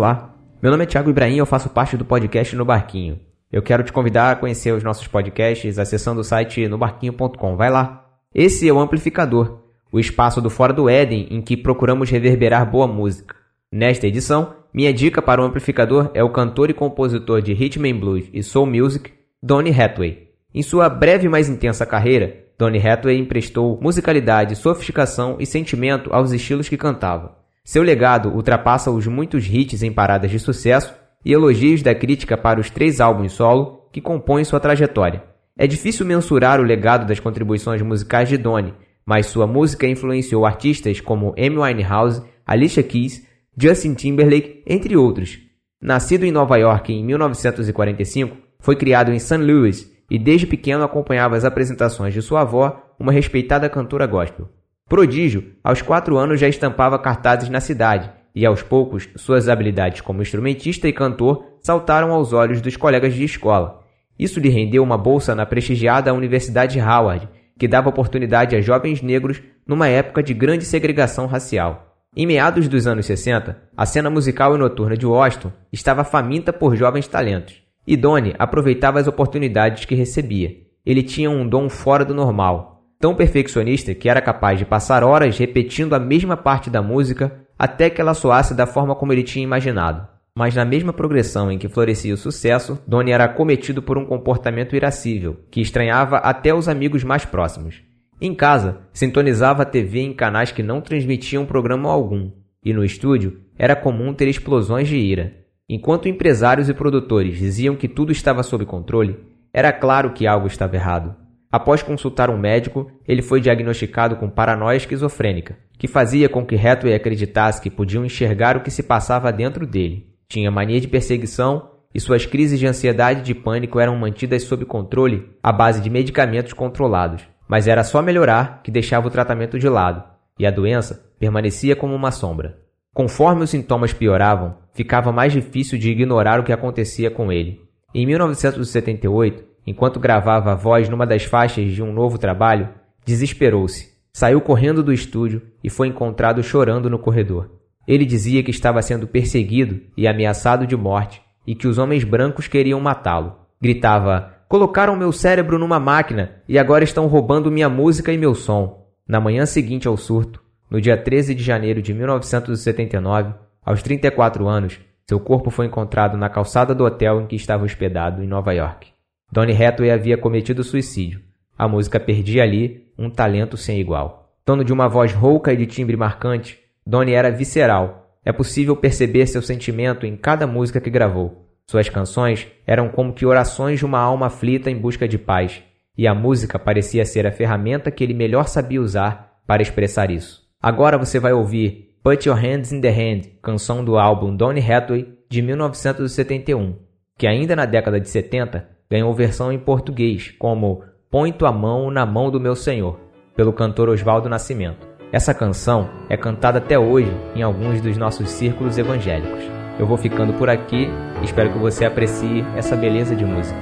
[0.00, 3.20] Olá, meu nome é Thiago Ibrahim e eu faço parte do podcast No Barquinho.
[3.52, 7.54] Eu quero te convidar a conhecer os nossos podcasts acessando o site nobarquinho.com.
[7.54, 8.06] Vai lá.
[8.34, 9.60] Esse é o Amplificador,
[9.92, 13.36] o espaço do Fora do Éden em que procuramos reverberar boa música.
[13.70, 18.00] Nesta edição, minha dica para o amplificador é o cantor e compositor de rhythm and
[18.00, 19.12] blues e soul music,
[19.42, 20.28] Donny Hathaway.
[20.54, 26.70] Em sua breve mas intensa carreira, Donny Hathaway emprestou musicalidade, sofisticação e sentimento aos estilos
[26.70, 27.39] que cantava.
[27.70, 30.92] Seu legado ultrapassa os muitos hits em paradas de sucesso
[31.24, 35.22] e elogios da crítica para os três álbuns solo que compõem sua trajetória.
[35.56, 38.74] É difícil mensurar o legado das contribuições musicais de Donnie,
[39.06, 43.24] mas sua música influenciou artistas como Amy Winehouse, Alicia Keys,
[43.56, 45.38] Justin Timberlake, entre outros.
[45.80, 49.36] Nascido em Nova York em 1945, foi criado em St.
[49.36, 54.48] Louis e desde pequeno acompanhava as apresentações de sua avó, uma respeitada cantora gospel.
[54.90, 60.20] Prodígio, aos quatro anos já estampava cartazes na cidade, e aos poucos suas habilidades como
[60.20, 63.84] instrumentista e cantor saltaram aos olhos dos colegas de escola.
[64.18, 69.40] Isso lhe rendeu uma bolsa na prestigiada Universidade Howard, que dava oportunidade a jovens negros
[69.64, 71.94] numa época de grande segregação racial.
[72.16, 76.74] Em meados dos anos 60, a cena musical e noturna de Washington estava faminta por
[76.74, 80.50] jovens talentos, e Donnie aproveitava as oportunidades que recebia.
[80.84, 85.38] Ele tinha um dom fora do normal, tão perfeccionista que era capaz de passar horas
[85.38, 89.42] repetindo a mesma parte da música até que ela soasse da forma como ele tinha
[89.42, 90.06] imaginado.
[90.36, 94.76] Mas na mesma progressão em que florescia o sucesso, Donnie era cometido por um comportamento
[94.76, 97.82] irascível, que estranhava até os amigos mais próximos.
[98.20, 102.30] Em casa, sintonizava a TV em canais que não transmitiam programa algum,
[102.62, 105.34] e no estúdio era comum ter explosões de ira.
[105.68, 109.18] Enquanto empresários e produtores diziam que tudo estava sob controle,
[109.52, 111.16] era claro que algo estava errado.
[111.50, 116.94] Após consultar um médico, ele foi diagnosticado com paranoia esquizofrênica, que fazia com que Hathaway
[116.94, 120.06] acreditasse que podiam enxergar o que se passava dentro dele.
[120.28, 124.64] Tinha mania de perseguição e suas crises de ansiedade e de pânico eram mantidas sob
[124.64, 127.22] controle à base de medicamentos controlados.
[127.48, 130.04] Mas era só melhorar que deixava o tratamento de lado,
[130.38, 132.58] e a doença permanecia como uma sombra.
[132.94, 137.60] Conforme os sintomas pioravam, ficava mais difícil de ignorar o que acontecia com ele.
[137.92, 142.68] Em 1978, enquanto gravava a voz numa das faixas de um novo trabalho,
[143.04, 143.90] desesperou-se.
[144.12, 147.50] Saiu correndo do estúdio e foi encontrado chorando no corredor.
[147.86, 152.46] Ele dizia que estava sendo perseguido e ameaçado de morte e que os homens brancos
[152.46, 153.36] queriam matá-lo.
[153.60, 158.86] Gritava: Colocaram meu cérebro numa máquina e agora estão roubando minha música e meu som.
[159.06, 163.34] Na manhã seguinte ao surto, no dia 13 de janeiro de 1979,
[163.64, 168.22] aos 34 anos, seu corpo foi encontrado na calçada do hotel em que estava hospedado
[168.22, 168.88] em Nova York.
[169.32, 171.20] Donny Hathaway havia cometido suicídio.
[171.56, 174.34] A música perdia ali um talento sem igual.
[174.44, 178.18] Dono de uma voz rouca e de timbre marcante, Donny era visceral.
[178.24, 181.46] É possível perceber seu sentimento em cada música que gravou.
[181.66, 185.62] Suas canções eram como que orações de uma alma aflita em busca de paz,
[185.96, 190.42] e a música parecia ser a ferramenta que ele melhor sabia usar para expressar isso.
[190.60, 195.06] Agora você vai ouvir Put Your Hands in the Hand, canção do álbum Donny Hathaway
[195.28, 196.76] de 1971,
[197.16, 202.06] que ainda na década de 70 ganhou versão em português como Põe tua mão na
[202.06, 202.96] mão do meu Senhor,
[203.34, 204.86] pelo cantor Oswaldo Nascimento.
[205.10, 209.42] Essa canção é cantada até hoje em alguns dos nossos círculos evangélicos.
[209.76, 210.88] Eu vou ficando por aqui,
[211.20, 213.58] espero que você aprecie essa beleza de música.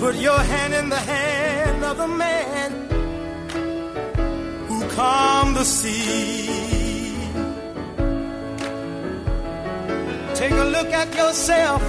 [0.00, 2.63] Put your hand in the hand of the man
[4.94, 6.46] calmed the sea.
[10.34, 11.82] Take a look at yourself,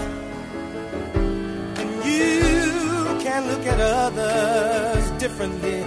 [1.79, 5.85] and you can look at others differently.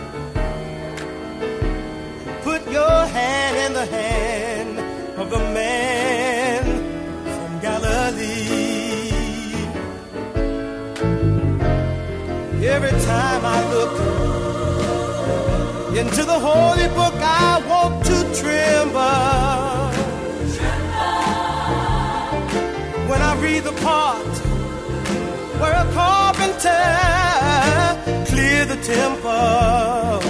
[2.43, 4.78] Put your hand in the hand
[5.19, 6.65] of the man
[7.35, 8.47] from Galilee.
[12.77, 13.95] Every time I look
[16.01, 17.07] into the holy book,
[18.39, 19.01] To tremble.
[23.09, 24.35] When I read the part
[25.60, 26.85] where a carpenter
[28.31, 30.20] cleared the temple,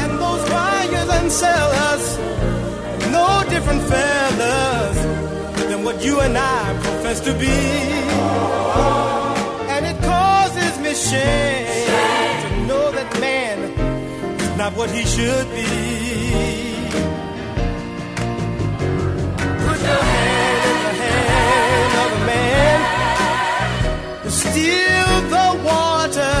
[0.00, 2.18] and those buyers and sellers,
[3.12, 4.98] no different fellas
[5.68, 7.58] than what you and I profess to be.
[9.74, 11.73] And it causes me shame
[14.64, 15.66] not what he should be.
[19.66, 22.78] Put your hand in the hand of a man
[24.22, 26.36] who steal the water.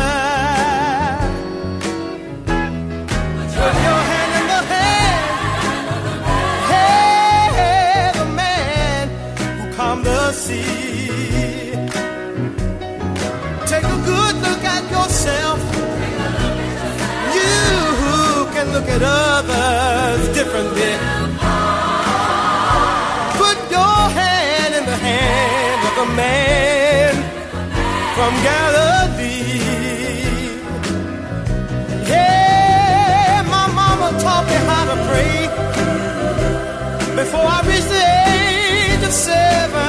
[3.58, 5.24] Put your hand in the hand,
[6.70, 9.04] hey, the man
[9.58, 10.93] who calmed the sea.
[18.74, 20.92] Look at others differently.
[23.40, 27.12] Put your hand in the hand of the man
[28.16, 29.44] from Galilee.
[32.10, 35.38] Yeah, my mama taught me how to pray
[37.20, 39.83] before I reached the age of seven.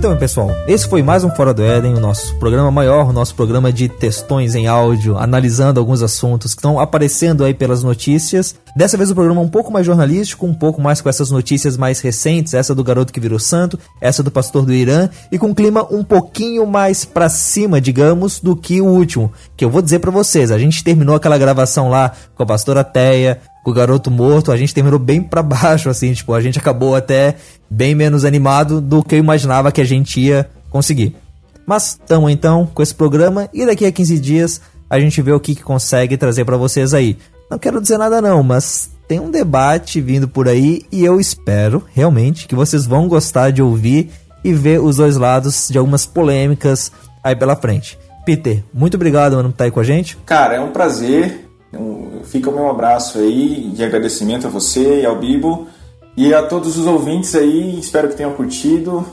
[0.00, 3.34] Então, pessoal, esse foi mais um Fora do Éden, o nosso programa maior, o nosso
[3.34, 8.54] programa de textões em áudio, analisando alguns assuntos que estão aparecendo aí pelas notícias.
[8.74, 11.76] Dessa vez o programa é um pouco mais jornalístico, um pouco mais com essas notícias
[11.76, 15.48] mais recentes, essa do garoto que virou santo, essa do pastor do Irã, e com
[15.48, 19.30] um clima um pouquinho mais pra cima, digamos, do que o último.
[19.54, 22.82] Que eu vou dizer para vocês, a gente terminou aquela gravação lá com a pastora
[22.82, 26.58] Teia, com o garoto morto, a gente terminou bem para baixo, assim, tipo, a gente
[26.58, 27.36] acabou até
[27.68, 31.16] bem menos animado do que eu imaginava que a gente ia conseguir.
[31.66, 35.38] Mas tamo então com esse programa e daqui a 15 dias a gente vê o
[35.38, 37.16] que, que consegue trazer para vocês aí.
[37.50, 41.84] Não quero dizer nada não, mas tem um debate vindo por aí e eu espero
[41.94, 44.10] realmente que vocês vão gostar de ouvir
[44.42, 46.90] e ver os dois lados de algumas polêmicas
[47.22, 47.98] aí pela frente.
[48.24, 50.16] Peter, muito obrigado, mano, por estar aí com a gente.
[50.24, 51.49] Cara, é um prazer.
[51.72, 55.68] Um, fica o meu abraço aí de agradecimento a você e ao Bibo
[56.16, 57.78] e a todos os ouvintes aí.
[57.78, 59.06] Espero que tenham curtido.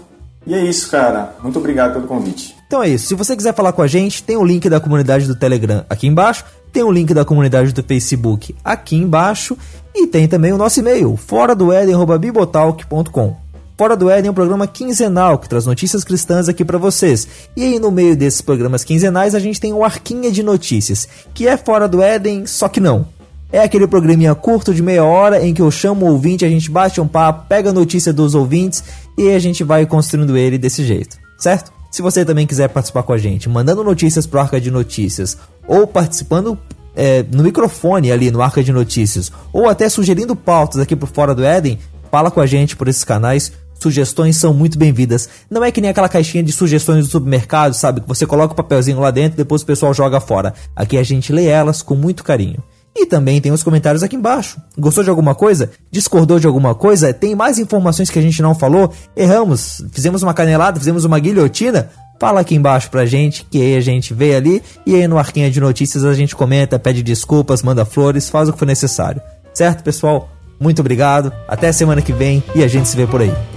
[0.45, 1.35] E é isso, cara.
[1.43, 2.55] Muito obrigado pelo convite.
[2.67, 3.07] Então é isso.
[3.07, 6.07] Se você quiser falar com a gente, tem o link da comunidade do Telegram aqui
[6.07, 9.57] embaixo, tem o link da comunidade do Facebook aqui embaixo
[9.93, 13.46] e tem também o nosso e-mail, fora do eden@bibotalk.com.
[13.77, 17.27] Fora do Éden é um programa quinzenal que traz notícias cristãs aqui para vocês.
[17.55, 21.47] E aí no meio desses programas quinzenais a gente tem o Arquinha de Notícias, que
[21.47, 23.05] é Fora do Éden, só que não.
[23.51, 26.71] É aquele programinha curto de meia hora em que eu chamo o ouvinte, a gente
[26.71, 28.83] bate um papo, pega a notícia dos ouvintes
[29.15, 31.71] e a gente vai construindo ele desse jeito, certo?
[31.91, 35.37] Se você também quiser participar com a gente, mandando notícias pro Arca de Notícias
[35.67, 36.57] ou participando
[36.95, 41.35] é, no microfone ali no Arca de Notícias ou até sugerindo pautas aqui pro Fora
[41.35, 41.77] do Éden,
[42.11, 43.51] fala com a gente por esses canais.
[43.79, 45.29] Sugestões são muito bem-vindas.
[45.49, 48.01] Não é que nem aquela caixinha de sugestões do supermercado, sabe?
[48.01, 50.53] Que você coloca o papelzinho lá dentro e depois o pessoal joga fora.
[50.75, 52.63] Aqui a gente lê elas com muito carinho.
[52.95, 54.59] E também tem os comentários aqui embaixo.
[54.75, 55.69] Gostou de alguma coisa?
[55.91, 57.13] Discordou de alguma coisa?
[57.13, 58.91] Tem mais informações que a gente não falou?
[59.15, 59.83] Erramos?
[59.91, 60.79] Fizemos uma canelada?
[60.79, 61.91] Fizemos uma guilhotina?
[62.19, 64.63] Fala aqui embaixo pra gente, que aí a gente vê ali.
[64.83, 68.53] E aí no Arquinha de Notícias a gente comenta, pede desculpas, manda flores, faz o
[68.53, 69.21] que for necessário.
[69.53, 70.29] Certo, pessoal?
[70.59, 73.56] Muito obrigado, até semana que vem e a gente se vê por aí.